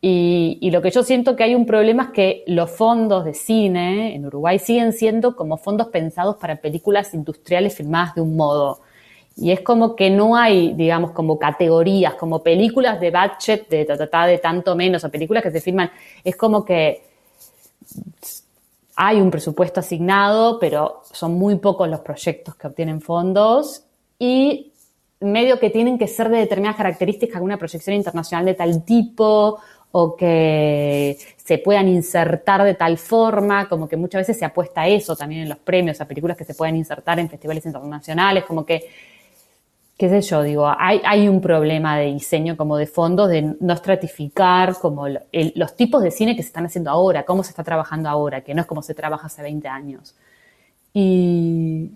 Y, 0.00 0.70
lo 0.70 0.80
que 0.80 0.90
yo 0.90 1.02
siento 1.02 1.34
que 1.34 1.42
hay 1.42 1.54
un 1.56 1.66
problema 1.66 2.04
es 2.04 2.08
que 2.10 2.44
los 2.46 2.70
fondos 2.70 3.24
de 3.24 3.34
cine 3.34 4.14
en 4.14 4.26
Uruguay 4.26 4.58
siguen 4.60 4.92
siendo 4.92 5.34
como 5.34 5.56
fondos 5.56 5.88
pensados 5.88 6.36
para 6.36 6.56
películas 6.56 7.14
industriales 7.14 7.74
filmadas 7.74 8.14
de 8.14 8.20
un 8.20 8.36
modo. 8.36 8.80
Y 9.36 9.50
es 9.50 9.60
como 9.60 9.96
que 9.96 10.10
no 10.10 10.36
hay, 10.36 10.72
digamos, 10.74 11.12
como 11.12 11.38
categorías, 11.38 12.14
como 12.14 12.42
películas 12.42 13.00
de 13.00 13.10
budget 13.10 13.68
de, 13.68 13.84
de 13.84 14.38
tanto 14.38 14.76
menos, 14.76 15.02
o 15.02 15.10
películas 15.10 15.42
que 15.42 15.50
se 15.50 15.60
filman. 15.60 15.90
Es 16.22 16.36
como 16.36 16.64
que 16.64 17.02
hay 18.94 19.20
un 19.20 19.30
presupuesto 19.30 19.80
asignado, 19.80 20.58
pero 20.58 21.02
son 21.12 21.34
muy 21.34 21.56
pocos 21.56 21.88
los 21.88 22.00
proyectos 22.00 22.54
que 22.56 22.66
obtienen 22.66 23.00
fondos 23.00 23.84
y 24.18 24.72
medio 25.20 25.58
que 25.58 25.70
tienen 25.70 25.98
que 25.98 26.06
ser 26.06 26.28
de 26.28 26.38
determinadas 26.38 26.76
características, 26.76 27.40
una 27.42 27.56
proyección 27.56 27.96
internacional 27.96 28.44
de 28.44 28.54
tal 28.54 28.84
tipo 28.84 29.58
o 29.92 30.16
que 30.16 31.18
se 31.36 31.58
puedan 31.58 31.88
insertar 31.88 32.62
de 32.62 32.74
tal 32.74 32.98
forma, 32.98 33.68
como 33.68 33.88
que 33.88 33.96
muchas 33.96 34.20
veces 34.20 34.38
se 34.38 34.44
apuesta 34.44 34.82
a 34.82 34.88
eso 34.88 35.16
también 35.16 35.42
en 35.42 35.48
los 35.48 35.58
premios, 35.58 36.00
a 36.00 36.06
películas 36.06 36.36
que 36.36 36.44
se 36.44 36.54
puedan 36.54 36.76
insertar 36.76 37.18
en 37.18 37.28
festivales 37.28 37.64
internacionales, 37.64 38.44
como 38.44 38.66
que, 38.66 38.86
qué 39.96 40.08
sé 40.08 40.20
yo, 40.20 40.42
digo, 40.42 40.70
hay, 40.78 41.26
un 41.28 41.40
problema 41.40 41.98
de 41.98 42.12
diseño 42.12 42.56
como 42.56 42.76
de 42.76 42.86
fondo, 42.86 43.26
de 43.26 43.56
no 43.60 43.72
estratificar 43.72 44.74
como 44.78 45.06
los 45.08 45.76
tipos 45.76 46.02
de 46.02 46.10
cine 46.10 46.36
que 46.36 46.42
se 46.42 46.48
están 46.48 46.66
haciendo 46.66 46.90
ahora, 46.90 47.24
cómo 47.24 47.42
se 47.42 47.50
está 47.50 47.64
trabajando 47.64 48.08
ahora, 48.08 48.42
que 48.42 48.54
no 48.54 48.60
es 48.60 48.66
como 48.66 48.82
se 48.82 48.94
trabaja 48.94 49.26
hace 49.28 49.42
20 49.42 49.68
años. 49.68 50.14
Y, 50.92 51.90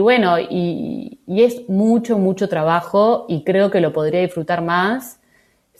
bueno, 0.00 0.38
y 0.38 1.18
es 1.26 1.68
mucho, 1.68 2.18
mucho 2.18 2.48
trabajo 2.48 3.26
y 3.28 3.42
creo 3.42 3.70
que 3.70 3.80
lo 3.80 3.92
podría 3.92 4.20
disfrutar 4.20 4.62
más 4.62 5.19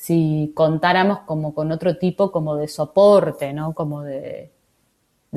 si 0.00 0.52
contáramos 0.54 1.18
como 1.26 1.52
con 1.54 1.70
otro 1.72 1.98
tipo 1.98 2.32
como 2.32 2.56
de 2.56 2.68
soporte, 2.68 3.52
¿no? 3.52 3.74
Como 3.74 4.00
de, 4.00 4.50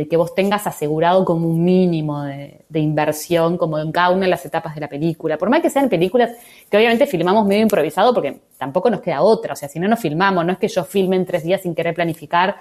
que 0.09 0.15
vos 0.15 0.33
tengas 0.33 0.65
asegurado 0.65 1.25
como 1.25 1.49
un 1.49 1.65
mínimo 1.65 2.23
de, 2.23 2.63
inversión 2.75 3.57
como 3.57 3.77
en 3.77 3.91
cada 3.91 4.11
una 4.11 4.21
de 4.21 4.29
las 4.29 4.45
etapas 4.45 4.73
de 4.73 4.79
la 4.79 4.87
película. 4.87 5.37
Por 5.37 5.49
más 5.49 5.59
que 5.59 5.69
sean 5.69 5.89
películas 5.89 6.31
que 6.69 6.77
obviamente 6.77 7.05
filmamos 7.07 7.45
medio 7.45 7.63
improvisado 7.63 8.13
porque 8.13 8.39
tampoco 8.57 8.89
nos 8.89 9.01
queda 9.01 9.21
otra. 9.21 9.51
O 9.51 9.55
sea, 9.57 9.67
si 9.67 9.81
no 9.81 9.89
nos 9.89 9.99
filmamos, 9.99 10.45
no 10.45 10.53
es 10.53 10.57
que 10.57 10.69
yo 10.69 10.85
filme 10.85 11.17
en 11.17 11.25
tres 11.25 11.43
días 11.43 11.61
sin 11.61 11.75
querer 11.75 11.93
planificar 11.93 12.55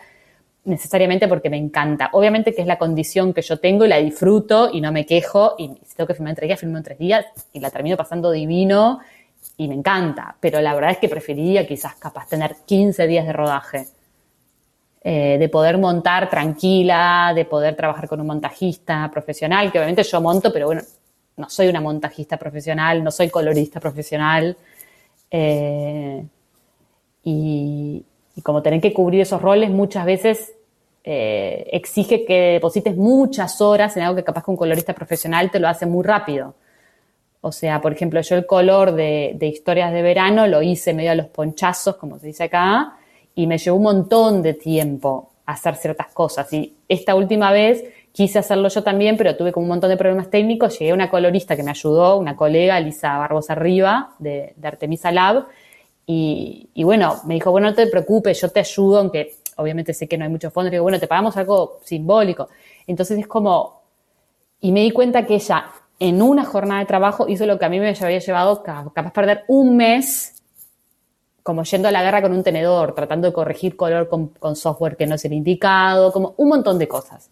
necesariamente 0.65 1.29
porque 1.29 1.51
me 1.51 1.57
encanta. 1.57 2.11
Obviamente 2.15 2.53
que 2.53 2.63
es 2.63 2.67
la 2.67 2.79
condición 2.79 3.33
que 3.33 3.43
yo 3.43 3.61
tengo 3.61 3.85
y 3.85 3.89
la 3.89 3.99
disfruto 3.99 4.71
y 4.73 4.81
no 4.81 4.91
me 4.91 5.07
quejo 5.07 5.55
y 5.57 5.69
si 5.87 5.95
tengo 5.95 6.09
que 6.09 6.15
filmar 6.15 6.31
en 6.31 6.37
tres 6.37 6.49
días, 6.49 6.59
filmo 6.59 6.79
en 6.79 6.83
tres 6.83 6.99
días 6.99 7.27
y 7.53 7.61
la 7.61 7.71
termino 7.71 7.97
pasando 7.97 8.33
divino 8.33 8.99
y 9.63 9.69
me 9.69 9.75
encanta, 9.75 10.35
pero 10.41 10.61
la 10.61 10.75
verdad 10.75 10.91
es 10.91 10.99
que 10.99 11.09
preferiría 11.09 11.67
quizás 11.67 11.95
capaz 11.95 12.29
tener 12.29 12.57
15 12.67 13.07
días 13.07 13.25
de 13.25 13.33
rodaje, 13.33 13.87
eh, 15.05 15.37
de 15.39 15.49
poder 15.49 15.79
montar 15.79 16.29
tranquila, 16.29 17.33
de 17.35 17.45
poder 17.45 17.77
trabajar 17.77 18.09
con 18.09 18.21
un 18.21 18.27
montajista 18.27 19.09
profesional, 19.13 19.71
que 19.71 19.79
obviamente 19.79 20.03
yo 20.03 20.21
monto, 20.21 20.53
pero 20.53 20.67
bueno, 20.67 20.83
no 21.37 21.49
soy 21.49 21.69
una 21.69 21.81
montajista 21.81 22.37
profesional, 22.37 23.05
no 23.05 23.11
soy 23.13 23.31
colorista 23.31 23.79
profesional, 23.79 24.57
eh, 25.31 26.25
y, 27.25 28.05
como 28.43 28.63
tener 28.63 28.81
que 28.81 28.93
cubrir 28.93 29.21
esos 29.21 29.41
roles 29.41 29.71
muchas 29.71 30.05
veces 30.05 30.53
eh, 31.05 31.69
exige 31.71 32.25
que 32.25 32.55
deposites 32.55 32.97
muchas 32.97 33.61
horas 33.61 33.97
en 33.97 34.03
algo 34.03 34.17
que 34.17 34.25
capaz 34.25 34.45
que 34.45 34.51
un 34.51 34.57
colorista 34.57 34.93
profesional 34.93 35.51
te 35.51 35.61
lo 35.61 35.69
hace 35.69 35.87
muy 35.87 36.03
rápido. 36.03 36.55
O 37.45 37.51
sea, 37.51 37.81
por 37.81 37.93
ejemplo, 37.93 38.21
yo 38.21 38.37
el 38.37 38.47
color 38.47 38.93
de, 38.95 39.37
historias 39.41 39.93
de 39.93 40.01
verano 40.01 40.47
lo 40.47 40.63
hice 40.63 40.95
medio 40.95 41.11
a 41.11 41.17
los 41.17 41.27
ponchazos, 41.27 41.97
como 41.97 42.19
se 42.21 42.29
dice 42.29 42.45
acá, 42.45 42.97
y 43.35 43.49
me 43.49 43.59
llevó 43.59 43.79
un 43.79 43.83
montón 43.83 44.43
de 44.43 44.55
tiempo 44.55 45.33
hacer 45.45 45.75
ciertas 45.75 46.07
cosas. 46.13 46.53
Y 46.53 46.77
esta 46.89 47.17
última 47.17 47.51
vez 47.51 47.85
quise 48.13 48.39
hacerlo 48.39 48.69
yo 48.69 48.85
también, 48.85 49.17
pero 49.17 49.37
tuve 49.37 49.51
como 49.51 49.65
un 49.65 49.71
montón 49.71 49.91
de 49.91 49.97
problemas 49.97 50.31
técnicos. 50.31 50.79
Llegué 50.79 50.93
a 50.93 50.95
una 50.95 51.11
colorista 51.11 51.57
que 51.57 51.65
me 51.65 51.73
ayudó, 51.73 52.17
una 52.17 52.37
colega, 52.37 52.79
Lisa 52.79 53.19
Barbosa 53.19 53.55
Arriba, 53.55 54.15
de, 54.21 54.55
Artemisa 54.63 55.11
Lab, 55.11 55.47
y, 56.07 56.69
y, 56.75 56.85
bueno, 56.85 57.23
me 57.27 57.35
dijo, 57.35 57.51
bueno, 57.51 57.71
no 57.71 57.75
te 57.75 57.89
preocupes, 57.89 58.41
yo 58.41 58.51
te 58.51 58.61
ayudo, 58.61 58.99
aunque 58.99 59.35
obviamente 59.57 59.95
sé 59.95 60.07
que 60.07 60.17
no 60.17 60.25
hay 60.25 60.31
muchos 60.31 60.53
fondos. 60.53 60.71
Digo, 60.71 60.85
bueno, 60.85 61.01
te 61.01 61.09
pagamos 61.09 61.37
algo 61.37 61.81
simbólico. 61.83 62.49
Entonces 62.87 63.19
es 63.19 63.27
como, 63.27 63.83
y 64.61 64.71
me 64.71 64.81
di 64.83 64.93
cuenta 64.93 65.27
que 65.27 65.35
ella 65.35 65.65
en 66.03 66.21
una 66.21 66.45
jornada 66.45 66.81
de 66.81 66.87
trabajo 66.87 67.29
hizo 67.29 67.47
lo 67.47 67.61
que 67.61 67.65
a 67.65 67.69
mí 67.69 67.79
me 67.79 67.95
había 68.01 68.19
llevado 68.19 68.65
capaz 68.65 69.13
perder 69.13 69.45
un 69.47 69.77
mes 69.77 70.35
como 71.45 71.63
yendo 71.63 71.87
a 71.87 71.93
la 71.93 72.03
guerra 72.03 72.23
con 72.23 72.33
un 72.33 72.43
tenedor, 72.43 72.93
tratando 72.93 73.29
de 73.29 73.33
corregir 73.33 73.77
color 73.77 74.09
con, 74.09 74.57
software 74.57 74.97
que 74.97 75.07
no 75.07 75.15
es 75.15 75.25
el 75.25 75.33
indicado, 75.33 76.13
como 76.13 76.35
un 76.39 76.49
montón 76.49 76.77
de 76.81 76.89
cosas. 76.89 77.31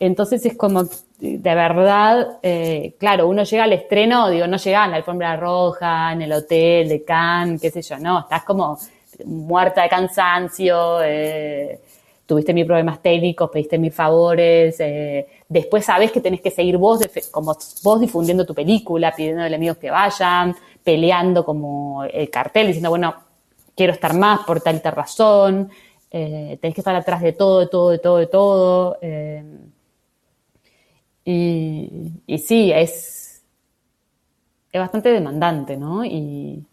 Entonces 0.00 0.44
es 0.46 0.56
como, 0.56 0.84
de 1.18 1.54
verdad, 1.54 2.38
eh, 2.42 2.94
claro, 2.98 3.28
uno 3.28 3.42
llega 3.42 3.64
al 3.64 3.74
estreno, 3.74 4.30
digo, 4.30 4.46
no 4.46 4.56
llega 4.56 4.86
en 4.86 4.90
la 4.92 4.96
alfombra 4.96 5.36
roja, 5.36 6.12
en 6.12 6.22
el 6.22 6.32
hotel 6.32 6.88
de 6.88 7.04
Cannes, 7.04 7.60
qué 7.60 7.70
sé 7.70 7.82
yo, 7.82 7.98
no, 7.98 8.20
estás 8.20 8.42
como 8.44 8.78
muerta 9.26 9.82
de 9.82 9.88
cansancio, 9.90 11.02
eh, 11.02 11.80
tuviste 12.28 12.52
mis 12.52 12.66
problemas 12.66 13.00
técnicos, 13.00 13.48
pediste 13.50 13.78
mis 13.78 13.94
favores, 13.94 14.78
eh, 14.80 15.26
después 15.48 15.82
sabes 15.86 16.12
que 16.12 16.20
tenés 16.20 16.42
que 16.42 16.50
seguir 16.50 16.76
vos, 16.76 17.00
como 17.30 17.56
vos 17.82 18.00
difundiendo 18.00 18.44
tu 18.44 18.54
película, 18.54 19.14
pidiendo 19.16 19.42
a 19.42 19.46
amigos 19.46 19.78
que 19.78 19.90
vayan, 19.90 20.54
peleando 20.84 21.42
como 21.42 22.04
el 22.04 22.28
cartel, 22.28 22.66
diciendo, 22.66 22.90
bueno, 22.90 23.14
quiero 23.74 23.94
estar 23.94 24.12
más 24.12 24.40
por 24.40 24.60
tal 24.60 24.76
y 24.76 24.80
tal 24.80 24.92
razón, 24.92 25.70
eh, 26.10 26.58
tenés 26.60 26.74
que 26.74 26.82
estar 26.82 26.94
atrás 26.94 27.22
de 27.22 27.32
todo, 27.32 27.60
de 27.60 27.66
todo, 27.68 27.90
de 27.90 27.98
todo, 27.98 28.16
de 28.18 28.26
todo. 28.26 28.98
Eh, 29.00 29.44
y, 31.24 32.12
y, 32.26 32.38
sí, 32.38 32.70
es, 32.74 33.42
es 34.70 34.80
bastante 34.80 35.10
demandante, 35.10 35.78
¿no? 35.78 36.04
Y, 36.04 36.67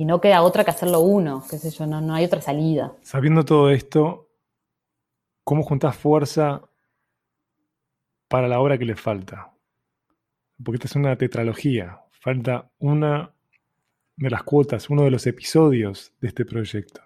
y 0.00 0.06
no 0.06 0.18
queda 0.18 0.40
otra 0.40 0.64
que 0.64 0.70
hacerlo 0.70 1.00
uno, 1.00 1.44
qué 1.50 1.58
sé 1.58 1.68
yo, 1.68 1.86
no, 1.86 2.00
no 2.00 2.14
hay 2.14 2.24
otra 2.24 2.40
salida. 2.40 2.96
Sabiendo 3.02 3.44
todo 3.44 3.68
esto, 3.68 4.30
¿cómo 5.44 5.62
juntas 5.62 5.94
fuerza 5.94 6.62
para 8.26 8.48
la 8.48 8.60
obra 8.60 8.78
que 8.78 8.86
le 8.86 8.96
falta? 8.96 9.52
Porque 10.64 10.76
esta 10.76 10.88
es 10.88 10.96
una 10.96 11.16
tetralogía, 11.16 12.00
falta 12.12 12.70
una 12.78 13.34
de 14.16 14.30
las 14.30 14.42
cuotas, 14.42 14.88
uno 14.88 15.02
de 15.02 15.10
los 15.10 15.26
episodios 15.26 16.14
de 16.22 16.28
este 16.28 16.46
proyecto. 16.46 17.02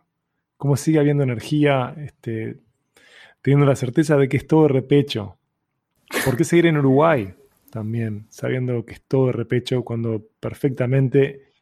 ¿Cómo 0.57 0.76
sigue 0.76 1.01
habiendo 1.01 1.24
energía, 1.24 1.97
este, 1.99 2.61
teniendo 3.42 3.66
la 3.66 3.74
certeza 3.74 4.16
de 4.16 4.28
que 4.28 4.36
es 4.36 4.47
todo 4.47 4.68
repecho? 4.68 5.36
¿Por 6.24 6.36
qué 6.36 6.45
seguir 6.45 6.66
en 6.66 6.78
Uruguay 6.78 7.34
también, 7.72 8.26
sabiendo 8.28 8.84
que 8.86 8.92
es 8.92 9.03
todo 9.03 9.32
repecho 9.32 9.82
cuando 9.82 10.22
perfectamente 10.38 11.53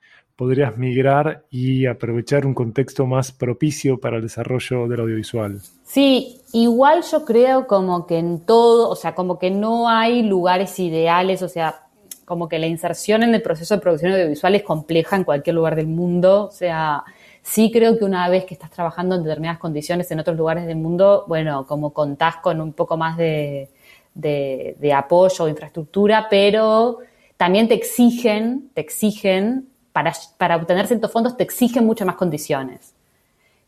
podrías 0.42 0.76
migrar 0.76 1.44
y 1.52 1.86
aprovechar 1.86 2.44
un 2.44 2.52
contexto 2.52 3.06
más 3.06 3.30
propicio 3.30 4.00
para 4.00 4.16
el 4.16 4.22
desarrollo 4.22 4.88
del 4.88 4.98
audiovisual. 4.98 5.60
Sí, 5.84 6.40
igual 6.52 7.04
yo 7.08 7.24
creo 7.24 7.68
como 7.68 8.08
que 8.08 8.18
en 8.18 8.40
todo, 8.40 8.88
o 8.88 8.96
sea, 8.96 9.14
como 9.14 9.38
que 9.38 9.52
no 9.52 9.88
hay 9.88 10.24
lugares 10.24 10.80
ideales, 10.80 11.42
o 11.42 11.48
sea, 11.48 11.84
como 12.24 12.48
que 12.48 12.58
la 12.58 12.66
inserción 12.66 13.22
en 13.22 13.32
el 13.36 13.40
proceso 13.40 13.76
de 13.76 13.80
producción 13.80 14.10
audiovisual 14.10 14.56
es 14.56 14.64
compleja 14.64 15.14
en 15.14 15.22
cualquier 15.22 15.54
lugar 15.54 15.76
del 15.76 15.86
mundo, 15.86 16.46
o 16.46 16.50
sea, 16.50 17.04
sí 17.40 17.70
creo 17.70 17.96
que 17.96 18.04
una 18.04 18.28
vez 18.28 18.44
que 18.44 18.54
estás 18.54 18.72
trabajando 18.72 19.14
en 19.14 19.22
determinadas 19.22 19.60
condiciones 19.60 20.10
en 20.10 20.18
otros 20.18 20.36
lugares 20.36 20.66
del 20.66 20.76
mundo, 20.76 21.24
bueno, 21.28 21.68
como 21.68 21.92
contás 21.92 22.38
con 22.38 22.60
un 22.60 22.72
poco 22.72 22.96
más 22.96 23.16
de, 23.16 23.70
de, 24.14 24.92
apoyo 24.92 25.44
o 25.44 25.48
infraestructura, 25.48 26.26
pero 26.28 26.98
también 27.36 27.68
te 27.68 27.74
exigen, 27.74 28.70
te 28.74 28.80
exigen, 28.80 29.68
para, 29.92 30.12
para 30.38 30.56
obtener 30.56 30.86
ciertos 30.86 31.12
fondos 31.12 31.36
te 31.36 31.44
exigen 31.44 31.86
muchas 31.86 32.06
más 32.06 32.16
condiciones. 32.16 32.94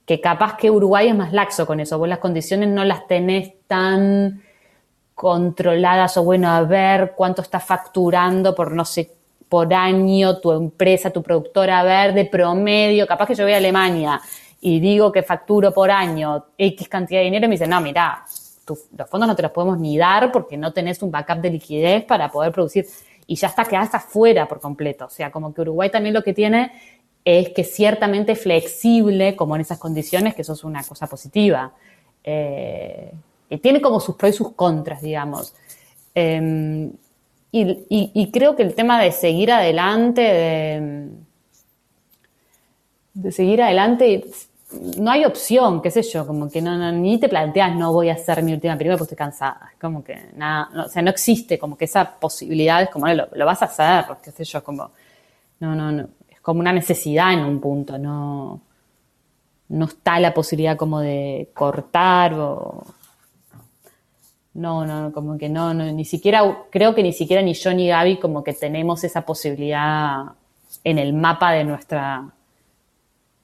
Que 0.07 0.20
capaz 0.20 0.57
que 0.57 0.70
Uruguay 0.70 1.09
es 1.09 1.14
más 1.14 1.33
laxo 1.33 1.66
con 1.66 1.81
eso, 1.81 1.99
vos 1.99 2.09
las 2.09 2.18
condiciones 2.18 2.68
no 2.68 2.85
las 2.85 3.07
tenés 3.07 3.53
tan 3.66 4.43
controladas 5.14 6.16
o 6.16 6.25
bueno, 6.25 6.51
a 6.51 6.62
ver 6.62 7.14
cuánto 7.16 7.41
estás 7.43 7.64
facturando 7.64 8.55
por 8.55 8.72
no 8.72 8.85
sé, 8.85 9.11
por 9.49 9.72
año 9.72 10.39
tu 10.39 10.53
empresa, 10.53 11.11
tu 11.11 11.22
productora, 11.22 11.81
a 11.81 11.85
ver 11.85 12.14
de 12.14 12.25
promedio, 12.25 13.07
capaz 13.07 13.29
que 13.29 13.35
yo 13.35 13.45
voy 13.45 13.53
a 13.53 13.59
Alemania 13.59 14.20
y 14.61 14.81
digo 14.81 15.12
que 15.12 15.22
facturo 15.22 15.72
por 15.72 15.91
año 15.91 16.47
X 16.57 16.89
cantidad 16.89 17.20
de 17.20 17.27
dinero 17.27 17.45
y 17.45 17.49
me 17.49 17.55
dicen, 17.55 17.70
no, 17.70 17.81
mira, 17.81 18.25
los 18.66 19.11
fondos 19.11 19.29
no 19.29 19.37
te 19.37 19.43
los 19.43 19.51
podemos 19.51 19.79
ni 19.79 19.99
dar 19.99 20.33
porque 20.33 20.57
no 20.57 20.72
tenés 20.72 21.03
un 21.03 21.11
backup 21.11 21.37
de 21.37 21.51
liquidez 21.51 22.05
para 22.05 22.31
poder 22.31 22.51
producir. 22.51 22.87
Y 23.27 23.37
ya 23.37 23.49
está, 23.49 23.64
quedaste 23.64 23.97
afuera 23.97 24.47
por 24.47 24.61
completo. 24.61 25.07
O 25.07 25.11
sea, 25.11 25.31
como 25.31 25.55
que 25.55 25.62
Uruguay 25.62 25.91
también 25.91 26.14
lo 26.14 26.22
que 26.22 26.33
tiene 26.33 26.72
es 27.25 27.51
que 27.51 27.64
ciertamente 27.64 28.37
flexible, 28.37 29.35
como 29.35 29.55
en 29.55 29.62
esas 29.62 29.79
condiciones, 29.79 30.35
que 30.35 30.43
eso 30.43 30.53
es 30.53 30.64
una 30.64 30.85
cosa 30.85 31.07
positiva. 31.07 31.72
Eh, 32.22 33.12
y 33.49 33.59
tiene 33.59 33.81
como 33.81 34.01
sus 34.01 34.16
pros 34.16 34.35
y 34.35 34.37
sus 34.37 34.53
contras, 34.53 35.01
digamos. 35.01 35.55
Em, 36.14 36.93
y, 37.51 38.31
creo 38.33 38.57
que 38.57 38.64
el 38.64 38.75
tema 38.75 39.01
de 39.01 39.12
seguir 39.12 39.53
adelante, 39.53 40.20
de, 40.20 41.09
de 43.14 43.33
seguir 43.33 43.62
adelante, 43.62 44.25
no 44.99 45.11
hay 45.11 45.25
opción, 45.25 45.81
qué 45.83 45.91
sé 45.91 46.03
yo, 46.03 46.27
como 46.27 46.51
que 46.51 46.61
no, 46.61 46.93
ni 46.93 47.18
te 47.18 47.29
planteas 47.29 47.75
no 47.77 47.93
voy 47.93 48.09
a 48.09 48.14
hacer 48.14 48.43
mi 48.43 48.53
última 48.53 48.77
película 48.77 48.97
porque 48.97 49.14
estoy 49.14 49.25
cansada. 49.25 49.70
Es 49.72 49.81
como 49.81 50.03
que 50.03 50.31
nada, 50.37 50.68
o 50.87 50.89
sea, 50.89 51.03
no 51.03 51.11
existe 51.11 51.59
como 51.59 51.77
que 51.77 51.85
esa 51.87 52.18
posibilidad, 52.18 52.83
es 52.83 52.91
como 52.91 53.07
lo, 53.09 53.29
lo, 53.33 53.47
vas 53.47 53.62
a 53.62 53.66
hacer, 53.66 54.05
qué 54.22 54.31
sé 54.31 54.45
yo, 54.45 54.62
como, 54.62 54.91
no, 55.61 55.75
no, 55.75 55.93
no, 55.93 56.09
es 56.29 56.41
como 56.41 56.61
una 56.61 56.72
necesidad 56.72 57.33
en 57.33 57.41
un 57.41 57.61
punto, 57.61 57.99
no, 57.99 58.61
no 59.68 59.85
está 59.87 60.20
la 60.20 60.35
posibilidad 60.35 60.77
como 60.77 61.01
de 61.01 61.51
cortar 61.55 62.35
o... 62.35 62.85
No, 64.55 64.87
no, 64.87 65.11
como 65.12 65.37
que 65.37 65.49
no, 65.49 65.75
no, 65.75 65.85
ni 65.91 66.05
siquiera, 66.05 66.66
creo 66.70 66.95
que 66.95 67.03
ni 67.03 67.12
siquiera 67.12 67.43
ni 67.43 67.55
yo 67.55 67.75
ni 67.75 67.89
Gaby 67.89 68.18
como 68.18 68.45
que 68.45 68.53
tenemos 68.53 69.03
esa 69.03 69.22
posibilidad 69.22 70.27
en 70.85 70.99
el 70.99 71.12
mapa 71.12 71.51
de 71.51 71.64
nuestra, 71.64 72.29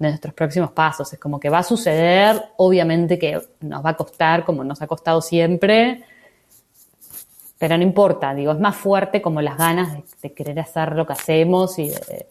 de 0.07 0.13
nuestros 0.13 0.35
próximos 0.35 0.73
pasos. 0.73 1.13
Es 1.13 1.19
como 1.19 1.39
que 1.39 1.51
va 1.51 1.59
a 1.59 1.63
suceder, 1.63 2.43
obviamente 2.57 3.19
que 3.19 3.41
nos 3.61 3.85
va 3.85 3.91
a 3.91 3.97
costar 3.97 4.45
como 4.45 4.65
nos 4.65 4.81
ha 4.83 4.87
costado 4.87 5.21
siempre, 5.21 6.03
pero 7.59 7.77
no 7.77 7.83
importa, 7.83 8.35
digo, 8.35 8.53
es 8.53 8.59
más 8.59 8.75
fuerte 8.75 9.21
como 9.21 9.43
las 9.43 9.59
ganas 9.59 9.99
de, 10.23 10.33
querer 10.33 10.59
hacer 10.61 10.97
lo 10.97 11.07
que 11.07 11.13
hacemos 11.13 11.79
y 11.79 11.91
de, 11.91 12.27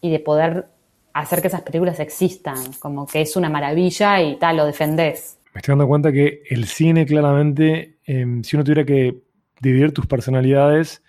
y 0.00 0.10
de, 0.10 0.18
poder 0.18 0.66
hacer 1.12 1.40
que 1.40 1.46
esas 1.46 1.62
películas 1.62 2.00
existan, 2.00 2.72
como 2.80 3.06
que 3.06 3.20
es 3.20 3.36
una 3.36 3.48
maravilla 3.48 4.20
y 4.20 4.36
tal, 4.36 4.56
lo 4.56 4.66
defendés. 4.66 5.38
Me 5.54 5.60
estoy 5.60 5.72
dando 5.72 5.86
cuenta 5.86 6.10
que 6.10 6.42
el 6.50 6.64
cine 6.64 7.06
claramente, 7.06 7.98
em, 8.04 8.42
si 8.42 8.56
uno 8.56 8.64
tuviera 8.64 8.84
que 8.84 9.22
dividir 9.60 9.92
tus 9.92 10.06
personalidades, 10.06 11.03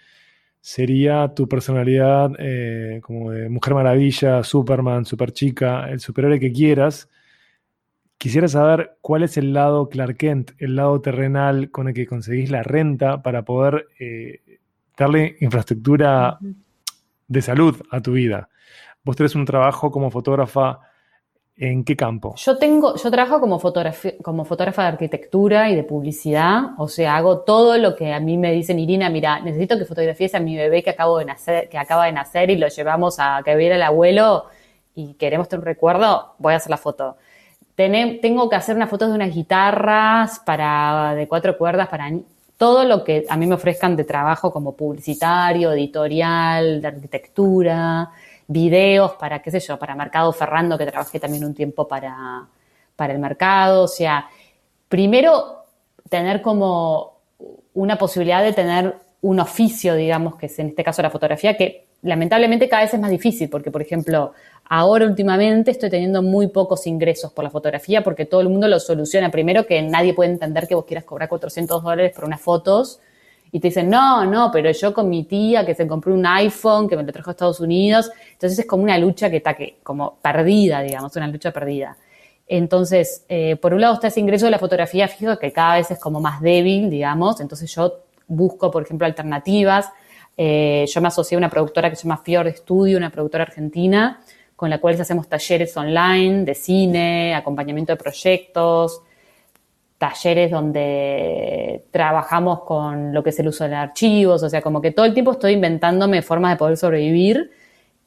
sería 0.65 1.31
tu 1.35 1.47
personalidad 1.47 2.31
eh, 2.39 2.99
como 3.03 3.29
de 3.29 3.49
Mujer 3.49 3.75
Maravilla, 3.75 4.43
Superman, 4.43 5.05
Superchica, 5.05 5.87
el 5.91 5.99
superhéroe 5.99 6.39
que 6.39 6.51
quieras. 6.51 7.07
Quisiera 8.17 8.47
saber 8.47 8.97
cuál 8.99 9.21
es 9.21 9.37
el 9.37 9.53
lado 9.53 9.89
Clark 9.89 10.17
Kent, 10.17 10.53
el 10.57 10.75
lado 10.75 10.99
terrenal 11.01 11.69
con 11.69 11.87
el 11.87 11.93
que 11.93 12.07
conseguís 12.07 12.49
la 12.49 12.63
renta 12.63 13.21
para 13.21 13.45
poder 13.45 13.85
eh, 13.99 14.41
darle 14.97 15.37
infraestructura 15.39 16.39
de 17.27 17.41
salud 17.43 17.79
a 17.91 18.01
tu 18.01 18.13
vida. 18.13 18.49
Vos 19.03 19.15
tenés 19.15 19.35
un 19.35 19.45
trabajo 19.45 19.91
como 19.91 20.09
fotógrafa 20.09 20.79
¿En 21.57 21.85
qué 21.85 21.95
campo? 21.95 22.35
Yo 22.35 22.57
tengo, 22.57 22.95
yo 22.97 23.09
trabajo 23.09 23.39
como, 23.39 23.61
como 24.21 24.43
fotógrafa 24.43 24.81
de 24.81 24.87
arquitectura 24.89 25.69
y 25.69 25.75
de 25.75 25.83
publicidad, 25.83 26.71
o 26.77 26.89
sea, 26.89 27.15
hago 27.15 27.39
todo 27.39 27.77
lo 27.77 27.95
que 27.95 28.11
a 28.11 28.19
mí 28.19 28.37
me 28.37 28.51
dicen, 28.51 28.77
Irina, 28.77 29.09
mira, 29.09 29.39
necesito 29.39 29.77
que 29.77 29.85
fotografíes 29.85 30.35
a 30.35 30.41
mi 30.41 30.57
bebé 30.57 30.83
que 30.83 30.89
acabo 30.89 31.17
de 31.17 31.25
nacer, 31.25 31.69
que 31.69 31.77
acaba 31.77 32.07
de 32.07 32.11
nacer 32.11 32.49
y 32.49 32.57
lo 32.57 32.67
llevamos 32.67 33.19
a 33.19 33.41
que 33.45 33.55
viera 33.55 33.75
el 33.77 33.83
abuelo 33.83 34.47
y 34.95 35.13
queremos 35.13 35.47
tener 35.47 35.61
un 35.61 35.65
recuerdo, 35.65 36.33
voy 36.39 36.53
a 36.53 36.57
hacer 36.57 36.71
la 36.71 36.77
foto. 36.77 37.15
tengo 37.75 38.49
que 38.49 38.55
hacer 38.57 38.75
unas 38.75 38.89
fotos 38.89 39.09
de 39.09 39.15
unas 39.15 39.33
guitarras 39.33 40.39
para, 40.39 41.15
de 41.15 41.25
cuatro 41.29 41.57
cuerdas 41.57 41.87
para 41.87 42.11
todo 42.57 42.83
lo 42.83 43.05
que 43.05 43.25
a 43.29 43.37
mí 43.37 43.47
me 43.47 43.55
ofrezcan 43.55 43.95
de 43.95 44.03
trabajo 44.03 44.51
como 44.51 44.75
publicitario, 44.75 45.71
editorial, 45.71 46.81
de 46.81 46.87
arquitectura 46.87 48.11
videos 48.47 49.13
para, 49.13 49.41
qué 49.41 49.51
sé 49.51 49.59
yo, 49.59 49.77
para 49.77 49.95
Mercado 49.95 50.31
Ferrando, 50.31 50.77
que 50.77 50.85
trabajé 50.85 51.19
también 51.19 51.43
un 51.45 51.53
tiempo 51.53 51.87
para, 51.87 52.47
para 52.95 53.13
el 53.13 53.19
mercado. 53.19 53.83
O 53.83 53.87
sea, 53.87 54.27
primero 54.87 55.65
tener 56.09 56.41
como 56.41 57.15
una 57.73 57.97
posibilidad 57.97 58.43
de 58.43 58.53
tener 58.53 58.95
un 59.21 59.39
oficio, 59.39 59.95
digamos, 59.95 60.35
que 60.35 60.45
es 60.45 60.59
en 60.59 60.67
este 60.67 60.83
caso 60.83 61.01
la 61.01 61.09
fotografía, 61.09 61.57
que 61.57 61.87
lamentablemente 62.03 62.69
cada 62.69 62.83
vez 62.83 62.93
es 62.93 62.99
más 62.99 63.09
difícil, 63.09 63.49
porque, 63.49 63.71
por 63.71 63.81
ejemplo, 63.81 64.33
ahora 64.65 65.05
últimamente 65.05 65.71
estoy 65.71 65.89
teniendo 65.89 66.21
muy 66.21 66.47
pocos 66.47 66.85
ingresos 66.85 67.31
por 67.33 67.43
la 67.43 67.49
fotografía, 67.49 68.03
porque 68.03 68.25
todo 68.25 68.41
el 68.41 68.49
mundo 68.49 68.67
lo 68.67 68.79
soluciona. 68.79 69.31
Primero 69.31 69.65
que 69.65 69.81
nadie 69.81 70.13
puede 70.13 70.31
entender 70.31 70.67
que 70.67 70.75
vos 70.75 70.85
quieras 70.85 71.03
cobrar 71.05 71.27
400 71.27 71.83
dólares 71.83 72.13
por 72.15 72.25
unas 72.25 72.39
fotos, 72.39 72.99
y 73.55 73.59
te 73.61 73.69
dicen, 73.69 73.89
no, 73.89 74.25
no, 74.25 74.51
pero 74.51 74.69
yo 74.69 74.93
con 74.93 75.07
mi 75.07 75.23
tía 75.23 75.65
que 75.65 75.73
se 75.73 75.87
compró 75.87 76.13
un 76.13 76.25
iPhone, 76.25 76.89
que 76.89 76.97
me 76.97 77.03
lo 77.03 77.13
trajo 77.13 77.29
a 77.29 77.31
Estados 77.31 77.61
Unidos, 77.61 78.11
entonces 78.33 78.59
es 78.59 78.65
como 78.65 78.83
una 78.83 78.97
lucha 78.97 79.29
que 79.29 79.37
está 79.37 79.55
como 79.81 80.17
perdida, 80.21 80.81
digamos, 80.81 81.15
una 81.15 81.29
lucha 81.29 81.51
perdida. 81.51 81.95
Entonces, 82.47 83.23
eh, 83.29 83.55
por 83.55 83.73
un 83.73 83.79
lado 83.79 83.93
está 83.93 84.07
ese 84.07 84.19
ingreso 84.19 84.43
de 84.43 84.51
la 84.51 84.59
fotografía 84.59 85.07
fijo 85.07 85.39
que 85.39 85.53
cada 85.53 85.75
vez 85.77 85.89
es 85.89 85.97
como 85.99 86.19
más 86.19 86.41
débil, 86.41 86.89
digamos, 86.89 87.39
entonces 87.39 87.73
yo 87.73 88.01
busco, 88.27 88.69
por 88.69 88.83
ejemplo, 88.83 89.07
alternativas. 89.07 89.89
Eh, 90.35 90.83
yo 90.93 90.99
me 90.99 91.07
asocié 91.07 91.35
a 91.35 91.37
una 91.37 91.49
productora 91.49 91.89
que 91.89 91.95
se 91.95 92.03
llama 92.03 92.17
Fior 92.17 92.51
Studio, 92.51 92.97
una 92.97 93.09
productora 93.09 93.45
argentina, 93.45 94.19
con 94.57 94.69
la 94.69 94.79
cual 94.79 94.99
hacemos 94.99 95.29
talleres 95.29 95.77
online 95.77 96.43
de 96.43 96.55
cine, 96.55 97.33
acompañamiento 97.33 97.93
de 97.93 97.97
proyectos, 97.97 99.01
talleres 99.97 100.51
donde 100.51 101.85
trabajamos 101.91 102.61
con 102.61 103.13
lo 103.13 103.23
que 103.23 103.29
es 103.29 103.39
el 103.39 103.47
uso 103.47 103.67
de 103.67 103.75
archivos, 103.75 104.43
o 104.43 104.49
sea, 104.49 104.61
como 104.61 104.81
que 104.81 104.91
todo 104.91 105.05
el 105.05 105.13
tiempo 105.13 105.31
estoy 105.31 105.53
inventándome 105.53 106.21
formas 106.21 106.51
de 106.51 106.57
poder 106.57 106.77
sobrevivir 106.77 107.51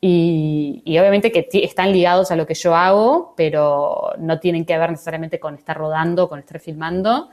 y, 0.00 0.82
obviamente 0.98 1.32
que 1.32 1.48
están 1.64 1.92
ligados 1.92 2.30
a 2.30 2.36
lo 2.36 2.46
que 2.46 2.54
yo 2.54 2.74
hago, 2.74 3.34
pero 3.36 4.12
no 4.18 4.38
tienen 4.38 4.64
que 4.64 4.78
ver 4.78 4.90
necesariamente 4.90 5.40
con 5.40 5.54
estar 5.56 5.76
rodando, 5.76 6.28
con 6.28 6.38
estar 6.38 6.60
filmando. 6.60 7.30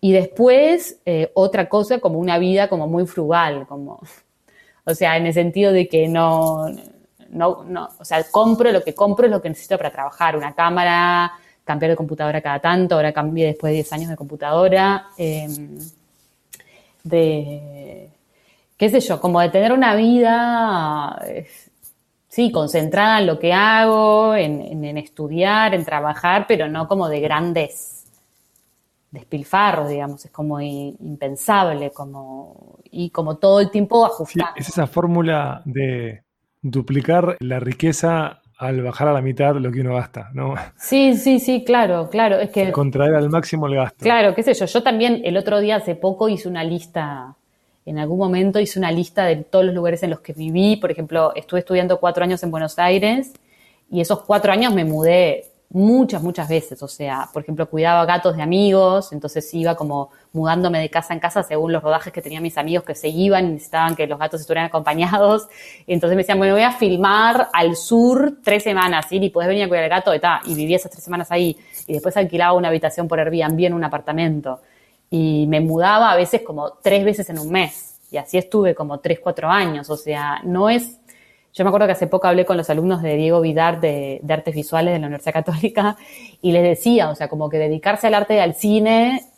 Y 0.00 0.12
después, 0.12 1.00
eh, 1.06 1.30
otra 1.34 1.68
cosa 1.68 2.00
como 2.00 2.18
una 2.18 2.38
vida 2.38 2.68
como 2.68 2.88
muy 2.88 3.06
frugal, 3.06 3.66
como, 3.66 4.00
o 4.84 4.94
sea, 4.94 5.16
en 5.16 5.26
el 5.26 5.32
sentido 5.32 5.72
de 5.72 5.88
que 5.88 6.08
no, 6.08 6.66
no, 7.30 7.64
no, 7.64 7.88
o 7.98 8.04
sea, 8.04 8.22
compro 8.30 8.70
lo 8.72 8.82
que 8.82 8.94
compro 8.94 9.26
es 9.26 9.32
lo 9.32 9.40
que 9.40 9.48
necesito 9.48 9.78
para 9.78 9.90
trabajar, 9.90 10.36
una 10.36 10.54
cámara, 10.54 11.32
cambiar 11.64 11.90
de 11.90 11.96
computadora 11.96 12.40
cada 12.40 12.60
tanto, 12.60 12.96
ahora 12.96 13.12
cambié 13.12 13.46
después 13.46 13.70
de 13.70 13.76
10 13.76 13.92
años 13.92 14.10
de 14.10 14.16
computadora, 14.16 15.06
em, 15.16 15.78
de, 17.04 18.08
qué 18.76 18.88
sé 18.88 19.00
yo, 19.00 19.20
como 19.20 19.40
de 19.40 19.48
tener 19.48 19.72
una 19.72 19.94
vida, 19.94 21.18
sí, 22.28 22.50
concentrada 22.50 23.20
en 23.20 23.26
lo 23.26 23.38
que 23.38 23.52
hago, 23.52 24.34
en, 24.34 24.96
estudiar, 24.98 25.74
en 25.74 25.84
trabajar, 25.84 26.46
pero 26.48 26.68
no 26.68 26.88
como 26.88 27.08
de 27.08 27.20
grandes 27.20 28.06
despilfarros, 29.10 29.88
digamos, 29.88 30.24
es 30.24 30.30
como 30.30 30.60
impensable, 30.60 31.90
como, 31.90 32.78
y 32.90 33.10
como 33.10 33.36
todo 33.36 33.60
el 33.60 33.70
tiempo 33.70 34.06
ajustar. 34.06 34.50
es 34.56 34.68
esa 34.68 34.86
fórmula 34.86 35.62
de 35.64 36.22
duplicar 36.62 37.36
la 37.40 37.60
riqueza 37.60 38.41
al 38.62 38.82
bajar 38.82 39.08
a 39.08 39.12
la 39.12 39.20
mitad 39.20 39.54
lo 39.56 39.70
que 39.70 39.80
uno 39.80 39.94
gasta, 39.94 40.30
¿no? 40.32 40.54
Sí, 40.76 41.14
sí, 41.16 41.40
sí, 41.40 41.64
claro, 41.64 42.08
claro. 42.10 42.38
Es 42.38 42.50
que. 42.50 42.72
Contraer 42.72 43.14
al 43.14 43.28
máximo 43.28 43.66
el 43.66 43.74
gasto. 43.74 44.02
Claro, 44.02 44.34
qué 44.34 44.42
sé 44.42 44.54
yo. 44.54 44.66
Yo 44.66 44.82
también 44.82 45.20
el 45.24 45.36
otro 45.36 45.60
día, 45.60 45.76
hace 45.76 45.94
poco, 45.94 46.28
hice 46.28 46.48
una 46.48 46.64
lista 46.64 47.36
en 47.84 47.98
algún 47.98 48.18
momento 48.18 48.60
hice 48.60 48.78
una 48.78 48.92
lista 48.92 49.24
de 49.24 49.36
todos 49.36 49.64
los 49.64 49.74
lugares 49.74 50.02
en 50.02 50.10
los 50.10 50.20
que 50.20 50.32
viví. 50.32 50.76
Por 50.76 50.90
ejemplo, 50.90 51.32
estuve 51.34 51.60
estudiando 51.60 51.98
cuatro 51.98 52.22
años 52.22 52.42
en 52.42 52.50
Buenos 52.50 52.78
Aires 52.78 53.32
y 53.90 54.00
esos 54.00 54.22
cuatro 54.22 54.52
años 54.52 54.72
me 54.72 54.84
mudé 54.84 55.46
muchas, 55.70 56.22
muchas 56.22 56.48
veces. 56.48 56.82
O 56.82 56.88
sea, 56.88 57.28
por 57.32 57.42
ejemplo, 57.42 57.68
cuidaba 57.68 58.04
gatos 58.04 58.36
de 58.36 58.42
amigos, 58.42 59.12
entonces 59.12 59.52
iba 59.54 59.74
como 59.74 60.10
mudándome 60.32 60.80
de 60.80 60.88
casa 60.88 61.12
en 61.14 61.20
casa 61.20 61.42
según 61.42 61.72
los 61.72 61.82
rodajes 61.82 62.12
que 62.12 62.22
tenían 62.22 62.42
mis 62.42 62.56
amigos 62.56 62.84
que 62.84 62.94
se 62.94 63.08
iban 63.08 63.46
y 63.46 63.52
necesitaban 63.52 63.94
que 63.94 64.06
los 64.06 64.18
gatos 64.18 64.40
estuvieran 64.40 64.66
acompañados. 64.66 65.48
Entonces 65.86 66.16
me 66.16 66.22
decían, 66.22 66.38
bueno, 66.38 66.54
voy 66.54 66.62
a 66.62 66.72
filmar 66.72 67.48
al 67.52 67.76
sur 67.76 68.38
tres 68.42 68.62
semanas, 68.62 69.06
¿sí? 69.08 69.18
y 69.20 69.30
puedes 69.30 69.48
venir 69.48 69.64
a 69.64 69.68
cuidar 69.68 69.84
el 69.84 69.90
gato, 69.90 70.14
y, 70.14 70.20
y 70.46 70.54
viví 70.54 70.74
esas 70.74 70.90
tres 70.90 71.04
semanas 71.04 71.30
ahí. 71.30 71.56
Y 71.86 71.94
después 71.94 72.16
alquilaba 72.16 72.54
una 72.54 72.68
habitación 72.68 73.08
por 73.08 73.20
Airbnb 73.20 73.64
en 73.64 73.74
un 73.74 73.84
apartamento. 73.84 74.60
Y 75.10 75.46
me 75.48 75.60
mudaba 75.60 76.10
a 76.10 76.16
veces 76.16 76.42
como 76.42 76.72
tres 76.82 77.04
veces 77.04 77.28
en 77.28 77.38
un 77.38 77.50
mes. 77.50 78.00
Y 78.10 78.16
así 78.16 78.38
estuve 78.38 78.74
como 78.74 79.00
tres, 79.00 79.20
cuatro 79.20 79.48
años. 79.48 79.90
O 79.90 79.96
sea, 79.96 80.40
no 80.44 80.70
es 80.70 80.98
yo 81.54 81.64
me 81.64 81.68
acuerdo 81.68 81.86
que 81.86 81.92
hace 81.92 82.06
poco 82.06 82.26
hablé 82.28 82.46
con 82.46 82.56
los 82.56 82.70
alumnos 82.70 83.02
de 83.02 83.14
Diego 83.16 83.42
Vidar 83.42 83.78
de, 83.78 84.22
Artes 84.26 84.54
Visuales 84.54 84.94
de 84.94 84.98
la 84.98 85.06
Universidad 85.06 85.34
Católica 85.34 85.96
y 86.40 86.52
les 86.52 86.62
decía, 86.62 87.10
o 87.10 87.14
sea, 87.14 87.28
como 87.28 87.50
que 87.50 87.58
dedicarse 87.58 88.06
al 88.06 88.14
arte 88.14 88.36
y 88.36 88.38
al 88.38 88.54
cine, 88.54 89.31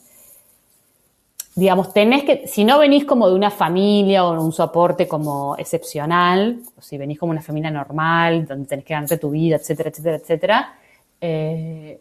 digamos, 1.56 1.92
tenés 1.92 2.24
que, 2.24 2.46
si 2.46 2.64
no 2.64 2.78
venís 2.78 3.04
como 3.04 3.28
de 3.28 3.34
una 3.34 3.50
familia 3.50 4.24
o 4.24 4.42
un 4.42 4.52
soporte 4.52 5.06
como 5.06 5.56
excepcional, 5.56 6.60
o 6.76 6.82
si 6.82 6.98
venís 6.98 7.18
como 7.18 7.30
una 7.32 7.42
familia 7.42 7.70
normal, 7.70 8.46
donde 8.46 8.66
tenés 8.66 8.84
que 8.84 8.94
ganarte 8.94 9.18
tu 9.18 9.30
vida, 9.30 9.56
etcétera, 9.56 9.90
etcétera, 9.90 10.16
etcétera, 10.16 10.74
eh, 11.20 12.00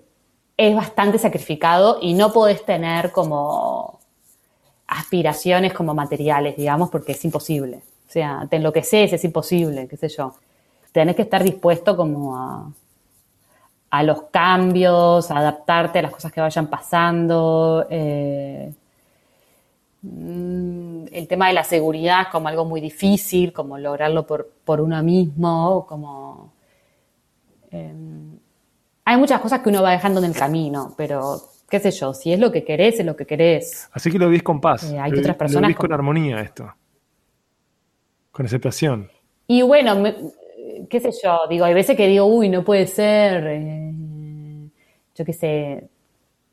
es 0.58 0.76
bastante 0.76 1.18
sacrificado 1.20 2.00
y 2.02 2.14
no 2.14 2.32
podés 2.34 2.66
tener 2.66 3.12
como 3.12 4.00
aspiraciones 4.88 5.74
como 5.74 5.94
materiales, 5.94 6.58
digamos, 6.58 6.90
porque 6.90 7.14
es 7.14 7.26
imposible. 7.26 7.78
O 8.08 8.12
sea, 8.12 8.48
te 8.50 8.58
enloqueces, 8.58 9.14
es 9.14 9.24
imposible, 9.24 9.88
qué 9.88 9.98
sé 9.98 10.10
yo. 10.10 10.36
Tenés 10.92 11.16
que 11.16 11.24
estar 11.24 11.44
dispuesto 11.44 11.96
como 11.98 12.38
a, 12.38 12.72
a 13.90 14.04
los 14.04 14.24
cambios, 14.24 15.32
a 15.32 15.38
adaptarte 15.38 16.00
a 16.00 16.04
las 16.04 16.12
cosas 16.12 16.32
que 16.32 16.42
vayan 16.42 16.68
pasando. 16.68 17.88
Eh, 17.90 18.74
el 20.04 21.28
tema 21.28 21.48
de 21.48 21.54
la 21.54 21.64
seguridad 21.64 22.28
como 22.32 22.48
algo 22.48 22.66
muy 22.66 22.82
difícil, 22.82 23.54
como 23.54 23.78
lograrlo 23.78 24.26
por, 24.28 24.50
por 24.64 24.82
uno 24.82 25.02
mismo, 25.02 25.86
como... 25.88 26.54
Em, 27.72 28.38
hay 29.06 29.18
muchas 29.18 29.42
cosas 29.42 29.62
que 29.62 29.70
uno 29.70 29.82
va 29.82 29.92
dejando 29.92 30.20
en 30.20 30.26
el 30.28 30.36
camino, 30.36 30.94
pero 30.96 31.42
qué 31.70 31.80
sé 31.80 31.92
yo, 31.92 32.14
si 32.14 32.32
es 32.32 32.40
lo 32.40 32.52
que 32.52 32.64
querés, 32.64 33.00
es 33.00 33.06
lo 33.06 33.16
que 33.16 33.26
querés. 33.26 33.90
Así 33.92 34.12
que 34.12 34.20
lo 34.20 34.28
vivís 34.28 34.44
con 34.44 34.62
paz. 34.62 34.92
Eh, 34.92 35.00
hay 35.00 35.12
otras 35.12 35.36
personas. 35.36 35.72
Lo 35.72 35.78
con 35.78 35.92
armonía 35.92 36.42
esto 36.42 36.72
con 38.34 38.48
aceptación. 38.48 39.10
Y 39.48 39.62
bueno, 39.62 40.04
qué 40.90 41.00
sé 41.00 41.12
yo, 41.24 41.42
digo, 41.50 41.64
hay 41.64 41.74
veces 41.74 41.96
que 41.96 42.08
digo, 42.08 42.26
uy, 42.26 42.50
no 42.50 42.66
puede 42.66 42.88
ser, 42.88 43.46
eh, 43.48 43.94
yo 45.16 45.24
qué 45.24 45.34
sé, 45.34 45.90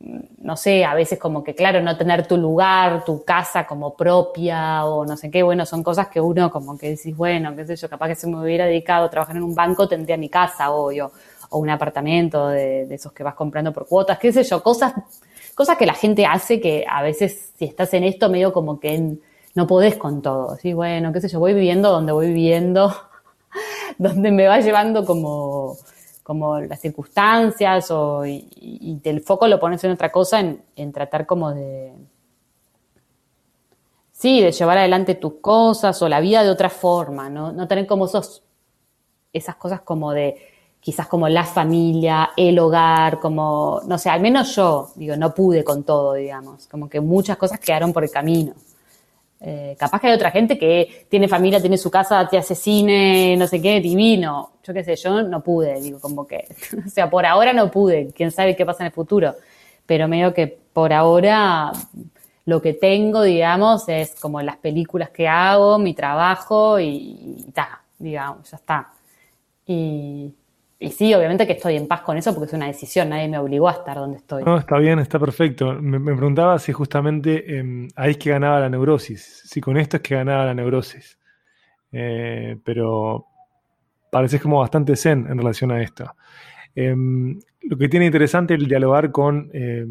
no 0.01 0.57
sé, 0.57 0.85
a 0.85 0.95
veces 0.95 1.19
como 1.19 1.45
que, 1.45 1.55
claro, 1.55 1.83
no 1.83 1.97
tener 1.97 2.27
tu 2.27 2.39
lugar, 2.39 3.05
tu 3.05 3.23
casa 3.23 3.67
como 3.67 3.95
propia 3.95 4.87
o 4.87 5.05
no 5.05 5.17
sé 5.17 5.31
qué, 5.31 5.43
bueno, 5.43 5.67
son 5.67 5.83
cosas 5.83 6.09
que 6.09 6.21
uno 6.21 6.51
como 6.51 6.79
que 6.79 6.91
decís, 6.91 7.15
bueno, 7.15 7.55
qué 7.55 7.67
sé 7.67 7.77
yo, 7.77 7.89
capaz 7.89 8.09
que 8.09 8.15
si 8.15 8.27
me 8.27 8.41
hubiera 8.41 8.65
dedicado 8.65 9.07
a 9.07 9.11
trabajar 9.11 9.37
en 9.37 9.43
un 9.43 9.55
banco 9.55 9.87
tendría 9.87 10.17
mi 10.17 10.31
casa, 10.31 10.71
obvio, 10.71 11.13
o 11.51 11.59
un 11.59 11.69
apartamento 11.69 12.49
de, 12.49 12.83
esos 12.95 13.13
que 13.13 13.23
vas 13.23 13.35
comprando 13.35 13.73
por 13.73 13.87
cuotas, 13.87 14.19
qué 14.19 14.33
sé 14.33 14.43
yo, 14.43 14.63
cosas, 14.63 14.95
cosas 15.55 15.77
que 15.77 15.85
la 15.85 15.95
gente 15.95 16.25
hace 16.25 16.61
que 16.61 16.87
a 16.89 17.03
veces 17.03 17.53
si 17.59 17.67
estás 17.67 17.93
en 17.95 18.05
esto 18.05 18.31
medio 18.31 18.53
como 18.53 18.81
que... 18.81 19.17
No 19.53 19.67
podés 19.67 19.97
con 19.97 20.23
todo. 20.23 20.57
¿sí? 20.59 20.73
Bueno, 20.75 21.13
qué 21.13 21.21
sé 21.21 21.27
yo, 21.27 21.41
voy 21.41 21.55
viviendo 21.55 21.91
donde 21.91 22.13
voy 22.13 22.29
viviendo, 22.29 22.95
donde 23.99 24.31
me 24.31 24.47
va 24.47 24.61
llevando 24.61 25.05
como, 25.05 25.77
como 26.23 26.61
las 26.61 26.81
circunstancias 26.81 27.91
o, 27.91 28.25
y, 28.27 28.49
y, 28.55 29.01
el 29.09 29.21
foco 29.21 29.49
lo 29.49 29.59
pones 29.59 29.83
en 29.85 29.93
otra 29.93 30.11
cosa, 30.11 30.41
en, 30.41 30.93
tratar 30.93 31.27
como 31.27 31.53
de... 31.53 31.93
Sí, 34.13 34.41
de 34.43 34.53
llevar 34.53 34.79
adelante 34.79 35.15
tus 35.15 35.35
cosas 35.41 36.01
o 36.03 36.09
la 36.09 36.21
vida 36.21 36.43
de 36.43 36.51
otra 36.51 36.69
forma, 36.69 37.31
¿no? 37.31 37.53
No 37.53 37.67
tener 37.67 37.87
como 37.87 38.05
esos, 38.05 38.43
esas 39.33 39.57
cosas 39.57 39.81
como 39.81 40.13
de, 40.13 40.37
quizás 40.81 41.07
como 41.07 41.29
la 41.29 41.45
familia, 41.45 42.31
el 42.37 42.59
hogar, 42.59 43.19
como, 43.19 43.81
no 43.87 43.99
sé, 43.99 44.11
al 44.11 44.21
menos 44.21 44.55
yo, 44.55 44.91
digo, 44.97 45.17
no 45.17 45.35
pude 45.35 45.65
con 45.65 45.85
todo, 45.85 46.15
digamos, 46.15 46.67
como 46.69 46.89
que 46.89 47.01
muchas 47.01 47.37
cosas 47.39 47.61
quedaron 47.61 47.93
por 47.93 48.05
el 48.05 48.11
camino. 48.11 48.55
Eh, 49.43 49.75
capaz 49.79 50.01
que 50.01 50.09
hay 50.09 50.13
otra 50.13 50.31
gente 50.31 50.59
que 50.59 51.07
tiene 51.09 51.27
familia, 51.27 51.61
tiene 51.61 51.79
su 51.79 51.91
casa, 51.91 52.29
te 52.29 52.37
hace 52.37 52.55
cine, 52.55 53.37
no 53.39 53.47
sé 53.47 53.61
qué, 53.61 53.81
divino. 53.81 54.53
Yo 54.63 54.75
qué 54.75 54.85
sé, 54.85 54.97
yo 54.97 55.23
no 55.23 55.43
pude, 55.43 55.81
digo, 55.81 55.99
como 55.99 56.27
que, 56.27 56.47
o 56.87 56.91
sea, 56.91 57.09
por 57.09 57.25
ahora 57.25 57.53
no 57.53 57.71
pude, 57.71 58.13
quién 58.15 58.31
sabe 58.31 58.55
qué 58.55 58.67
pasa 58.67 58.83
en 58.83 58.89
el 58.89 58.93
futuro. 58.93 59.35
Pero 59.87 60.09
medio 60.09 60.35
que 60.35 60.47
por 60.73 60.93
ahora 60.93 61.73
lo 62.45 62.61
que 62.61 62.75
tengo, 62.75 63.23
digamos, 63.23 63.89
es 63.89 64.15
como 64.21 64.43
las 64.43 64.57
películas 64.59 65.11
que 65.11 65.27
hago, 65.27 65.79
mi 65.79 65.95
trabajo 65.95 66.79
y, 66.79 67.45
y 67.47 67.51
ta, 67.53 67.83
digamos, 67.99 68.51
ya 68.51 68.57
está. 68.57 68.93
Y, 69.67 70.35
y 70.83 70.91
sí, 70.93 71.13
obviamente 71.13 71.47
que 71.47 71.53
estoy 71.53 71.77
en 71.77 71.87
paz 71.87 72.01
con 72.01 72.17
eso 72.17 72.33
porque 72.33 72.47
es 72.47 72.53
una 72.55 72.67
decisión, 72.67 73.11
nadie 73.11 73.29
me 73.29 73.37
obligó 73.37 73.69
a 73.69 73.73
estar 73.73 73.99
donde 73.99 74.17
estoy. 74.17 74.43
No, 74.45 74.57
está 74.57 74.79
bien, 74.79 74.99
está 74.99 75.19
perfecto. 75.19 75.75
Me, 75.75 76.01
preguntaba 76.01 76.59
si 76.59 76.73
justamente 76.73 77.59
em, 77.59 77.87
ahí 77.97 78.13
es 78.13 78.17
que 78.17 78.31
ganaba 78.31 78.61
la 78.61 78.71
neurosis, 78.71 79.43
si 79.45 79.61
con 79.61 79.77
esto 79.77 79.99
es 79.99 80.03
que 80.03 80.15
ganaba 80.15 80.47
la 80.47 80.55
neurosis. 80.55 81.19
Eh, 81.93 82.57
pero 82.65 83.27
pareces 84.11 84.41
como 84.41 84.61
bastante 84.61 84.97
zen 84.97 85.27
en 85.29 85.37
relación 85.37 85.71
a 85.71 85.83
esto. 85.83 86.17
Em, 86.75 87.39
lo 87.61 87.77
que 87.77 87.89
tiene 87.91 88.07
interesante 88.07 88.55
es 88.55 88.61
el 88.61 88.67
dialogar 88.67 89.13
con 89.13 89.51
eh, 89.53 89.85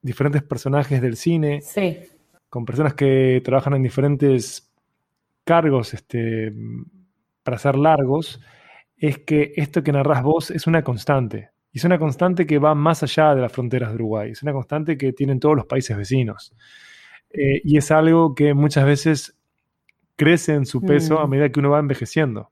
diferentes 0.00 0.42
personajes 0.42 1.02
del 1.02 1.16
cine, 1.16 1.60
sí. 1.60 1.98
con 2.48 2.64
personas 2.64 2.94
que 2.94 3.42
trabajan 3.44 3.74
en 3.74 3.82
diferentes 3.82 4.72
cargos 5.44 5.92
este, 5.92 6.50
para 7.42 7.58
ser 7.58 7.76
largos 7.76 8.40
es 9.00 9.18
que 9.18 9.54
esto 9.56 9.82
que 9.82 9.92
narras 9.92 10.22
vos 10.22 10.50
es 10.50 10.66
una 10.66 10.84
constante. 10.84 11.50
Y 11.72 11.78
es 11.78 11.84
una 11.84 11.98
constante 11.98 12.46
que 12.46 12.58
va 12.58 12.74
más 12.74 13.02
allá 13.02 13.34
de 13.34 13.40
las 13.40 13.50
fronteras 13.50 13.90
de 13.90 13.94
Uruguay. 13.94 14.32
Es 14.32 14.42
una 14.42 14.52
constante 14.52 14.98
que 14.98 15.12
tienen 15.12 15.40
todos 15.40 15.56
los 15.56 15.66
países 15.66 15.96
vecinos. 15.96 16.54
Eh, 17.30 17.62
y 17.64 17.78
es 17.78 17.90
algo 17.90 18.34
que 18.34 18.52
muchas 18.52 18.84
veces 18.84 19.38
crece 20.16 20.54
en 20.54 20.66
su 20.66 20.82
peso 20.82 21.18
a 21.18 21.26
mm. 21.26 21.30
medida 21.30 21.48
que 21.48 21.60
uno 21.60 21.70
va 21.70 21.78
envejeciendo. 21.78 22.50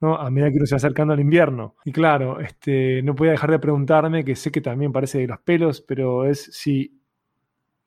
¿no? 0.00 0.16
A 0.16 0.30
medida 0.30 0.50
que 0.50 0.58
uno 0.58 0.66
se 0.66 0.74
va 0.74 0.76
acercando 0.76 1.14
al 1.14 1.20
invierno. 1.20 1.74
Y 1.84 1.90
claro, 1.90 2.38
este, 2.38 3.02
no 3.02 3.16
podía 3.16 3.32
dejar 3.32 3.50
de 3.50 3.58
preguntarme, 3.58 4.24
que 4.24 4.36
sé 4.36 4.52
que 4.52 4.60
también 4.60 4.92
parece 4.92 5.18
de 5.18 5.26
los 5.26 5.40
pelos, 5.40 5.80
pero 5.80 6.26
es 6.26 6.44
si 6.52 7.00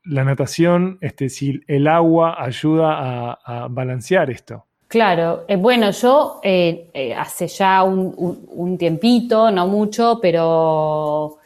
la 0.03 0.25
natación, 0.25 0.97
este, 0.99 1.29
si 1.29 1.61
el 1.67 1.87
agua 1.87 2.43
ayuda 2.43 3.37
a 3.45 3.67
balancear 3.69 4.29
esto. 4.31 4.65
Claro, 4.87 5.45
eh, 5.47 5.55
bueno, 5.55 5.89
yo 5.91 6.39
eh, 6.43 6.89
eh, 6.93 7.13
hace 7.13 7.47
ya 7.47 7.83
un, 7.83 8.77
tiempito, 8.77 9.49
no 9.51 9.67
mucho, 9.67 10.19
pero 10.21 11.37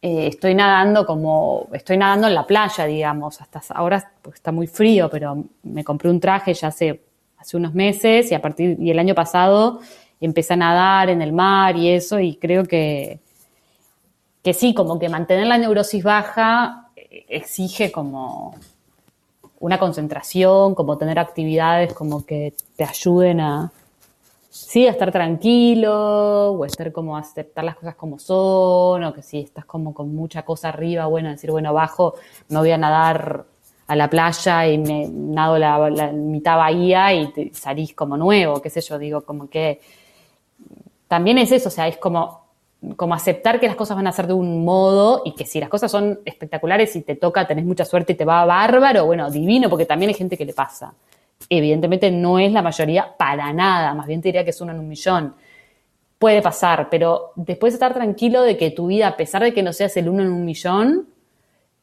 estoy 0.00 0.54
nadando 0.54 1.06
como, 1.06 1.68
estoy 1.72 1.96
nadando 1.96 2.26
en 2.26 2.34
la 2.34 2.46
playa, 2.46 2.86
digamos, 2.86 3.40
hasta 3.40 3.62
ahora 3.74 4.12
pues, 4.20 4.36
está 4.36 4.50
muy 4.50 4.66
frío, 4.66 5.08
pero 5.10 5.44
me 5.62 5.84
compré 5.84 6.10
un 6.10 6.18
traje 6.18 6.54
ya 6.54 6.68
hace, 6.68 7.02
hace 7.38 7.56
unos 7.56 7.74
meses 7.74 8.32
y 8.32 8.34
a 8.34 8.42
partir, 8.42 8.76
y 8.80 8.90
el 8.90 8.98
año 8.98 9.14
pasado 9.14 9.80
empecé 10.20 10.54
a 10.54 10.56
nadar 10.56 11.10
en 11.10 11.22
el 11.22 11.32
mar 11.32 11.76
y 11.76 11.90
eso, 11.90 12.18
y 12.18 12.36
creo 12.36 12.64
que, 12.64 13.20
que 14.42 14.54
sí, 14.54 14.74
como 14.74 14.98
que 14.98 15.08
mantener 15.08 15.46
la 15.46 15.58
neurosis 15.58 16.02
baja 16.02 16.88
exige 17.28 17.92
como 17.92 18.56
una 19.62 19.78
concentración, 19.78 20.74
como 20.74 20.98
tener 20.98 21.20
actividades 21.20 21.94
como 21.94 22.26
que 22.26 22.52
te 22.74 22.82
ayuden 22.82 23.40
a, 23.40 23.70
sí, 24.50 24.88
a 24.88 24.90
estar 24.90 25.12
tranquilo, 25.12 26.50
o 26.50 26.64
estar 26.64 26.90
como 26.90 27.16
a 27.16 27.20
aceptar 27.20 27.62
las 27.62 27.76
cosas 27.76 27.94
como 27.94 28.18
son, 28.18 29.04
o 29.04 29.14
que 29.14 29.22
si 29.22 29.38
estás 29.38 29.64
como 29.64 29.94
con 29.94 30.12
mucha 30.16 30.42
cosa 30.42 30.70
arriba, 30.70 31.06
bueno, 31.06 31.30
decir, 31.30 31.52
bueno, 31.52 31.68
abajo 31.68 32.14
me 32.48 32.58
voy 32.58 32.72
a 32.72 32.76
nadar 32.76 33.44
a 33.86 33.94
la 33.94 34.10
playa 34.10 34.66
y 34.66 34.78
me 34.78 35.06
nado 35.08 35.56
la, 35.58 36.10
mitad 36.12 36.56
bahía 36.56 37.12
y 37.12 37.52
salís 37.54 37.94
como 37.94 38.16
nuevo, 38.16 38.60
qué 38.60 38.68
sé 38.68 38.80
yo, 38.80 38.98
digo, 38.98 39.20
como 39.20 39.48
que 39.48 39.80
también 41.06 41.38
es 41.38 41.52
eso, 41.52 41.68
o 41.68 41.72
sea, 41.72 41.86
es 41.86 41.98
como 41.98 42.41
como 42.96 43.14
aceptar 43.14 43.60
que 43.60 43.66
las 43.66 43.76
cosas 43.76 43.96
van 43.96 44.06
a 44.06 44.12
ser 44.12 44.26
de 44.26 44.32
un 44.32 44.64
modo 44.64 45.22
y 45.24 45.34
que 45.34 45.46
si 45.46 45.60
las 45.60 45.68
cosas 45.68 45.90
son 45.90 46.20
espectaculares 46.24 46.94
y 46.96 47.02
te 47.02 47.14
toca, 47.14 47.46
tenés 47.46 47.64
mucha 47.64 47.84
suerte 47.84 48.12
y 48.12 48.16
te 48.16 48.24
va 48.24 48.44
bárbaro, 48.44 49.06
bueno, 49.06 49.30
divino, 49.30 49.70
porque 49.70 49.86
también 49.86 50.08
hay 50.08 50.14
gente 50.14 50.36
que 50.36 50.44
le 50.44 50.52
pasa. 50.52 50.92
Evidentemente 51.48 52.10
no 52.10 52.38
es 52.38 52.52
la 52.52 52.62
mayoría 52.62 53.16
para 53.16 53.52
nada, 53.52 53.94
más 53.94 54.06
bien 54.06 54.20
te 54.20 54.28
diría 54.28 54.44
que 54.44 54.50
es 54.50 54.60
uno 54.60 54.72
en 54.72 54.80
un 54.80 54.88
millón. 54.88 55.34
Puede 56.18 56.42
pasar, 56.42 56.88
pero 56.90 57.32
después 57.36 57.72
de 57.72 57.76
estar 57.76 57.94
tranquilo 57.94 58.42
de 58.42 58.56
que 58.56 58.70
tu 58.70 58.88
vida, 58.88 59.08
a 59.08 59.16
pesar 59.16 59.42
de 59.42 59.54
que 59.54 59.62
no 59.62 59.72
seas 59.72 59.96
el 59.96 60.08
uno 60.08 60.22
en 60.22 60.32
un 60.32 60.44
millón, 60.44 61.08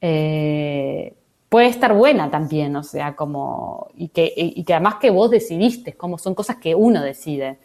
eh, 0.01 1.13
puede 1.47 1.67
estar 1.67 1.93
buena 1.93 2.29
también, 2.29 2.75
o 2.75 2.83
sea, 2.83 3.15
como, 3.15 3.89
y 3.95 4.09
que, 4.09 4.33
y 4.35 4.63
que 4.63 4.73
además 4.73 4.95
que 4.95 5.09
vos 5.09 5.29
decidiste, 5.29 5.93
como 5.93 6.17
son 6.17 6.35
cosas 6.35 6.57
que 6.57 6.75
uno 6.75 7.01
decide. 7.01 7.57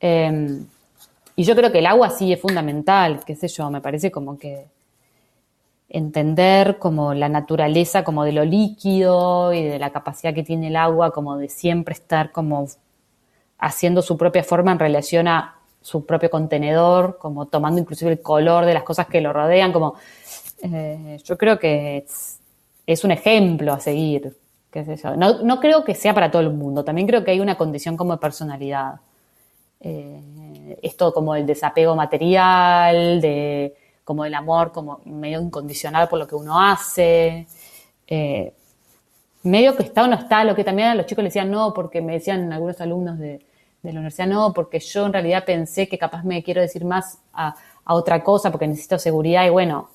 Em, 0.00 0.66
y 1.36 1.44
yo 1.44 1.54
creo 1.54 1.70
que 1.70 1.78
el 1.78 1.86
agua 1.86 2.10
sí 2.10 2.32
es 2.32 2.40
fundamental, 2.40 3.20
qué 3.24 3.36
sé 3.36 3.48
yo, 3.48 3.70
me 3.70 3.80
parece 3.80 4.10
como 4.10 4.38
que 4.38 4.66
entender 5.88 6.78
como 6.78 7.14
la 7.14 7.28
naturaleza 7.28 8.02
como 8.02 8.24
de 8.24 8.32
lo 8.32 8.44
líquido 8.44 9.52
y 9.52 9.62
de 9.62 9.78
la 9.78 9.90
capacidad 9.90 10.34
que 10.34 10.42
tiene 10.42 10.68
el 10.68 10.76
agua 10.76 11.12
como 11.12 11.36
de 11.36 11.48
siempre 11.48 11.92
estar 11.92 12.32
como 12.32 12.66
haciendo 13.58 14.02
su 14.02 14.16
propia 14.16 14.42
forma 14.42 14.72
en 14.72 14.78
relación 14.78 15.28
a 15.28 15.56
su 15.80 16.04
propio 16.04 16.30
contenedor, 16.30 17.16
como 17.18 17.46
tomando 17.46 17.80
inclusive 17.80 18.10
el 18.10 18.20
color 18.20 18.64
de 18.64 18.74
las 18.74 18.82
cosas 18.82 19.06
que 19.06 19.20
lo 19.20 19.32
rodean, 19.32 19.72
como 19.72 19.94
eh, 20.62 21.18
yo 21.22 21.38
creo 21.38 21.58
que 21.58 22.04
es, 22.86 23.04
un 23.04 23.12
ejemplo 23.12 23.72
a 23.72 23.80
seguir. 23.80 24.36
Qué 24.70 24.84
sé 24.84 24.96
yo. 24.96 25.16
No, 25.16 25.60
creo 25.60 25.84
que 25.84 25.94
sea 25.94 26.12
para 26.12 26.30
todo 26.30 26.42
el 26.42 26.50
mundo, 26.50 26.84
también 26.84 27.06
creo 27.06 27.24
que 27.24 27.30
hay 27.30 27.40
una 27.40 27.56
condición 27.56 27.96
como 27.96 28.14
de 28.14 28.18
personalidad. 28.18 28.96
Eh, 29.80 30.20
esto 30.82 31.12
como 31.12 31.34
el 31.34 31.46
desapego 31.46 31.94
material, 31.94 33.20
de 33.20 33.74
como 34.04 34.24
el 34.24 34.34
amor 34.34 34.72
como 34.72 35.00
medio 35.04 35.40
incondicional 35.40 36.08
por 36.08 36.18
lo 36.18 36.26
que 36.26 36.34
uno 36.34 36.60
hace. 36.60 37.46
Eh, 38.06 38.52
medio 39.42 39.76
que 39.76 39.82
está 39.82 40.04
o 40.04 40.06
no 40.06 40.16
está, 40.16 40.44
lo 40.44 40.54
que 40.54 40.64
también 40.64 40.88
a 40.88 40.94
los 40.94 41.06
chicos 41.06 41.24
les 41.24 41.32
decían 41.32 41.50
no, 41.50 41.72
porque 41.74 42.00
me 42.00 42.14
decían 42.14 42.52
algunos 42.52 42.80
alumnos 42.80 43.18
de, 43.18 43.44
de 43.86 43.92
la 43.92 44.00
universidad, 44.00 44.26
no, 44.26 44.52
porque 44.52 44.80
yo 44.80 45.06
en 45.06 45.12
realidad 45.12 45.44
pensé 45.44 45.88
que 45.88 45.98
capaz 45.98 46.24
me 46.24 46.42
quiero 46.42 46.60
decir 46.60 46.84
más 46.84 47.18
a, 47.32 47.54
otra 47.88 48.22
cosa 48.24 48.50
porque 48.50 48.66
necesito 48.66 48.98
seguridad 48.98 49.46
y 49.46 49.50
bueno, 49.50 49.90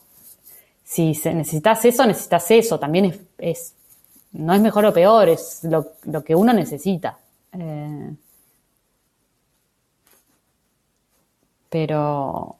si 0.81 1.07
necesitas 1.25 1.83
eso, 1.83 2.05
necesitas 2.05 2.49
eso, 2.51 2.79
también 2.79 3.27
es, 3.37 3.75
no 4.31 4.53
es 4.53 4.61
mejor 4.61 4.85
o 4.85 4.93
peor, 4.93 5.27
es 5.27 5.59
lo, 5.63 6.23
que 6.23 6.33
uno 6.33 6.53
necesita. 6.53 7.17
Eh, 7.51 8.11
pero 11.71 12.57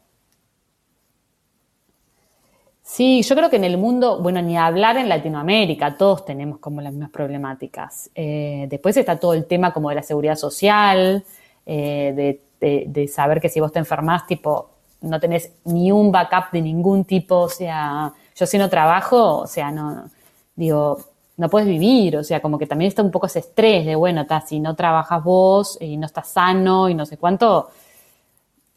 Sí, 2.92 3.22
yo 3.22 3.34
creo 3.34 3.48
que 3.48 3.56
en 3.56 3.64
el 3.64 3.78
mundo, 3.78 4.20
bueno, 4.20 4.42
ni 4.42 4.58
hablar 4.58 4.98
en 4.98 5.08
Latinoamérica, 5.08 5.96
todos 5.96 6.26
tenemos 6.26 6.58
como 6.58 6.82
las 6.82 6.92
mismas 6.92 7.10
problemáticas. 7.10 8.10
Eh, 8.14 8.66
después 8.68 8.94
está 8.98 9.18
todo 9.18 9.32
el 9.32 9.46
tema 9.46 9.72
como 9.72 9.88
de 9.88 9.94
la 9.94 10.02
seguridad 10.02 10.36
social, 10.36 11.24
eh, 11.64 12.38
de, 12.60 13.08
saber 13.08 13.40
que 13.40 13.48
si 13.48 13.60
vos 13.60 13.72
te 13.72 13.78
enfermás, 13.78 14.26
tipo, 14.26 14.68
no 15.00 15.18
tenés 15.18 15.52
ni 15.64 15.90
un 15.90 16.12
backup 16.12 16.50
de 16.52 16.60
ningún 16.60 17.06
tipo, 17.06 17.36
o 17.36 17.48
sea, 17.48 18.12
yo 18.36 18.46
si 18.46 18.58
no 18.58 18.68
trabajo, 18.68 19.38
o 19.38 19.46
sea, 19.46 19.70
no, 19.70 20.10
digo, 20.54 20.98
no 21.38 21.48
puedes 21.48 21.66
vivir, 21.68 22.18
o 22.18 22.24
sea, 22.24 22.40
como 22.42 22.58
que 22.58 22.66
también 22.66 22.88
está 22.88 23.02
un 23.02 23.10
poco 23.10 23.26
ese 23.26 23.38
estrés 23.38 23.86
de, 23.86 23.94
bueno, 23.96 24.26
si 24.46 24.60
no 24.60 24.76
trabajas 24.76 25.24
vos 25.24 25.78
y 25.80 25.96
no 25.96 26.04
estás 26.06 26.28
sano 26.28 26.90
y 26.90 26.94
no 26.94 27.06
sé 27.06 27.16
cuánto, 27.16 27.70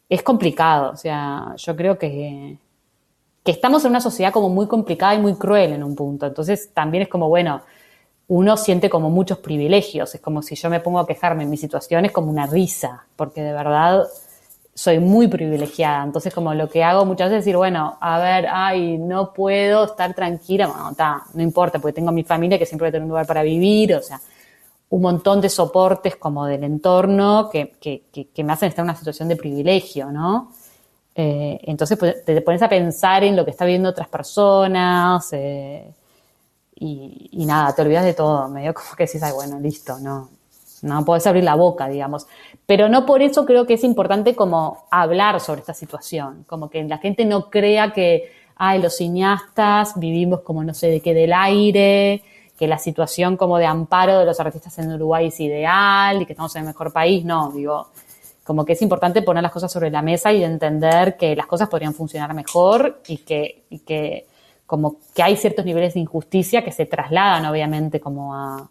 es 0.08 0.22
complicado, 0.22 0.92
o 0.92 0.96
sea, 0.96 1.54
yo 1.56 1.76
creo 1.76 1.98
que 1.98 2.58
que 3.46 3.52
estamos 3.52 3.84
en 3.84 3.90
una 3.90 4.00
sociedad 4.00 4.32
como 4.32 4.48
muy 4.48 4.66
complicada 4.66 5.14
y 5.14 5.18
muy 5.20 5.36
cruel 5.36 5.72
en 5.72 5.84
un 5.84 5.94
punto. 5.94 6.26
Entonces 6.26 6.70
también 6.74 7.04
es 7.04 7.08
como, 7.08 7.28
bueno, 7.28 7.62
uno 8.26 8.56
siente 8.56 8.90
como 8.90 9.08
muchos 9.08 9.38
privilegios. 9.38 10.12
Es 10.16 10.20
como 10.20 10.42
si 10.42 10.56
yo 10.56 10.68
me 10.68 10.80
pongo 10.80 10.98
a 10.98 11.06
quejarme 11.06 11.44
en 11.44 11.50
mi 11.50 11.56
situación, 11.56 12.04
es 12.04 12.10
como 12.10 12.28
una 12.28 12.46
risa, 12.46 13.06
porque 13.14 13.42
de 13.42 13.52
verdad 13.52 14.02
soy 14.74 14.98
muy 14.98 15.28
privilegiada. 15.28 16.02
Entonces, 16.02 16.34
como 16.34 16.52
lo 16.54 16.68
que 16.68 16.82
hago 16.82 17.04
muchas 17.04 17.30
veces 17.30 17.38
es 17.38 17.44
decir, 17.44 17.56
bueno, 17.56 17.96
a 18.00 18.18
ver, 18.18 18.48
ay, 18.50 18.98
no 18.98 19.32
puedo 19.32 19.84
estar 19.84 20.12
tranquila. 20.12 20.66
Bueno, 20.66 20.90
está, 20.90 21.22
no 21.32 21.42
importa, 21.42 21.78
porque 21.78 21.94
tengo 21.94 22.08
a 22.08 22.12
mi 22.12 22.24
familia 22.24 22.58
que 22.58 22.66
siempre 22.66 22.86
voy 22.86 22.88
a 22.88 22.92
tener 22.92 23.04
un 23.04 23.10
lugar 23.10 23.28
para 23.28 23.44
vivir, 23.44 23.94
o 23.94 24.02
sea, 24.02 24.20
un 24.88 25.02
montón 25.02 25.40
de 25.40 25.48
soportes 25.48 26.16
como 26.16 26.46
del 26.46 26.64
entorno 26.64 27.48
que, 27.50 27.72
que, 27.80 28.04
que 28.32 28.44
me 28.44 28.52
hacen 28.52 28.68
estar 28.68 28.82
en 28.84 28.90
una 28.90 28.98
situación 28.98 29.28
de 29.28 29.36
privilegio, 29.36 30.10
¿no? 30.12 30.52
Eh, 31.18 31.58
entonces 31.62 31.96
pues, 31.98 32.24
te 32.26 32.38
pones 32.42 32.60
a 32.60 32.68
pensar 32.68 33.24
en 33.24 33.36
lo 33.36 33.44
que 33.46 33.50
está 33.50 33.64
viendo 33.64 33.88
otras 33.88 34.06
personas 34.08 35.26
eh, 35.32 35.90
y, 36.78 37.46
nada, 37.46 37.74
te 37.74 37.80
olvidas 37.80 38.04
de 38.04 38.12
todo, 38.12 38.48
medio 38.48 38.74
como 38.74 38.94
que 38.94 39.06
decís, 39.06 39.22
ay, 39.22 39.32
bueno, 39.32 39.58
listo, 39.58 39.98
no, 39.98 40.28
no 40.82 41.04
puedes 41.06 41.26
abrir 41.26 41.42
la 41.42 41.54
boca, 41.54 41.88
digamos. 41.88 42.26
Pero 42.66 42.90
no 42.90 43.06
por 43.06 43.22
eso 43.22 43.46
creo 43.46 43.66
que 43.66 43.74
es 43.74 43.84
importante 43.84 44.34
como 44.36 44.84
hablar 44.90 45.40
sobre 45.40 45.60
esta 45.60 45.72
situación, 45.72 46.44
como 46.46 46.68
que 46.68 46.84
la 46.84 46.98
gente 46.98 47.24
no 47.24 47.48
crea 47.48 47.94
que, 47.94 48.30
ay, 48.56 48.82
los 48.82 48.96
cineastas 48.96 49.98
vivimos 49.98 50.42
como 50.42 50.64
no 50.64 50.74
sé 50.74 50.88
de 50.88 51.00
qué 51.00 51.14
del 51.14 51.32
aire, 51.32 52.22
que 52.56 52.66
la 52.66 52.78
situación 52.78 53.36
como 53.36 53.58
de 53.58 53.66
amparo 53.66 54.18
de 54.18 54.24
los 54.24 54.40
artistas 54.40 54.78
en 54.78 54.92
Uruguay 54.92 55.26
es 55.26 55.40
ideal 55.40 56.22
y 56.22 56.26
que 56.26 56.32
estamos 56.32 56.54
en 56.56 56.62
el 56.62 56.68
mejor 56.68 56.92
país, 56.92 57.24
no, 57.24 57.50
digo, 57.52 57.88
como 58.44 58.64
que 58.64 58.74
es 58.74 58.82
importante 58.82 59.22
poner 59.22 59.42
las 59.42 59.52
cosas 59.52 59.72
sobre 59.72 59.90
la 59.90 60.02
mesa 60.02 60.32
y 60.32 60.42
entender 60.42 61.16
que 61.16 61.34
las 61.34 61.46
cosas 61.46 61.68
podrían 61.68 61.94
funcionar 61.94 62.32
mejor 62.32 63.02
y 63.08 63.18
que, 63.18 63.64
y 63.70 63.80
que 63.80 64.26
como 64.66 64.96
que 65.14 65.22
hay 65.22 65.36
ciertos 65.36 65.64
niveles 65.64 65.94
de 65.94 66.00
injusticia 66.00 66.64
que 66.64 66.72
se 66.72 66.86
trasladan 66.86 67.44
obviamente 67.46 68.00
como 68.00 68.34
a 68.34 68.68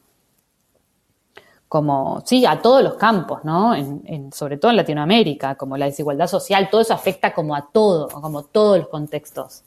como 1.68 2.22
sí 2.26 2.46
a 2.46 2.62
todos 2.62 2.84
los 2.84 2.96
campos 2.96 3.44
no 3.44 3.74
en, 3.74 4.32
sobre 4.32 4.58
todo 4.58 4.72
en 4.72 4.78
Latinoamérica 4.78 5.56
como 5.56 5.78
la 5.78 5.86
desigualdad 5.86 6.28
social 6.28 6.70
todo 6.70 6.82
eso 6.82 6.94
afecta 6.94 7.34
como 7.34 7.56
a 7.56 7.70
todo 7.72 8.10
como 8.10 8.44
todos 8.44 8.78
los 8.78 8.88
contextos 8.90 9.64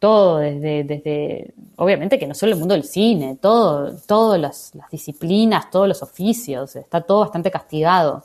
todo 0.00 0.38
desde 0.38 0.82
desde 0.82 1.54
obviamente 1.76 2.18
que 2.18 2.26
no 2.26 2.34
solo 2.34 2.54
el 2.54 2.58
mundo 2.58 2.74
del 2.74 2.82
cine 2.82 3.38
todo 3.40 3.94
todas 4.06 4.40
las, 4.40 4.74
las 4.74 4.90
disciplinas 4.90 5.70
todos 5.70 5.86
los 5.86 6.02
oficios 6.02 6.74
está 6.74 7.02
todo 7.02 7.20
bastante 7.20 7.52
castigado 7.52 8.24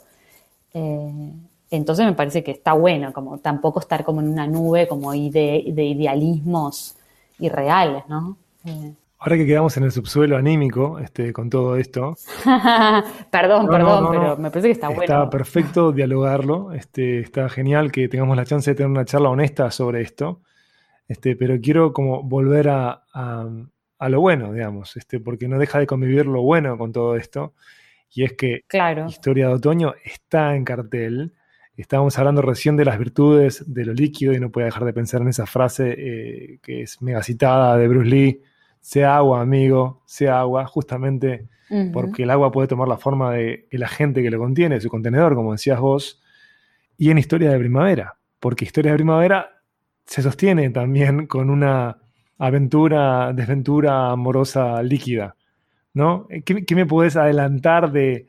eh, 0.73 1.33
entonces 1.71 2.05
me 2.05 2.13
parece 2.13 2.43
que 2.43 2.51
está 2.51 2.73
bueno, 2.73 3.11
como 3.13 3.39
tampoco 3.39 3.79
estar 3.79 4.03
como 4.03 4.21
en 4.21 4.29
una 4.29 4.47
nube 4.47 4.87
como 4.87 5.11
de, 5.11 5.63
de 5.67 5.83
idealismos 5.83 6.95
irreales, 7.39 8.03
¿no? 8.07 8.37
Eh. 8.65 8.93
Ahora 9.17 9.37
que 9.37 9.45
quedamos 9.45 9.75
en 9.77 9.83
el 9.83 9.91
subsuelo 9.91 10.37
anímico 10.37 10.99
este, 10.99 11.33
con 11.33 11.49
todo 11.49 11.77
esto. 11.77 12.15
perdón, 13.31 13.67
perdón, 13.67 14.07
pero 14.11 14.37
me 14.37 14.51
parece 14.51 14.67
que 14.67 14.73
está, 14.73 14.87
bueno. 14.89 15.03
Está 15.03 15.29
perfecto 15.29 15.91
dialogarlo. 15.91 16.73
Este, 16.73 17.21
está 17.21 17.49
genial 17.49 17.91
que 17.91 18.07
tengamos 18.07 18.37
la 18.37 18.45
chance 18.45 18.69
de 18.69 18.75
tener 18.75 18.91
una 18.91 19.05
charla 19.05 19.29
honesta 19.29 19.71
sobre 19.71 20.01
esto. 20.01 20.41
Este, 21.07 21.35
pero 21.35 21.59
quiero 21.61 21.93
como 21.93 22.23
volver 22.23 22.69
a, 22.69 23.03
a, 23.13 24.09
lo 24.09 24.21
bueno, 24.21 24.53
digamos, 24.53 24.97
este, 24.97 25.19
porque 25.19 25.47
no 25.47 25.59
deja 25.59 25.79
de 25.79 25.87
convivir 25.87 26.25
lo 26.25 26.41
bueno 26.41 26.77
con 26.77 26.91
todo 26.91 27.15
esto 27.15 27.53
y 28.15 28.23
es 28.23 28.33
que 28.33 28.63
claro. 28.67 29.07
Historia 29.07 29.47
de 29.47 29.53
Otoño 29.55 29.93
está 30.03 30.55
en 30.55 30.63
cartel. 30.63 31.33
Estábamos 31.75 32.17
hablando 32.17 32.41
recién 32.41 32.77
de 32.77 32.85
las 32.85 32.97
virtudes 32.97 33.63
de 33.67 33.85
lo 33.85 33.93
líquido 33.93 34.33
y 34.33 34.39
no 34.39 34.49
puedo 34.51 34.65
dejar 34.65 34.85
de 34.85 34.93
pensar 34.93 35.21
en 35.21 35.27
esa 35.27 35.45
frase 35.45 35.95
eh, 35.97 36.59
que 36.63 36.83
es 36.83 37.01
mega 37.01 37.21
citada 37.21 37.75
de 37.77 37.87
Bruce 37.89 38.09
Lee, 38.09 38.41
sea 38.79 39.17
agua, 39.17 39.41
amigo, 39.41 40.01
sea 40.05 40.39
agua, 40.39 40.65
justamente 40.65 41.49
porque 41.91 42.23
el 42.23 42.29
agua 42.29 42.51
puede 42.51 42.67
tomar 42.67 42.87
la 42.87 42.97
forma 42.97 43.33
de 43.33 43.67
la 43.71 43.87
gente 43.87 44.21
que 44.21 44.29
lo 44.29 44.37
contiene, 44.37 44.79
su 44.79 44.87
contenedor, 44.87 45.33
como 45.33 45.51
decías 45.51 45.79
vos, 45.79 46.21
y 46.95 47.09
en 47.09 47.17
Historia 47.17 47.49
de 47.49 47.57
Primavera, 47.57 48.17
porque 48.39 48.65
Historia 48.65 48.91
de 48.91 48.97
Primavera 48.97 49.54
se 50.05 50.21
sostiene 50.21 50.69
también 50.69 51.27
con 51.27 51.49
una 51.49 51.97
aventura, 52.37 53.33
desventura 53.33 54.11
amorosa 54.11 54.81
líquida. 54.83 55.35
¿no? 55.95 56.27
¿Qué, 56.43 56.75
me 56.75 56.85
puedes 56.85 57.15
adelantar 57.15 57.91
de, 57.91 58.27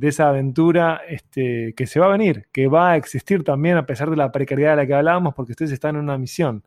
esa 0.00 0.30
aventura 0.30 1.02
este, 1.06 1.74
que 1.76 1.86
se 1.86 2.00
va 2.00 2.06
a 2.06 2.16
venir, 2.16 2.48
que 2.52 2.66
va 2.66 2.92
a 2.92 2.96
existir 2.96 3.44
también 3.44 3.76
a 3.76 3.86
pesar 3.86 4.10
de 4.10 4.16
la 4.16 4.32
precariedad 4.32 4.72
de 4.72 4.76
la 4.78 4.86
que 4.86 4.94
hablábamos, 4.94 5.34
porque 5.34 5.52
ustedes 5.52 5.72
están 5.72 5.96
en 5.96 6.02
una 6.02 6.18
misión? 6.18 6.64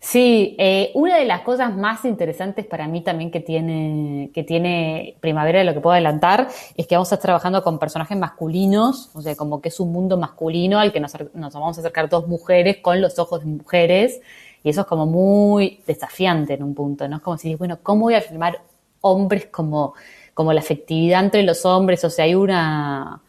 Sí, 0.00 0.54
eh, 0.58 0.92
una 0.94 1.16
de 1.16 1.24
las 1.24 1.40
cosas 1.40 1.76
más 1.76 2.04
interesantes 2.04 2.64
para 2.64 2.86
mí 2.86 3.00
también 3.02 3.32
que 3.32 3.40
tiene, 3.40 4.30
que 4.32 4.44
tiene 4.44 5.16
Primavera, 5.20 5.58
de 5.58 5.64
lo 5.64 5.74
que 5.74 5.80
puedo 5.80 5.94
adelantar, 5.94 6.48
es 6.76 6.86
que 6.86 6.94
vamos 6.94 7.10
a 7.10 7.16
estar 7.16 7.26
trabajando 7.26 7.64
con 7.64 7.80
personajes 7.80 8.16
masculinos, 8.16 9.10
o 9.14 9.22
sea, 9.22 9.34
como 9.34 9.60
que 9.60 9.70
es 9.70 9.80
un 9.80 9.92
mundo 9.92 10.16
masculino 10.16 10.78
al 10.78 10.92
que 10.92 11.00
nos, 11.00 11.14
vamos 11.34 11.78
a 11.78 11.80
acercar 11.80 12.08
dos 12.08 12.28
mujeres 12.28 12.78
con 12.78 13.00
los 13.00 13.18
ojos 13.18 13.40
de 13.40 13.46
mujeres, 13.46 14.20
y 14.62 14.70
eso 14.70 14.82
es 14.82 14.86
como 14.86 15.04
muy 15.06 15.82
desafiante 15.86 16.54
en 16.54 16.62
un 16.62 16.74
punto, 16.74 17.08
¿no? 17.08 17.16
Es 17.16 17.22
como 17.22 17.36
si, 17.36 17.56
bueno, 17.56 17.78
¿cómo 17.82 18.02
voy 18.02 18.14
a 18.14 18.20
filmar 18.20 18.62
hombres 19.00 19.46
como, 19.46 19.94
como 20.32 20.52
la 20.52 20.60
afectividad 20.60 21.24
entre 21.24 21.42
los 21.42 21.64
hombres, 21.66 22.04
o 22.04 22.10
sea, 22.10 22.24
hay 22.24 22.36
una, 22.36 23.20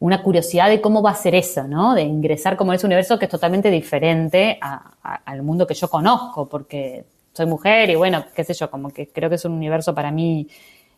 una 0.00 0.22
curiosidad 0.22 0.68
de 0.68 0.80
cómo 0.80 1.02
va 1.02 1.10
a 1.10 1.14
ser 1.14 1.34
eso, 1.34 1.64
¿no? 1.64 1.94
De 1.94 2.02
ingresar 2.02 2.56
como 2.56 2.72
en 2.72 2.76
ese 2.76 2.86
universo 2.86 3.18
que 3.18 3.26
es 3.26 3.30
totalmente 3.30 3.70
diferente 3.70 4.58
al 4.60 5.42
mundo 5.42 5.66
que 5.66 5.74
yo 5.74 5.88
conozco, 5.88 6.48
porque 6.48 7.04
soy 7.32 7.46
mujer 7.46 7.90
y 7.90 7.94
bueno, 7.96 8.24
qué 8.34 8.42
sé 8.42 8.54
yo, 8.54 8.70
como 8.70 8.90
que 8.90 9.08
creo 9.08 9.28
que 9.28 9.36
es 9.36 9.44
un 9.44 9.52
universo 9.52 9.94
para 9.94 10.10
mí 10.10 10.48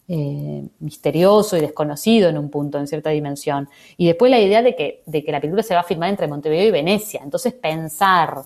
eh, 0.07 0.63
misterioso 0.79 1.57
y 1.57 1.61
desconocido 1.61 2.29
en 2.29 2.39
un 2.39 2.49
punto, 2.49 2.79
en 2.79 2.87
cierta 2.87 3.11
dimensión. 3.11 3.69
Y 3.97 4.07
después 4.07 4.31
la 4.31 4.39
idea 4.39 4.63
de 4.63 4.77
que, 4.77 5.03
de 5.05 5.25
que 5.25 5.33
la 5.33 5.41
película 5.41 5.65
se 5.65 5.75
va 5.75 5.81
a 5.81 5.85
filmar 5.85 6.09
entre 6.09 6.29
Montevideo 6.29 6.69
y 6.69 6.71
Venecia. 6.71 7.21
Entonces 7.25 7.55
pensar 7.55 8.43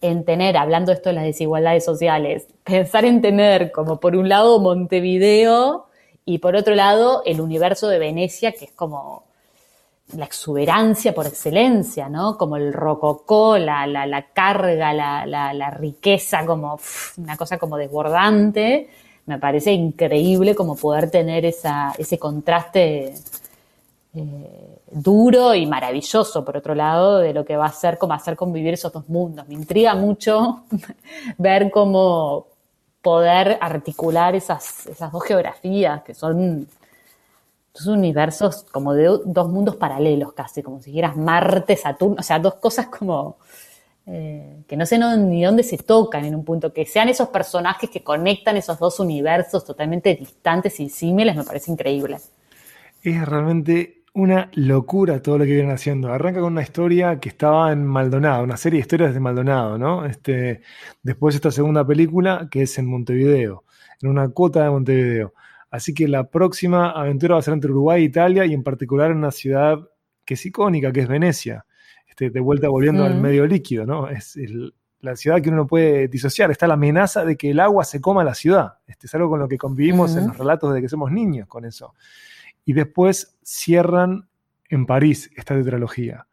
en 0.00 0.24
tener, 0.24 0.56
hablando 0.56 0.90
esto 0.90 1.10
de 1.10 1.16
las 1.16 1.24
desigualdades 1.24 1.84
sociales, 1.84 2.46
pensar 2.64 3.04
en 3.04 3.20
tener 3.20 3.72
como 3.72 4.00
por 4.00 4.16
un 4.16 4.30
lado 4.30 4.58
Montevideo 4.58 5.86
y 6.24 6.38
por 6.38 6.56
otro 6.56 6.74
lado 6.74 7.22
el 7.26 7.42
universo 7.42 7.88
de 7.88 7.98
Venecia, 7.98 8.52
que 8.52 8.66
es 8.66 8.72
como 8.72 9.27
la 10.16 10.24
exuberancia 10.24 11.14
por 11.14 11.26
excelencia, 11.26 12.08
¿no? 12.08 12.38
Como 12.38 12.56
el 12.56 12.72
rococó, 12.72 13.58
la, 13.58 13.86
la, 13.86 14.26
carga, 14.32 14.92
la, 14.92 15.26
la, 15.26 15.70
riqueza, 15.70 16.46
como 16.46 16.78
una 17.18 17.36
cosa 17.36 17.58
como 17.58 17.76
desbordante. 17.76 18.88
Me 19.26 19.38
parece 19.38 19.72
increíble 19.72 20.54
como 20.54 20.76
poder 20.76 21.10
tener 21.10 21.44
esa, 21.44 21.92
ese 21.98 22.18
contraste 22.18 23.14
eh, 24.14 24.78
duro 24.90 25.54
y 25.54 25.66
maravilloso, 25.66 26.42
por 26.44 26.56
otro 26.56 26.74
lado, 26.74 27.18
de 27.18 27.34
lo 27.34 27.44
que 27.44 27.56
va 27.56 27.66
a 27.66 27.72
ser 27.72 27.98
como 27.98 28.14
hacer 28.14 28.36
convivir 28.36 28.74
esos 28.74 28.92
dos 28.92 29.08
mundos. 29.10 29.46
Me 29.46 29.54
intriga 29.54 29.94
mucho 29.94 30.62
ver 31.38 31.70
cómo 31.70 32.46
poder 33.02 33.58
articular 33.60 34.34
esas, 34.34 34.86
esas 34.86 35.12
dos 35.12 35.22
geografías 35.24 36.02
que 36.02 36.14
son 36.14 36.66
universos 37.86 38.64
como 38.72 38.94
de 38.94 39.04
dos 39.24 39.48
mundos 39.48 39.76
paralelos 39.76 40.32
casi, 40.32 40.62
como 40.62 40.80
si 40.80 40.92
quieras 40.92 41.16
Marte, 41.16 41.76
Saturno, 41.76 42.16
o 42.18 42.22
sea, 42.22 42.38
dos 42.38 42.54
cosas 42.54 42.86
como 42.86 43.38
eh, 44.10 44.62
que 44.66 44.74
no 44.74 44.86
sé 44.86 44.98
ni 44.98 45.44
dónde 45.44 45.62
se 45.62 45.76
tocan 45.76 46.24
en 46.24 46.34
un 46.34 46.42
punto, 46.42 46.72
que 46.72 46.86
sean 46.86 47.10
esos 47.10 47.28
personajes 47.28 47.90
que 47.90 48.02
conectan 48.02 48.56
esos 48.56 48.78
dos 48.78 49.00
universos 49.00 49.66
totalmente 49.66 50.14
distantes 50.14 50.80
y 50.80 50.88
símiles, 50.88 51.36
me 51.36 51.44
parece 51.44 51.70
increíble. 51.70 52.16
Es 53.02 53.28
realmente 53.28 53.98
una 54.14 54.50
locura 54.54 55.20
todo 55.20 55.38
lo 55.38 55.44
que 55.44 55.52
vienen 55.52 55.72
haciendo. 55.72 56.10
Arranca 56.10 56.40
con 56.40 56.52
una 56.52 56.62
historia 56.62 57.20
que 57.20 57.28
estaba 57.28 57.70
en 57.70 57.84
Maldonado, 57.84 58.44
una 58.44 58.56
serie 58.56 58.78
de 58.78 58.80
historias 58.80 59.12
de 59.12 59.20
Maldonado, 59.20 59.76
¿no? 59.76 60.06
Este, 60.06 60.62
después 61.02 61.34
esta 61.34 61.50
segunda 61.50 61.86
película 61.86 62.48
que 62.50 62.62
es 62.62 62.78
en 62.78 62.86
Montevideo, 62.86 63.64
en 64.00 64.08
una 64.08 64.28
cuota 64.30 64.64
de 64.64 64.70
Montevideo. 64.70 65.34
Así 65.70 65.92
que 65.92 66.08
la 66.08 66.30
próxima 66.30 66.90
aventura 66.90 67.34
va 67.34 67.40
a 67.40 67.42
ser 67.42 67.54
entre 67.54 67.70
Uruguay 67.70 68.02
e 68.02 68.04
Italia 68.06 68.46
y 68.46 68.54
en 68.54 68.62
particular 68.62 69.10
en 69.10 69.18
una 69.18 69.30
ciudad 69.30 69.78
que 70.24 70.34
es 70.34 70.46
icónica, 70.46 70.92
que 70.92 71.00
es 71.00 71.08
Venecia. 71.08 71.64
Este, 72.06 72.30
de 72.30 72.40
vuelta 72.40 72.68
volviendo 72.68 73.04
al 73.04 73.20
medio 73.20 73.46
líquido, 73.46 73.86
¿no? 73.86 74.08
Es 74.08 74.38
la 75.00 75.14
ciudad 75.14 75.40
que 75.40 75.48
uno 75.50 75.58
no 75.58 75.66
puede 75.66 76.08
disociar. 76.08 76.50
Está 76.50 76.66
la 76.66 76.74
amenaza 76.74 77.24
de 77.24 77.36
que 77.36 77.50
el 77.50 77.60
agua 77.60 77.84
se 77.84 78.00
coma 78.00 78.24
la 78.24 78.34
ciudad. 78.34 78.78
Este, 78.86 79.06
es 79.06 79.14
algo 79.14 79.28
con 79.28 79.38
lo 79.38 79.48
que 79.48 79.58
convivimos 79.58 80.16
en 80.16 80.28
los 80.28 80.36
relatos 80.36 80.74
de 80.74 80.80
que 80.80 80.88
somos 80.88 81.12
niños 81.12 81.46
con 81.46 81.64
eso 81.64 81.94
y 82.68 82.74
después 82.74 83.38
cierran 83.42 84.28
en 84.68 84.84
París 84.84 85.30
esta 85.34 85.54
tetralogía. 85.54 86.26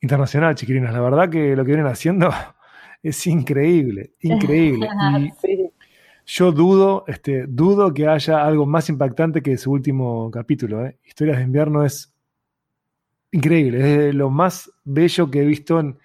Internacional, 0.00 0.54
chiquilinas, 0.54 0.92
la 0.92 1.00
verdad 1.00 1.28
que 1.28 1.56
lo 1.56 1.64
que 1.64 1.72
vienen 1.72 1.88
haciendo 1.88 2.30
es 3.02 3.26
increíble, 3.26 4.12
increíble. 4.20 4.88
Yo 6.26 6.52
dudo, 6.52 7.04
este, 7.06 7.46
dudo 7.46 7.92
que 7.92 8.08
haya 8.08 8.44
algo 8.44 8.64
más 8.64 8.88
impactante 8.88 9.42
que 9.42 9.58
su 9.58 9.70
último 9.70 10.30
capítulo. 10.30 10.86
¿eh? 10.86 10.98
Historias 11.04 11.38
de 11.38 11.44
invierno 11.44 11.84
es 11.84 12.14
increíble, 13.30 14.08
es 14.08 14.14
lo 14.14 14.30
más 14.30 14.70
bello 14.84 15.30
que 15.30 15.42
he 15.42 15.44
visto 15.44 15.80
en 15.80 15.98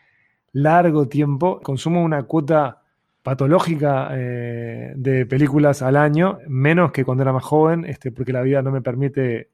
largo 0.52 1.08
tiempo. 1.08 1.62
Consumo 1.62 2.04
una 2.04 2.24
cuota 2.24 2.82
patológica 3.24 4.10
eh, 4.14 4.94
de 4.96 5.26
películas 5.26 5.82
al 5.82 5.96
año, 5.96 6.40
menos 6.48 6.92
que 6.92 7.06
cuando 7.06 7.24
era 7.24 7.32
más 7.32 7.44
joven, 7.44 7.86
este, 7.86 8.12
porque 8.12 8.34
la 8.34 8.42
vida 8.42 8.62
no 8.62 8.72
me 8.72 8.82
permite 8.82 9.52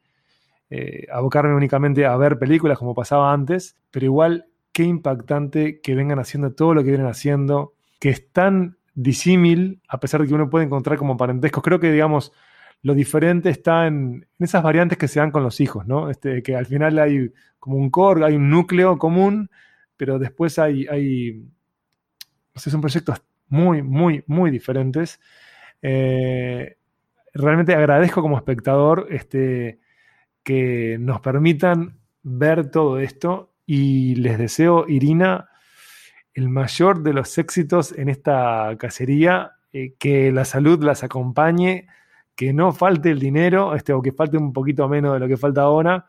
eh, 0.70 1.06
abocarme 1.12 1.54
únicamente 1.54 2.06
a 2.06 2.18
ver 2.18 2.40
películas 2.40 2.80
como 2.80 2.96
pasaba 2.96 3.32
antes, 3.32 3.78
pero 3.92 4.06
igual 4.06 4.48
qué 4.72 4.84
impactante 4.84 5.80
que 5.80 5.94
vengan 5.94 6.20
haciendo 6.20 6.54
todo 6.54 6.74
lo 6.74 6.84
que 6.84 6.90
vienen 6.90 7.08
haciendo, 7.08 7.74
que 8.00 8.10
es 8.10 8.32
tan 8.32 8.78
disímil, 8.96 9.82
a 9.88 10.00
pesar 10.00 10.22
de 10.22 10.28
que 10.28 10.34
uno 10.34 10.50
puede 10.50 10.66
encontrar 10.66 10.98
como 10.98 11.18
parentescos. 11.18 11.64
Creo 11.64 11.80
que, 11.80 11.92
digamos, 11.92 12.32
lo 12.82 12.94
diferente 12.96 13.50
está 13.50 13.88
en, 13.88 14.28
esas 14.40 14.64
variantes 14.64 14.98
que 14.98 15.08
se 15.08 15.20
dan 15.20 15.32
con 15.32 15.44
los 15.44 15.60
hijos, 15.60 15.86
¿no? 15.86 16.10
Este, 16.10 16.42
que 16.42 16.56
al 16.56 16.66
final 16.66 16.98
hay 17.00 17.32
como 17.60 17.78
un 17.78 17.90
core, 17.90 18.26
hay 18.26 18.36
un 18.36 18.50
núcleo 18.50 18.98
común, 18.98 19.50
pero 19.98 20.18
después 20.18 20.58
hay, 20.60 20.88
hay 20.88 21.34
no 22.54 22.62
sé, 22.62 22.70
son 22.70 22.82
proyectos 22.82 23.22
muy, 23.50 23.84
muy, 23.84 24.24
muy 24.28 24.50
diferentes. 24.50 25.20
Eh, 25.82 26.78
realmente 27.34 27.76
agradezco 27.76 28.22
como 28.22 28.38
espectador 28.38 29.08
este, 29.10 29.80
que 30.44 30.98
nos 31.00 31.20
permitan 31.20 32.00
ver 32.24 32.72
todo 32.72 33.00
esto 33.00 33.54
y 33.66 34.16
les 34.16 34.38
deseo, 34.38 34.86
Irina, 34.88 35.50
el 36.36 36.50
mayor 36.50 37.02
de 37.02 37.14
los 37.14 37.38
éxitos 37.38 37.94
en 37.94 38.10
esta 38.10 38.76
cacería, 38.78 39.54
eh, 39.74 39.94
que 39.98 40.32
la 40.32 40.46
salud 40.46 40.84
las 40.84 41.04
acompañe, 41.04 41.88
que 42.36 42.54
no 42.54 42.74
falte 42.74 43.10
el 43.10 43.20
dinero, 43.20 43.74
este, 43.74 43.94
o 43.94 44.02
que 44.02 44.12
falte 44.12 44.38
un 44.38 44.52
poquito 44.52 44.88
menos 44.90 45.14
de 45.14 45.20
lo 45.20 45.28
que 45.28 45.38
falta 45.38 45.62
ahora. 45.62 46.06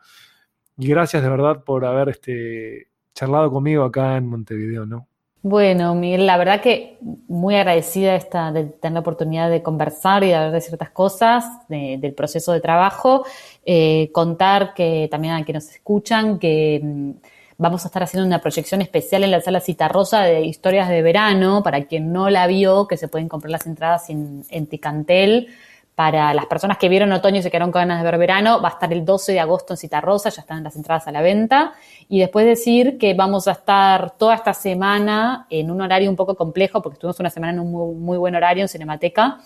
Y 0.77 0.89
gracias 0.89 1.23
de 1.23 1.31
verdad 1.31 1.63
por 1.65 1.85
haber 1.85 2.09
este, 2.09 2.89
charlado 3.15 3.51
conmigo 3.51 3.85
acá 3.85 4.17
en 4.17 4.27
Montevideo, 4.27 4.85
¿no? 4.85 5.07
Bueno, 5.43 5.95
Miguel, 5.95 6.27
la 6.27 6.39
verdad 6.39 6.61
que 6.61 6.99
muy 7.29 7.55
agradecida 7.55 8.19
de 8.51 8.65
tener 8.65 8.95
la 8.95 9.01
oportunidad 9.01 9.49
de 9.49 9.63
conversar 9.63 10.25
y 10.25 10.29
de 10.29 10.35
hablar 10.35 10.51
de 10.51 10.61
ciertas 10.61 10.91
cosas 10.91 11.45
del 11.69 12.15
proceso 12.15 12.53
de 12.53 12.61
trabajo. 12.61 13.25
Eh, 13.65 14.11
contar 14.13 14.75
que 14.75 15.07
también 15.09 15.35
a 15.35 15.45
quienes 15.45 15.67
nos 15.67 15.75
escuchan 15.77 16.41
que 16.41 16.81
mm, 16.83 17.11
vamos 17.59 17.85
a 17.85 17.89
estar 17.89 18.03
haciendo 18.03 18.27
una 18.27 18.41
proyección 18.41 18.83
especial 18.83 19.25
en 19.25 19.31
la 19.31 19.41
sala 19.41 19.61
Cita 19.61 19.89
Rosa 19.89 20.23
de 20.23 20.43
historias 20.43 20.89
de 20.89 21.03
verano. 21.03 21.63
Para 21.63 21.85
quien 21.85 22.13
no 22.13 22.31
la 22.31 22.47
vio, 22.47 22.87
que 22.87 22.97
se 22.97 23.09
pueden 23.09 23.29
comprar 23.29 23.51
las 23.51 23.67
entradas 23.67 24.11
en, 24.11 24.67
Ticantel 24.67 25.49
para 25.95 26.35
las 26.35 26.45
personas 26.45 26.77
que 26.77 26.91
vieron 26.91 27.11
otoño 27.13 27.39
y 27.39 27.43
se 27.43 27.51
quedaron 27.51 27.73
con 27.73 27.81
ganas 27.81 28.03
de 28.03 28.05
ver 28.05 28.19
verano, 28.19 28.61
va 28.61 28.69
a 28.69 28.73
estar 28.73 28.93
el 28.93 29.03
12 29.03 29.33
de 29.33 29.41
agosto 29.41 29.73
en 29.73 29.79
Cita 29.79 30.03
Rosa, 30.03 30.29
ya 30.29 30.43
están 30.43 30.63
las 30.63 30.77
entradas 30.77 31.09
a 31.09 31.13
la 31.13 31.23
venta. 31.23 31.73
Y 32.11 32.19
después 32.19 32.45
decir 32.45 32.99
que 32.99 33.15
vamos 33.15 33.49
a 33.49 33.53
estar 33.53 34.11
toda 34.19 34.35
esta 34.35 34.53
semana 34.53 35.47
en 35.49 35.71
un 35.71 35.81
horario 35.81 36.11
un 36.11 36.17
poco 36.17 36.35
complejo, 36.35 36.83
porque 36.83 36.97
estuvimos 36.97 37.19
una 37.21 37.31
semana 37.31 37.55
en 37.55 37.61
un 37.61 38.03
muy, 38.03 38.19
buen 38.19 38.35
horario 38.35 38.63
en 38.65 38.69
Cinemateca. 38.69 39.39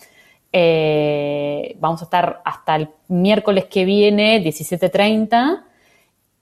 Eh, 0.53 1.77
vamos 1.79 2.01
a 2.01 2.05
estar 2.07 2.43
hasta 2.45 2.75
el 2.75 2.89
miércoles 3.07 3.67
que 3.67 3.85
viene, 3.85 4.43
17.30, 4.43 5.63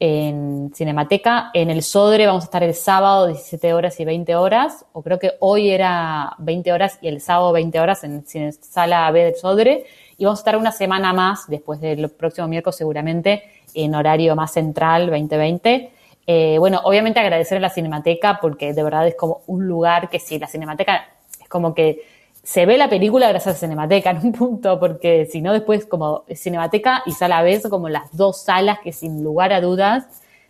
en 0.01 0.73
Cinemateca. 0.75 1.51
En 1.55 1.71
el 1.71 1.83
Sodre 1.83 2.27
vamos 2.27 2.45
a 2.45 2.47
estar 2.47 2.63
el 2.63 2.75
sábado, 2.75 3.27
17 3.27 3.75
horas 3.75 3.99
y 4.01 4.05
20 4.05 4.37
horas, 4.37 4.85
o 4.93 5.03
creo 5.03 5.19
que 5.19 5.33
hoy 5.41 5.71
era 5.71 6.35
20 6.39 6.73
horas 6.73 6.99
y 7.01 7.09
el 7.09 7.21
sábado 7.21 7.53
20 7.53 7.81
horas 7.81 8.05
en, 8.05 8.25
Sala 8.61 9.11
B 9.11 9.25
del 9.25 9.37
Sodre. 9.37 9.87
Y 10.17 10.25
vamos 10.25 10.41
a 10.41 10.43
estar 10.43 10.57
una 10.57 10.73
semana 10.73 11.13
más, 11.13 11.47
después 11.49 11.81
del 11.81 12.11
próximo 12.11 12.49
miércoles 12.49 12.77
seguramente, 12.77 13.45
en 13.75 13.95
horario 13.95 14.35
más 14.37 14.53
central, 14.53 15.07
2020. 15.11 15.93
Eh, 16.27 16.57
bueno, 16.59 16.81
obviamente 16.85 17.21
agradecer 17.21 17.59
a 17.59 17.61
la 17.61 17.71
Cinemateca 17.71 18.39
porque 18.41 18.75
de 18.75 18.83
verdad 18.83 19.07
es 19.07 19.15
como 19.15 19.43
un 19.47 19.67
lugar 19.67 20.11
que 20.11 20.19
sí, 20.19 20.39
la 20.39 20.47
Cinemateca 20.47 21.09
es 21.41 21.49
como 21.49 21.75
que 21.75 22.18
se 22.49 22.65
ve 22.65 22.79
la 22.79 22.89
película 22.89 23.29
gracias 23.29 23.57
a 23.57 23.59
Cinemateca 23.59 24.09
en 24.09 24.25
un 24.25 24.33
punto, 24.33 24.81
porque 24.81 25.27
si 25.27 25.43
no 25.43 25.53
después 25.53 25.85
como 25.85 26.25
Cinemateca 26.35 27.03
y 27.05 27.13
Sala 27.13 27.43
B 27.43 27.61
son 27.61 27.71
como 27.71 27.91
las 27.91 28.17
dos 28.17 28.41
salas 28.41 28.79
que 28.79 28.91
sin 28.91 29.23
lugar 29.23 29.53
a 29.53 29.61
dudas 29.61 30.07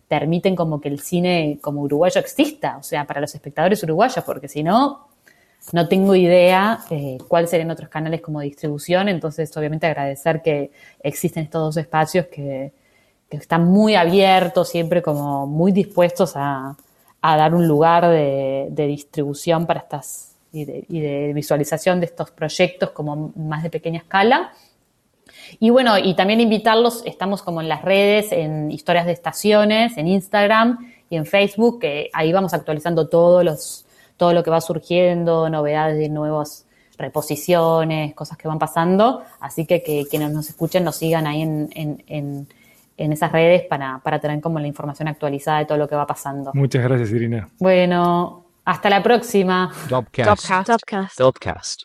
permiten 0.07 0.55
como 0.55 0.80
que 0.80 0.86
el 0.86 1.01
cine 1.01 1.59
como 1.61 1.82
uruguayo 1.82 2.20
exista, 2.20 2.76
o 2.78 2.84
sea, 2.84 3.05
para 3.05 3.20
los 3.20 3.34
espectadores 3.34 3.82
uruguayos, 3.82 4.24
porque 4.24 4.46
si 4.46 4.62
no, 4.62 5.09
no 5.72 5.88
tengo 5.88 6.14
idea 6.14 6.84
eh, 6.88 7.18
cuáles 7.26 7.51
serían 7.51 7.72
otros 7.72 7.88
canales 7.88 8.20
como 8.20 8.42
distribución, 8.42 9.09
entonces 9.09 9.55
obviamente 9.57 9.88
agradecer 9.88 10.40
que 10.40 10.70
existen 11.03 11.42
estos 11.42 11.62
dos 11.62 11.76
espacios 11.78 12.26
que, 12.26 12.70
están 13.28 13.64
muy 13.64 13.96
abiertos, 13.96 14.68
siempre 14.68 15.03
como 15.03 15.49
muy 15.49 15.72
dispuestos 15.72 16.34
a, 16.36 16.76
dar 17.20 17.55
un 17.57 17.66
lugar 17.66 18.09
de 18.09 18.86
distribución 18.86 19.66
para 19.66 19.80
estas 19.80 20.28
y 20.53 20.64
de, 20.64 21.32
visualización 21.34 22.01
de 22.01 22.07
estos 22.07 22.30
proyectos 22.30 22.90
como 22.90 23.32
más 23.36 23.62
de 23.62 23.70
pequeña 23.70 23.99
escala. 23.99 24.53
Y 25.61 25.70
bueno, 25.70 25.99
y 25.99 26.14
también 26.14 26.40
invitarlos, 26.40 27.03
estamos 27.07 27.42
como 27.42 27.61
en 27.61 27.68
las 27.68 27.82
redes, 27.82 28.32
en 28.32 28.70
historias 28.70 29.07
de 29.07 29.12
estaciones, 29.12 29.96
en 29.96 30.09
Instagram 30.09 30.78
y 31.11 31.16
en 31.16 31.26
Facebook, 31.26 31.80
que 31.80 32.11
ahí 32.12 32.32
vamos 32.32 32.55
actualizando 32.55 33.09
todos 33.09 33.44
los, 33.44 33.86
todo 34.16 34.32
lo 34.32 34.42
que 34.42 34.51
va 34.51 34.61
surgiendo, 34.61 35.49
novedades 35.49 35.99
de 35.99 36.09
nuevas 36.09 36.66
reposiciones, 36.99 38.14
cosas 38.14 38.36
que 38.36 38.49
van 38.49 38.59
pasando. 38.59 39.22
Así 39.40 39.64
que 39.64 39.82
que 39.82 40.07
quienes 40.11 40.32
nos 40.32 40.49
escuchen 40.49 40.84
nos 40.84 40.96
sigan 40.96 41.26
ahí 41.26 41.42
en, 41.42 41.68
en, 41.74 42.49
en, 42.96 43.12
esas 43.12 43.30
redes 43.30 43.62
para, 43.62 44.01
para 44.01 44.18
tener 44.18 44.40
como 44.40 44.59
la 44.59 44.66
información 44.66 45.09
actualizada 45.09 45.61
de 45.61 45.66
todo 45.66 45.78
lo 45.78 45.88
que 45.88 45.94
va 45.94 46.07
pasando. 46.07 46.51
Muchas 46.55 46.82
gracias, 46.82 47.11
Irina. 47.12 47.49
Bueno, 47.61 48.47
hasta 48.69 48.91
la 48.91 49.03
próxima. 49.03 49.73
Dopcast. 49.89 50.47
Dopcast. 50.69 51.19
Dopcast. 51.19 51.83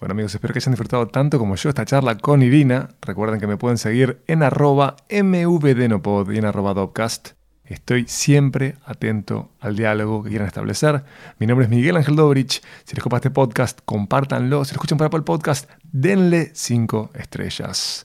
Bueno 0.00 0.12
amigos, 0.12 0.34
espero 0.34 0.52
que 0.52 0.58
hayan 0.58 0.72
disfrutado 0.72 1.08
tanto 1.08 1.38
como 1.38 1.56
yo 1.56 1.70
esta 1.70 1.86
charla 1.86 2.18
con 2.18 2.42
Irina. 2.42 2.90
Recuerden 3.00 3.40
que 3.40 3.46
me 3.46 3.56
pueden 3.56 3.78
seguir 3.78 4.22
en 4.26 4.42
arroba 4.42 4.96
mvdenopod 5.08 6.30
y 6.30 6.36
en 6.36 6.44
arroba 6.44 6.74
Dopcast. 6.74 7.30
Estoy 7.64 8.06
siempre 8.08 8.74
atento 8.84 9.52
al 9.60 9.74
diálogo 9.74 10.22
que 10.22 10.28
quieran 10.28 10.48
establecer. 10.48 11.02
Mi 11.38 11.46
nombre 11.46 11.64
es 11.64 11.70
Miguel 11.70 11.96
Ángel 11.96 12.16
Dobrich. 12.16 12.60
Si 12.84 12.94
les 12.94 13.02
copa 13.02 13.16
este 13.16 13.30
podcast, 13.30 13.80
compártanlo. 13.86 14.66
Si 14.66 14.72
lo 14.72 14.76
escuchan 14.76 14.98
por 14.98 15.06
Apple 15.06 15.22
Podcast, 15.22 15.70
denle 15.92 16.50
5 16.52 17.12
estrellas. 17.14 18.04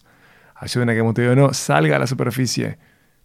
Ayuden 0.55 0.91
a 0.91 0.93
que 0.93 1.03
Montevideo 1.03 1.35
no 1.35 1.53
salga 1.53 1.97
a 1.97 1.99
la 1.99 2.07
superficie. 2.07 2.77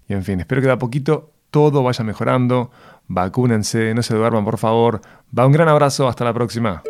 Y 0.09 0.15
en 0.15 0.25
fin, 0.25 0.41
espero 0.41 0.61
que 0.61 0.67
de 0.67 0.73
a 0.73 0.79
poquito 0.79 1.35
todo 1.51 1.83
vaya 1.83 2.05
mejorando. 2.05 2.71
Vacúnense, 3.13 3.93
no 3.93 4.05
se 4.05 4.15
duerman, 4.15 4.45
por 4.45 4.57
favor. 4.57 5.01
Va 5.37 5.45
un 5.45 5.51
gran 5.51 5.69
abrazo, 5.69 6.07
hasta 6.07 6.25
la 6.25 6.33
próxima. 6.33 6.81